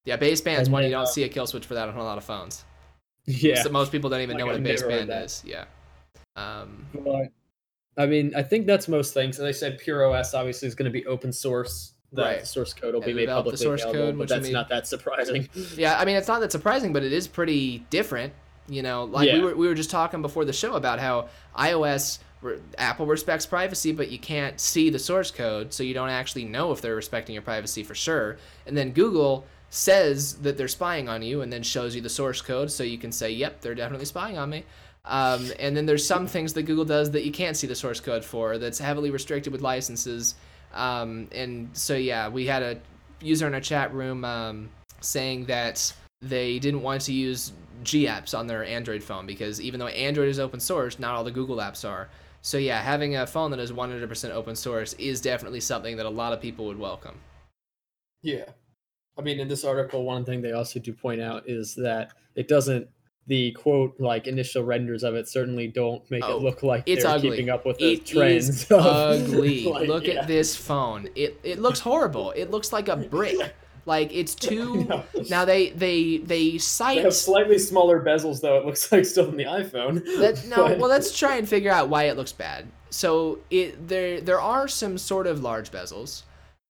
Yeah, 0.05 0.17
baseband's 0.17 0.67
And 0.67 0.73
one 0.73 0.83
you 0.83 0.91
don't 0.91 1.03
uh, 1.03 1.07
see 1.07 1.23
a 1.23 1.29
kill 1.29 1.47
switch 1.47 1.65
for 1.65 1.73
that 1.73 1.89
on 1.89 1.95
a 1.95 2.03
lot 2.03 2.17
of 2.17 2.23
phones. 2.23 2.63
Yeah. 3.25 3.63
So 3.63 3.69
most 3.69 3.91
people 3.91 4.09
don't 4.09 4.21
even 4.21 4.37
know 4.37 4.45
what 4.45 4.53
a 4.53 4.57
I've 4.57 4.61
never 4.63 4.89
heard 4.91 5.09
baseband 5.09 5.23
is. 5.25 5.43
Yeah. 5.45 5.65
Um, 6.35 6.85
But, 6.93 7.29
I 7.97 8.05
mean, 8.05 8.35
I 8.35 8.43
think 8.43 8.67
that's 8.67 8.87
most 8.87 9.13
things. 9.13 9.39
And 9.39 9.47
they 9.47 9.53
said 9.53 9.79
Pure 9.79 10.05
OS 10.13 10.33
obviously 10.33 10.67
is 10.67 10.75
going 10.75 10.91
to 10.91 10.93
be 10.93 11.05
open 11.07 11.31
source. 11.33 11.93
The 12.11 12.21
Right. 12.21 12.47
source 12.47 12.73
code 12.73 12.93
will 12.93 13.01
Yeah, 13.01 13.07
be 13.07 13.13
made 13.13 13.21
developed 13.21 13.45
the 13.45 13.51
publicly 13.51 13.63
source 13.65 13.81
available, 13.81 14.01
code, 14.05 14.13
but 14.15 14.19
which 14.19 14.29
that's 14.29 14.49
not 14.49 14.69
that 14.69 14.87
surprising. 14.87 15.49
yeah, 15.75 15.97
I 15.99 16.05
mean, 16.05 16.15
it's 16.15 16.27
not 16.27 16.39
that 16.41 16.51
surprising, 16.51 16.93
but 16.93 17.03
it 17.03 17.11
is 17.11 17.27
pretty 17.27 17.79
different. 17.89 18.33
You 18.67 18.83
know, 18.83 19.03
like 19.05 19.31
we 19.31 19.41
were 19.41 19.55
we 19.55 19.67
were 19.67 19.75
just 19.75 19.89
talking 19.91 20.21
before 20.21 20.43
the 20.45 20.53
show 20.53 20.73
about 20.75 20.99
how 20.99 21.29
iOS 21.57 22.19
Apple 22.77 23.05
respects 23.05 23.45
privacy, 23.45 23.91
but 23.91 24.09
you 24.09 24.19
can't 24.19 24.59
see 24.59 24.89
the 24.89 24.99
source 24.99 25.31
code, 25.31 25.73
so 25.73 25.83
you 25.83 25.93
don't 25.93 26.09
actually 26.09 26.45
know 26.45 26.71
if 26.71 26.81
they're 26.81 26.95
respecting 26.95 27.33
your 27.33 27.41
privacy 27.41 27.83
for 27.83 27.95
sure. 27.95 28.37
And 28.65 28.77
then 28.77 28.91
Google 28.91 29.45
says 29.69 30.35
that 30.35 30.57
they're 30.57 30.67
spying 30.67 31.09
on 31.09 31.21
you, 31.21 31.41
and 31.41 31.51
then 31.51 31.63
shows 31.63 31.95
you 31.95 32.01
the 32.01 32.09
source 32.09 32.41
code, 32.41 32.71
so 32.71 32.83
you 32.83 32.97
can 32.97 33.11
say, 33.11 33.31
"Yep, 33.31 33.61
they're 33.61 33.75
definitely 33.75 34.05
spying 34.05 34.37
on 34.37 34.49
me." 34.49 34.63
Um, 35.05 35.51
and 35.59 35.77
then 35.77 35.85
there's 35.85 36.05
some 36.05 36.27
things 36.27 36.53
that 36.53 36.63
Google 36.63 36.85
does 36.85 37.11
that 37.11 37.23
you 37.23 37.31
can't 37.31 37.55
see 37.55 37.67
the 37.67 37.75
source 37.75 37.99
code 37.99 38.25
for, 38.25 38.57
that's 38.57 38.79
heavily 38.79 39.11
restricted 39.11 39.53
with 39.53 39.61
licenses. 39.61 40.35
Um, 40.73 41.27
and 41.31 41.69
so 41.73 41.95
yeah, 41.95 42.27
we 42.27 42.47
had 42.47 42.63
a 42.63 42.79
user 43.21 43.47
in 43.47 43.53
our 43.53 43.61
chat 43.61 43.93
room 43.93 44.25
um, 44.25 44.69
saying 45.01 45.45
that 45.45 45.93
they 46.21 46.59
didn't 46.59 46.81
want 46.81 47.01
to 47.01 47.13
use 47.13 47.53
G 47.83 48.07
apps 48.07 48.37
on 48.37 48.47
their 48.47 48.63
Android 48.63 49.03
phone 49.03 49.25
because 49.25 49.61
even 49.61 49.79
though 49.79 49.87
Android 49.87 50.29
is 50.29 50.39
open 50.39 50.59
source, 50.59 50.97
not 50.97 51.15
all 51.15 51.23
the 51.23 51.31
Google 51.31 51.57
apps 51.57 51.87
are. 51.87 52.09
So 52.45 52.59
yeah, 52.59 52.79
having 52.79 53.15
a 53.15 53.25
phone 53.25 53.49
that 53.51 53.59
is 53.59 53.71
100% 53.71 54.29
open 54.29 54.55
source 54.55 54.93
is 54.99 55.19
definitely 55.19 55.59
something 55.61 55.97
that 55.97 56.05
a 56.05 56.09
lot 56.09 56.31
of 56.31 56.39
people 56.39 56.67
would 56.67 56.77
welcome. 56.77 57.15
Yeah. 58.21 58.45
I 59.17 59.23
mean, 59.23 59.39
in 59.39 59.47
this 59.47 59.65
article, 59.65 60.03
one 60.03 60.23
thing 60.25 60.43
they 60.43 60.51
also 60.51 60.79
do 60.79 60.93
point 60.93 61.21
out 61.21 61.49
is 61.49 61.73
that 61.73 62.11
it 62.35 62.47
doesn't 62.47 62.87
the 63.25 63.51
quote 63.53 63.95
like 63.97 64.27
initial 64.27 64.61
renders 64.63 65.03
of 65.03 65.15
it 65.15 65.27
certainly 65.27 65.67
don't 65.67 66.03
make 66.11 66.23
Oh, 66.23 66.37
it 66.37 66.43
look 66.43 66.61
like 66.61 66.83
it's 66.85 67.03
they're 67.03 67.13
ugly. 67.15 67.31
keeping 67.31 67.49
up 67.49 67.65
with 67.65 67.79
the 67.79 67.93
It 67.93 68.05
trends. 68.05 68.49
is 68.49 68.67
ugly. 68.71 69.63
like, 69.63 69.87
Look 69.87 70.05
yeah. 70.05 70.21
at 70.21 70.27
this 70.27 70.55
phone. 70.55 71.09
It 71.15 71.39
it 71.43 71.57
looks 71.57 71.79
horrible. 71.79 72.29
It 72.31 72.51
looks 72.51 72.71
like 72.71 72.89
a 72.89 72.95
brick. 72.95 73.37
Like 73.85 74.13
it's 74.13 74.33
too. 74.49 74.83
No. 74.85 75.03
Now 75.29 75.45
they 75.45 75.69
they 75.69 76.17
they 76.17 76.57
cite. 76.57 76.97
They 76.97 77.03
have 77.03 77.13
slightly 77.13 77.59
smaller 77.59 78.01
bezels, 78.01 78.41
though. 78.41 78.57
It 78.57 78.65
looks 78.65 78.91
like 78.91 79.05
still 79.05 79.29
in 79.29 79.37
the 79.37 79.45
iPhone. 79.45 80.03
That, 80.19 80.45
no, 80.47 80.67
But- 80.67 80.79
well, 80.79 80.89
let's 80.89 81.17
try 81.17 81.35
and 81.37 81.47
figure 81.47 81.71
out 81.71 81.89
why 81.89 82.03
it 82.05 82.17
looks 82.17 82.31
bad. 82.31 82.67
So 82.89 83.39
it 83.49 83.87
there 83.87 84.21
there 84.21 84.39
are 84.41 84.67
some 84.67 84.97
sort 84.97 85.27
of 85.27 85.43
large 85.43 85.71
bezels. 85.71 86.23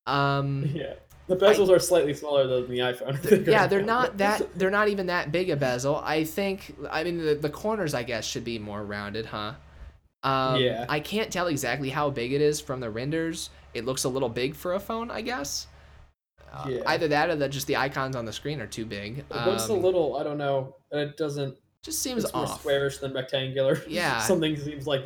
Um, 0.08 0.70
yeah, 0.74 0.94
the 1.28 1.36
bezels 1.36 1.70
are 1.70 1.80
slightly 1.80 2.14
smaller 2.14 2.48
than 2.48 2.70
the 2.70 2.80
iPhone. 2.80 3.48
yeah, 3.48 3.68
they're 3.68 3.82
not 3.82 4.18
that 4.18 4.58
they're 4.58 4.70
not 4.72 4.88
even 4.88 5.08
that 5.08 5.32
big 5.32 5.50
a 5.50 5.56
bezel. 5.56 5.98
I 6.04 6.24
think 6.24 6.76
I 6.92 7.04
mean 7.04 7.18
the, 7.24 7.36
the 7.36 7.50
corners 7.50 7.94
I 7.94 8.04
guess 8.04 8.26
should 8.26 8.44
be 8.44 8.60
more 8.60 8.84
rounded, 8.84 9.26
huh? 9.28 9.54
Um, 10.24 10.60
Yeah. 10.62 10.86
I 10.90 11.00
can't 11.00 11.32
tell 11.32 11.48
exactly 11.48 11.90
how 11.90 12.10
big 12.10 12.34
it 12.34 12.42
is 12.42 12.60
from 12.60 12.80
the 12.80 12.90
renders. 12.90 13.52
It 13.76 13.86
looks 13.86 14.04
a 14.04 14.10
little 14.10 14.30
big 14.30 14.56
for 14.56 14.74
a 14.74 14.80
phone, 14.80 15.12
I 15.12 15.22
guess. 15.22 15.68
Uh, 16.54 16.66
Yeah. 16.70 16.82
Either 16.86 17.08
that 17.10 17.30
or 17.30 17.36
that 17.36 17.50
just 17.52 17.68
the 17.68 17.76
icons 17.78 18.16
on 18.16 18.26
the 18.26 18.34
screen 18.34 18.62
are 18.62 18.68
too 18.68 18.86
big. 18.86 19.20
It 19.20 19.26
looks 19.46 19.68
a 19.70 19.74
Um, 19.74 19.82
little. 19.82 20.18
I 20.18 20.24
don't 20.24 20.38
know. 20.38 20.76
It 20.92 21.18
doesn't. 21.18 21.58
just 21.84 22.00
seems 22.02 22.24
It's 22.24 22.34
more 22.34 22.44
off. 22.46 22.62
squarish 22.62 22.98
than 22.98 23.14
rectangular. 23.14 23.82
Yeah. 23.88 24.20
Something 24.22 24.56
seems 24.58 24.88
like 24.88 25.04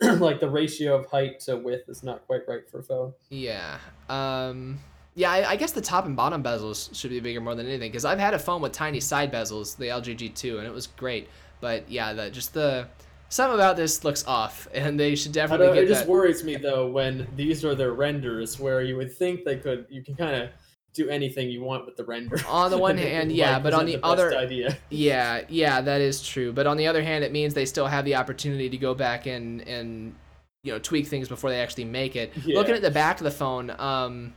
the, 0.00 0.12
like 0.16 0.40
the 0.40 0.48
ratio 0.48 0.94
of 0.96 1.06
height 1.06 1.40
to 1.40 1.56
width 1.56 1.88
is 1.88 2.02
not 2.02 2.26
quite 2.26 2.42
right 2.48 2.68
for 2.70 2.78
a 2.78 2.82
phone. 2.82 3.12
Yeah. 3.30 3.78
Um. 4.08 4.78
Yeah, 5.14 5.30
I, 5.32 5.50
I 5.52 5.56
guess 5.56 5.72
the 5.72 5.80
top 5.80 6.04
and 6.04 6.14
bottom 6.14 6.42
bezels 6.42 6.94
should 6.94 7.08
be 7.10 7.20
bigger 7.20 7.40
more 7.40 7.54
than 7.54 7.66
anything 7.66 7.90
because 7.90 8.04
I've 8.04 8.18
had 8.18 8.34
a 8.34 8.38
phone 8.38 8.60
with 8.60 8.72
tiny 8.72 9.00
side 9.00 9.32
bezels, 9.32 9.74
the 9.76 9.86
LG 9.86 10.14
G2, 10.18 10.58
and 10.58 10.66
it 10.66 10.72
was 10.74 10.88
great. 10.88 11.28
But 11.62 11.90
yeah, 11.90 12.12
the 12.12 12.28
just 12.30 12.52
the 12.52 12.86
something 13.30 13.54
about 13.54 13.76
this 13.78 14.04
looks 14.04 14.26
off, 14.26 14.68
and 14.74 15.00
they 15.00 15.14
should 15.16 15.32
definitely 15.32 15.78
it 15.78 15.88
just 15.88 16.06
worries 16.06 16.44
me 16.44 16.56
though 16.56 16.86
when 16.90 17.26
these 17.34 17.64
are 17.64 17.74
their 17.74 17.92
renders, 17.94 18.60
where 18.60 18.82
you 18.82 18.96
would 18.98 19.10
think 19.16 19.44
they 19.44 19.56
could. 19.56 19.86
You 19.88 20.02
can 20.02 20.16
kind 20.16 20.36
of 20.42 20.48
do 20.96 21.08
anything 21.08 21.50
you 21.50 21.62
want 21.62 21.86
with 21.86 21.96
the 21.96 22.04
render. 22.04 22.36
On 22.48 22.70
the 22.70 22.78
one 22.78 22.96
hand, 23.12 23.30
yeah, 23.30 23.54
like, 23.54 23.62
but 23.62 23.74
on 23.74 23.84
present 23.84 24.02
the 24.02 24.06
other- 24.08 24.36
idea. 24.36 24.76
Yeah, 24.90 25.42
yeah, 25.48 25.80
that 25.80 26.00
is 26.00 26.26
true. 26.26 26.52
But 26.52 26.66
on 26.66 26.76
the 26.76 26.86
other 26.86 27.02
hand, 27.02 27.22
it 27.24 27.32
means 27.32 27.54
they 27.54 27.66
still 27.66 27.86
have 27.86 28.04
the 28.04 28.14
opportunity 28.16 28.68
to 28.70 28.76
go 28.78 28.94
back 28.94 29.26
and 29.26 29.60
and 29.62 30.14
you 30.62 30.72
know 30.72 30.78
tweak 30.78 31.06
things 31.06 31.28
before 31.28 31.50
they 31.50 31.60
actually 31.60 31.84
make 31.84 32.16
it. 32.16 32.32
Yeah. 32.44 32.56
Looking 32.58 32.74
at 32.74 32.82
the 32.82 32.90
back 32.90 33.18
of 33.20 33.24
the 33.24 33.30
phone, 33.30 33.70
um, 33.78 34.34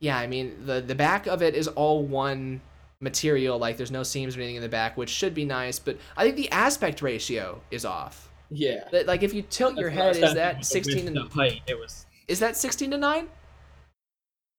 yeah, 0.00 0.16
I 0.18 0.26
mean 0.26 0.64
the 0.66 0.80
the 0.80 0.94
back 0.94 1.26
of 1.26 1.42
it 1.42 1.54
is 1.54 1.66
all 1.68 2.04
one 2.04 2.60
material. 3.00 3.58
Like 3.58 3.76
there's 3.76 3.90
no 3.90 4.02
seams 4.02 4.36
or 4.36 4.40
anything 4.40 4.56
in 4.56 4.62
the 4.62 4.68
back, 4.68 4.96
which 4.96 5.10
should 5.10 5.34
be 5.34 5.44
nice. 5.44 5.78
But 5.78 5.96
I 6.16 6.24
think 6.24 6.36
the 6.36 6.50
aspect 6.50 7.02
ratio 7.02 7.60
is 7.70 7.84
off. 7.84 8.28
Yeah. 8.50 8.84
Like 9.06 9.22
if 9.22 9.32
you 9.32 9.42
tilt 9.42 9.76
your 9.78 9.88
head, 9.90 10.16
is 10.16 10.34
that 10.34 10.64
16 10.64 11.08
and 11.08 11.16
and 11.16 11.28
height? 11.30 11.62
It 11.66 11.78
was 11.78 12.06
is 12.28 12.38
that 12.40 12.56
16 12.56 12.90
to 12.92 12.98
9? 12.98 13.28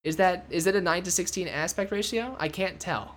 Is 0.04 0.18
that 0.18 0.46
is 0.50 0.68
it 0.68 0.76
a 0.76 0.82
9 0.82 1.04
to 1.04 1.12
16 1.12 1.48
aspect 1.48 1.92
ratio? 1.92 2.36
I 2.40 2.50
can't 2.50 2.80
tell. 2.80 3.16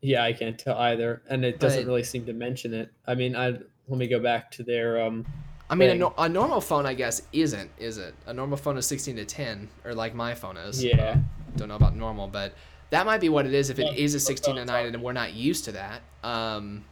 yeah, 0.00 0.24
I 0.24 0.32
can't 0.32 0.58
tell 0.58 0.76
either, 0.78 1.22
and 1.28 1.44
it 1.44 1.60
doesn't 1.60 1.82
But- 1.82 1.86
really 1.86 2.02
seem 2.02 2.24
to 2.26 2.32
mention 2.32 2.74
it. 2.74 2.90
I 3.06 3.14
mean, 3.14 3.36
I 3.36 3.50
let 3.88 3.98
me 3.98 4.06
go 4.08 4.18
back 4.20 4.50
to 4.52 4.62
their 4.62 5.02
um. 5.02 5.26
I 5.70 5.74
mean, 5.74 5.90
a, 5.90 5.94
no, 5.94 6.12
a 6.18 6.28
normal 6.28 6.60
phone, 6.60 6.84
I 6.84 6.92
guess, 6.92 7.22
isn't, 7.32 7.70
is 7.78 7.96
it? 7.96 8.14
A 8.26 8.34
normal 8.34 8.58
phone 8.58 8.76
is 8.76 8.86
16 8.86 9.16
to 9.16 9.24
10, 9.24 9.70
or 9.84 9.94
like 9.94 10.14
my 10.14 10.34
phone 10.34 10.58
is. 10.58 10.84
Yeah. 10.84 11.16
Don't 11.56 11.68
know 11.68 11.76
about 11.76 11.96
normal, 11.96 12.26
but 12.28 12.52
that 12.90 13.06
might 13.06 13.22
be 13.22 13.30
what 13.30 13.46
it 13.46 13.54
is 13.54 13.70
if 13.70 13.78
it 13.78 13.96
is 13.96 14.14
a 14.14 14.20
16 14.20 14.56
to 14.56 14.64
9 14.66 14.86
and 14.86 15.02
we're 15.02 15.12
not 15.14 15.32
used 15.32 15.64
to 15.64 15.72
that. 15.72 16.02
Um, 16.22 16.84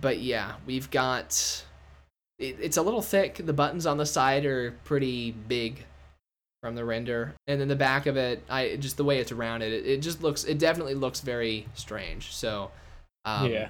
but 0.00 0.18
yeah, 0.20 0.54
we've 0.66 0.88
got. 0.90 1.64
It, 2.38 2.58
it's 2.60 2.76
a 2.76 2.82
little 2.82 3.02
thick. 3.02 3.40
The 3.44 3.52
buttons 3.52 3.86
on 3.86 3.96
the 3.96 4.06
side 4.06 4.44
are 4.46 4.72
pretty 4.84 5.32
big 5.32 5.84
from 6.62 6.74
the 6.74 6.84
render, 6.84 7.34
and 7.46 7.60
then 7.60 7.68
the 7.68 7.76
back 7.76 8.06
of 8.06 8.16
it, 8.16 8.42
I 8.48 8.76
just 8.76 8.96
the 8.96 9.04
way 9.04 9.18
it's 9.18 9.32
rounded, 9.32 9.72
it, 9.72 9.86
it 9.86 10.02
just 10.02 10.22
looks. 10.22 10.44
It 10.44 10.58
definitely 10.58 10.94
looks 10.94 11.20
very 11.20 11.66
strange. 11.74 12.34
So, 12.34 12.70
um, 13.24 13.50
yeah. 13.50 13.68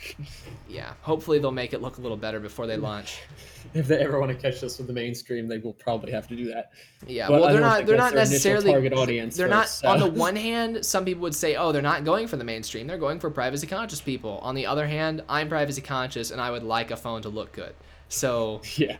yeah. 0.68 0.92
Hopefully 1.02 1.38
they'll 1.38 1.50
make 1.50 1.72
it 1.72 1.82
look 1.82 1.98
a 1.98 2.00
little 2.00 2.16
better 2.16 2.40
before 2.40 2.66
they 2.66 2.76
launch. 2.76 3.20
If 3.74 3.86
they 3.86 3.98
ever 4.00 4.18
want 4.20 4.30
to 4.32 4.36
catch 4.36 4.60
this 4.60 4.76
with 4.76 4.86
the 4.88 4.92
mainstream, 4.92 5.46
they 5.48 5.56
will 5.56 5.72
probably 5.72 6.10
have 6.12 6.26
to 6.28 6.36
do 6.36 6.46
that. 6.52 6.72
Yeah, 7.06 7.28
But 7.28 7.40
well, 7.40 7.52
they're 7.52 7.60
don't 7.60 7.86
They're 7.86 7.96
not 7.96 8.12
necessarily. 8.12 8.70
target 8.70 8.92
audience. 8.92 9.36
They're 9.36 9.48
first, 9.48 9.84
not. 9.84 9.94
On 9.94 10.00
the 10.00 10.10
one 10.20 10.36
hand, 10.36 10.84
some 10.84 11.04
people 11.06 11.22
would 11.22 11.34
say, 11.34 11.54
"Oh, 11.54 11.72
they're 11.72 11.80
not 11.80 12.04
going 12.04 12.26
for 12.26 12.36
the 12.36 12.44
mainstream. 12.44 12.86
They're 12.86 12.98
going 12.98 13.18
for 13.20 13.30
privacy 13.30 13.66
conscious 13.68 14.00
people." 14.00 14.38
On 14.42 14.54
the 14.56 14.66
other 14.66 14.86
hand, 14.86 15.22
I'm 15.28 15.48
privacy 15.48 15.80
conscious, 15.80 16.32
and 16.32 16.40
I 16.40 16.50
would 16.50 16.64
like 16.64 16.90
a 16.90 16.96
phone 16.96 17.22
to 17.22 17.28
look 17.30 17.52
good. 17.52 17.74
So, 18.08 18.60
Yeah. 18.76 18.96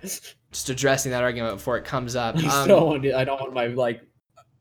Just 0.53 0.69
addressing 0.71 1.11
that 1.13 1.23
argument 1.23 1.57
before 1.57 1.77
it 1.79 1.85
comes 1.85 2.15
up. 2.15 2.37
I 2.37 2.63
Um, 2.63 2.69
don't 2.69 2.87
want. 2.87 3.03
to- 3.05 3.19
I 3.19 3.25
don't 3.25 3.41
want 3.41 3.55
my 3.55 3.67
like, 3.69 4.03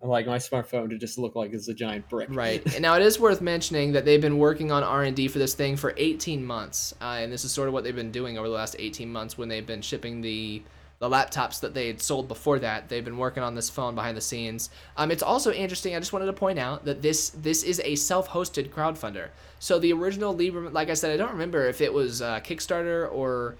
like 0.01 0.25
my 0.25 0.37
smartphone 0.37 0.89
to 0.89 0.97
just 0.97 1.19
look 1.19 1.35
like 1.35 1.53
it's 1.53 1.67
a 1.67 1.73
giant 1.73 2.09
brick. 2.09 2.29
Right. 2.31 2.63
And 2.73 2.81
now 2.81 2.95
it 2.95 3.03
is 3.03 3.19
worth 3.19 3.39
mentioning 3.41 3.91
that 3.91 4.03
they've 4.05 4.21
been 4.21 4.39
working 4.39 4.71
on 4.71 4.83
R&D 4.83 5.27
for 5.27 5.37
this 5.37 5.53
thing 5.53 5.75
for 5.77 5.93
18 5.97 6.43
months. 6.43 6.95
Uh, 7.01 7.19
and 7.21 7.31
this 7.31 7.45
is 7.45 7.51
sort 7.51 7.67
of 7.67 7.73
what 7.75 7.83
they've 7.83 7.95
been 7.95 8.11
doing 8.11 8.37
over 8.37 8.47
the 8.47 8.53
last 8.55 8.75
18 8.79 9.11
months 9.11 9.37
when 9.37 9.47
they've 9.49 9.67
been 9.67 9.81
shipping 9.81 10.21
the 10.21 10.63
the 10.99 11.09
laptops 11.09 11.59
that 11.61 11.73
they 11.73 11.87
had 11.87 11.99
sold 11.99 12.27
before 12.27 12.59
that. 12.59 12.87
They've 12.87 13.03
been 13.03 13.17
working 13.17 13.41
on 13.41 13.55
this 13.55 13.71
phone 13.71 13.95
behind 13.95 14.15
the 14.15 14.21
scenes. 14.21 14.69
Um, 14.97 15.09
it's 15.09 15.23
also 15.23 15.51
interesting. 15.51 15.95
I 15.95 15.99
just 15.99 16.13
wanted 16.13 16.27
to 16.27 16.33
point 16.33 16.59
out 16.59 16.85
that 16.85 17.01
this 17.01 17.31
this 17.31 17.63
is 17.63 17.81
a 17.83 17.95
self-hosted 17.95 18.69
crowdfunder. 18.69 19.29
So 19.57 19.79
the 19.79 19.93
original 19.93 20.35
Librem, 20.35 20.71
like 20.73 20.91
I 20.91 20.93
said, 20.93 21.11
I 21.11 21.17
don't 21.17 21.31
remember 21.31 21.65
if 21.67 21.81
it 21.81 21.91
was 21.91 22.21
uh, 22.21 22.39
Kickstarter 22.41 23.11
or 23.11 23.55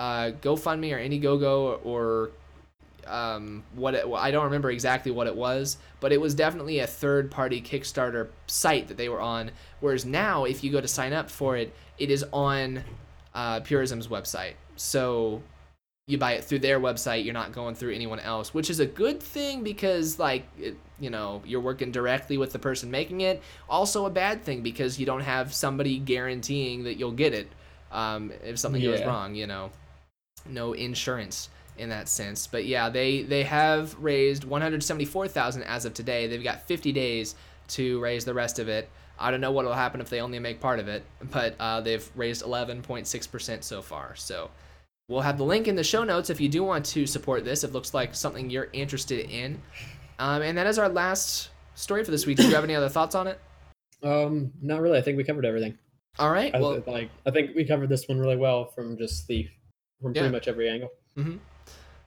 uh, 0.00 0.32
GoFundMe 0.40 0.94
or 0.94 0.98
Indiegogo 0.98 1.78
or 1.84 2.30
um, 3.06 3.62
what 3.74 3.94
it, 3.94 4.08
well, 4.08 4.20
I 4.20 4.30
don't 4.30 4.44
remember 4.44 4.70
exactly 4.70 5.12
what 5.12 5.26
it 5.26 5.36
was, 5.36 5.76
but 6.00 6.10
it 6.10 6.18
was 6.18 6.34
definitely 6.34 6.78
a 6.78 6.86
third 6.86 7.30
party 7.30 7.60
Kickstarter 7.60 8.28
site 8.46 8.88
that 8.88 8.96
they 8.96 9.10
were 9.10 9.20
on. 9.20 9.50
Whereas 9.80 10.06
now, 10.06 10.44
if 10.44 10.64
you 10.64 10.72
go 10.72 10.80
to 10.80 10.88
sign 10.88 11.12
up 11.12 11.30
for 11.30 11.58
it, 11.58 11.74
it 11.98 12.10
is 12.10 12.24
on 12.32 12.82
uh, 13.34 13.60
Purism's 13.60 14.08
website. 14.08 14.54
So 14.76 15.42
you 16.06 16.16
buy 16.16 16.32
it 16.32 16.44
through 16.44 16.60
their 16.60 16.80
website. 16.80 17.26
You're 17.26 17.34
not 17.34 17.52
going 17.52 17.74
through 17.74 17.92
anyone 17.92 18.20
else, 18.20 18.54
which 18.54 18.70
is 18.70 18.80
a 18.80 18.86
good 18.86 19.22
thing 19.22 19.62
because, 19.62 20.18
like, 20.18 20.46
it, 20.58 20.78
you 20.98 21.10
know, 21.10 21.42
you're 21.44 21.60
working 21.60 21.92
directly 21.92 22.38
with 22.38 22.52
the 22.52 22.58
person 22.58 22.90
making 22.90 23.20
it. 23.20 23.42
Also, 23.68 24.06
a 24.06 24.10
bad 24.10 24.44
thing 24.44 24.62
because 24.62 24.98
you 24.98 25.04
don't 25.04 25.20
have 25.20 25.52
somebody 25.52 25.98
guaranteeing 25.98 26.84
that 26.84 26.94
you'll 26.94 27.12
get 27.12 27.34
it 27.34 27.48
um, 27.92 28.32
if 28.42 28.58
something 28.58 28.80
goes 28.82 29.04
wrong. 29.04 29.34
You 29.34 29.46
know, 29.46 29.70
no 30.50 30.72
insurance 30.72 31.48
in 31.78 31.88
that 31.88 32.08
sense. 32.08 32.46
But 32.46 32.66
yeah, 32.66 32.88
they 32.90 33.22
they 33.22 33.42
have 33.44 33.96
raised 33.98 34.44
174,000 34.44 35.62
as 35.62 35.84
of 35.84 35.94
today. 35.94 36.26
They've 36.26 36.44
got 36.44 36.66
50 36.66 36.92
days 36.92 37.34
to 37.68 38.00
raise 38.00 38.24
the 38.24 38.34
rest 38.34 38.58
of 38.58 38.68
it. 38.68 38.88
I 39.18 39.30
don't 39.30 39.40
know 39.40 39.52
what 39.52 39.64
will 39.64 39.72
happen 39.74 40.00
if 40.00 40.08
they 40.08 40.20
only 40.20 40.38
make 40.38 40.60
part 40.60 40.78
of 40.78 40.88
it, 40.88 41.04
but 41.30 41.54
uh, 41.60 41.82
they've 41.82 42.08
raised 42.16 42.42
11.6% 42.42 43.62
so 43.62 43.82
far. 43.82 44.16
So 44.16 44.50
we'll 45.08 45.20
have 45.20 45.36
the 45.36 45.44
link 45.44 45.68
in 45.68 45.76
the 45.76 45.84
show 45.84 46.04
notes 46.04 46.30
if 46.30 46.40
you 46.40 46.48
do 46.48 46.64
want 46.64 46.86
to 46.86 47.06
support 47.06 47.44
this. 47.44 47.62
It 47.62 47.72
looks 47.72 47.92
like 47.92 48.14
something 48.14 48.48
you're 48.48 48.68
interested 48.72 49.30
in. 49.30 49.60
Um, 50.18 50.40
and 50.40 50.56
that 50.56 50.66
is 50.66 50.78
our 50.78 50.88
last 50.88 51.50
story 51.74 52.02
for 52.02 52.10
this 52.10 52.24
week. 52.24 52.38
Do 52.38 52.44
you 52.44 52.54
have 52.54 52.64
any 52.64 52.74
other 52.74 52.88
thoughts 52.88 53.14
on 53.14 53.26
it? 53.26 53.38
Um, 54.02 54.52
not 54.62 54.80
really. 54.80 54.98
I 54.98 55.02
think 55.02 55.18
we 55.18 55.24
covered 55.24 55.44
everything. 55.44 55.76
All 56.18 56.30
right. 56.30 56.54
I, 56.54 56.60
Well, 56.60 56.82
like, 56.86 57.10
I 57.26 57.30
think 57.30 57.54
we 57.54 57.64
covered 57.64 57.90
this 57.90 58.08
one 58.08 58.18
really 58.18 58.36
well 58.36 58.66
from 58.66 58.96
just 58.96 59.28
the 59.28 59.48
from 60.00 60.14
Yeah. 60.14 60.22
pretty 60.22 60.32
much 60.34 60.48
every 60.48 60.68
angle. 60.68 60.90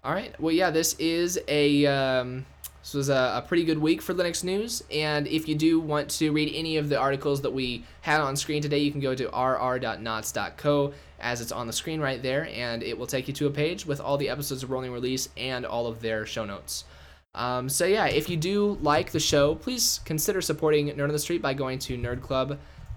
All 0.03 0.13
right. 0.13 0.37
Well, 0.39 0.53
yeah, 0.53 0.69
this 0.69 0.95
is 0.99 1.39
a 1.47 1.85
um, 1.85 2.45
this 2.81 2.93
was 2.93 3.07
a, 3.09 3.41
a 3.41 3.45
pretty 3.47 3.63
good 3.63 3.77
week 3.77 4.01
for 4.01 4.13
Linux 4.13 4.43
news. 4.43 4.83
And 4.91 5.27
if 5.27 5.47
you 5.47 5.55
do 5.55 5.79
want 5.79 6.09
to 6.11 6.31
read 6.31 6.51
any 6.53 6.75
of 6.77 6.89
the 6.89 6.99
articles 6.99 7.41
that 7.43 7.51
we 7.51 7.85
had 8.01 8.19
on 8.19 8.35
screen 8.35 8.61
today, 8.61 8.79
you 8.79 8.91
can 8.91 8.99
go 8.99 9.15
to 9.15 9.29
rr.knots.co 9.29 10.93
as 11.19 11.39
it's 11.39 11.53
on 11.53 11.67
the 11.67 11.73
screen 11.73 12.01
right 12.01 12.21
there, 12.21 12.49
and 12.53 12.83
it 12.83 12.97
will 12.97 13.07
take 13.07 13.29
you 13.29 13.33
to 13.35 13.47
a 13.47 13.49
page 13.49 13.85
with 13.85 14.01
all 14.01 14.17
the 14.17 14.27
episodes 14.27 14.61
of 14.61 14.71
Rolling 14.71 14.91
Release 14.91 15.29
and 15.37 15.65
all 15.65 15.87
of 15.87 16.01
their 16.01 16.25
show 16.25 16.43
notes. 16.43 16.83
Um, 17.33 17.69
so 17.69 17.85
yeah, 17.85 18.05
if 18.07 18.29
you 18.29 18.35
do 18.35 18.77
like 18.81 19.11
the 19.11 19.19
show, 19.21 19.55
please 19.55 20.01
consider 20.03 20.41
supporting 20.41 20.89
Nerd 20.89 21.03
on 21.03 21.09
the 21.13 21.19
Street 21.19 21.41
by 21.41 21.53
going 21.53 21.79
to 21.79 21.97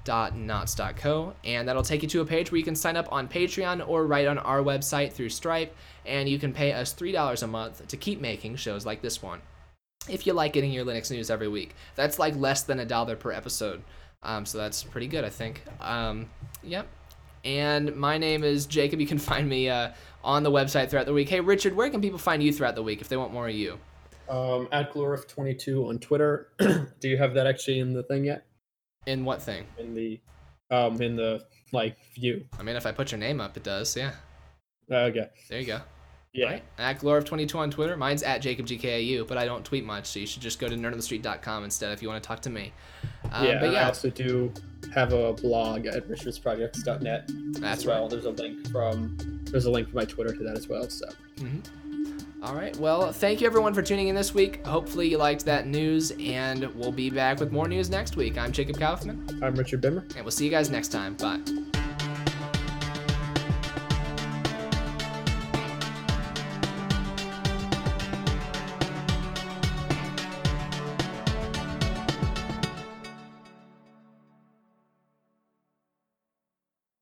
nerdclub.knots.co, 0.07 1.35
and 1.45 1.69
that'll 1.69 1.83
take 1.83 2.03
you 2.03 2.09
to 2.09 2.21
a 2.21 2.27
page 2.27 2.51
where 2.51 2.59
you 2.59 2.65
can 2.65 2.77
sign 2.77 2.97
up 2.97 3.13
on 3.13 3.29
Patreon 3.29 3.87
or 3.87 4.07
right 4.07 4.27
on 4.27 4.39
our 4.39 4.63
website 4.63 5.13
through 5.13 5.29
Stripe, 5.29 5.75
and 6.05 6.29
you 6.29 6.39
can 6.39 6.53
pay 6.53 6.73
us 6.73 6.93
three 6.93 7.13
dollars 7.13 7.43
a 7.43 7.47
month 7.47 7.87
to 7.89 7.97
keep 7.97 8.21
making 8.21 8.57
shows 8.57 8.87
like 8.87 9.03
this 9.03 9.23
one. 9.23 9.41
If 10.09 10.27
you 10.27 10.33
like 10.33 10.53
getting 10.53 10.73
your 10.73 10.85
Linux 10.85 11.11
news 11.11 11.31
every 11.31 11.49
week, 11.49 11.75
that's 11.95 12.19
like 12.19 12.37
less 12.37 12.63
than 12.63 12.81
a 12.81 12.85
dollar 12.85 13.17
per 13.17 13.33
episode, 13.33 13.83
um, 14.23 14.47
so 14.47 14.59
that's 14.59 14.83
pretty 14.83 15.09
good, 15.09 15.25
I 15.25 15.31
think. 15.31 15.63
Um, 15.81 16.31
yep. 16.63 16.87
And 17.45 17.95
my 17.95 18.19
name 18.19 18.43
is 18.43 18.67
Jacob. 18.67 19.01
You 19.01 19.07
can 19.07 19.19
find 19.33 19.49
me 19.49 19.69
uh, 19.69 19.93
on 20.23 20.43
the 20.43 20.51
website 20.51 20.91
throughout 20.91 21.07
the 21.07 21.13
week. 21.13 21.29
Hey, 21.29 21.41
Richard, 21.41 21.75
where 21.75 21.91
can 21.91 22.01
people 22.01 22.19
find 22.19 22.43
you 22.43 22.53
throughout 22.53 22.75
the 22.75 22.83
week 22.83 23.01
if 23.01 23.09
they 23.09 23.17
want 23.17 23.33
more 23.33 23.49
of 23.49 23.55
you? 23.55 23.79
Um, 24.29 24.67
at 24.73 24.93
Glorif22 24.93 25.89
on 25.89 26.01
Twitter. 26.01 26.49
Do 26.59 27.09
you 27.09 27.17
have 27.17 27.35
that 27.35 27.47
actually 27.47 27.79
in 27.79 27.93
the 27.93 28.03
thing 28.03 28.25
yet? 28.25 28.45
In 29.07 29.25
what 29.25 29.43
thing? 29.43 29.67
In 29.79 29.95
the 29.95 30.21
um 30.71 31.01
in 31.01 31.17
the 31.17 31.45
like 31.73 31.97
view. 32.15 32.45
I 32.59 32.63
mean, 32.63 32.77
if 32.77 32.87
I 32.87 32.93
put 32.93 33.13
your 33.13 33.19
name 33.19 33.41
up, 33.41 33.57
it 33.57 33.63
does. 33.63 33.97
Yeah. 33.97 34.13
Okay. 34.91 35.29
There 35.49 35.61
you 35.61 35.67
go. 35.67 35.81
Yeah. 36.33 36.47
Right? 36.47 36.63
At 36.79 37.01
Glorf22 37.01 37.55
on 37.55 37.71
Twitter. 37.71 37.97
Mine's 37.97 38.23
at 38.23 38.43
JacobGKAU, 38.43 39.27
but 39.27 39.39
I 39.39 39.47
don't 39.47 39.65
tweet 39.65 39.85
much, 39.85 40.07
so 40.07 40.19
you 40.19 40.27
should 40.27 40.43
just 40.43 40.59
go 40.59 40.69
to 40.69 40.77
nerdonthestreet.com 40.77 41.65
instead 41.65 41.93
if 41.93 42.03
you 42.03 42.09
want 42.09 42.23
to 42.23 42.27
talk 42.27 42.41
to 42.41 42.51
me. 42.51 42.73
Um, 43.33 43.47
yeah, 43.47 43.59
but 43.59 43.73
yeah. 43.73 43.81
I 43.81 43.85
also 43.85 44.11
do 44.11 44.53
have 44.95 45.15
a 45.15 45.33
blog 45.33 45.87
at 45.87 46.07
richardsprojects.net 46.07 47.31
that's 47.55 47.81
as 47.81 47.87
well. 47.87 48.03
right. 48.03 48.11
There's 48.11 48.27
a 48.27 48.31
link 48.31 48.71
from 48.71 49.17
there's 49.51 49.65
a 49.65 49.71
link 49.71 49.89
from 49.89 49.97
my 49.97 50.05
Twitter 50.05 50.35
to 50.37 50.45
that 50.45 50.59
as 50.59 50.69
well. 50.69 50.89
So 50.91 51.07
All 52.47 52.55
right. 52.55 52.76
Well, 52.76 53.11
thank 53.12 53.40
you 53.40 53.47
everyone 53.49 53.74
for 53.74 53.82
tuning 53.82 54.07
in 54.07 54.14
this 54.14 54.32
week. 54.32 54.64
Hopefully 54.64 55.09
you 55.09 55.18
liked 55.18 55.44
that 55.47 55.66
news, 55.66 56.12
and 56.20 56.64
we'll 56.76 56.92
be 56.92 57.11
back 57.11 57.40
with 57.40 57.51
more 57.51 57.66
news 57.66 57.90
next 57.90 58.14
week. 58.16 58.38
I'm 58.38 58.53
Jacob 58.53 58.78
Kaufman, 58.78 59.40
I'm 59.42 59.57
Richard 59.57 59.82
Bimmer. 59.82 60.03
and 60.14 60.24
we'll 60.24 60.30
see 60.30 60.44
you 60.44 60.51
guys 60.53 60.70
next 60.70 60.88
time. 60.88 61.14
Bye. 61.14 61.40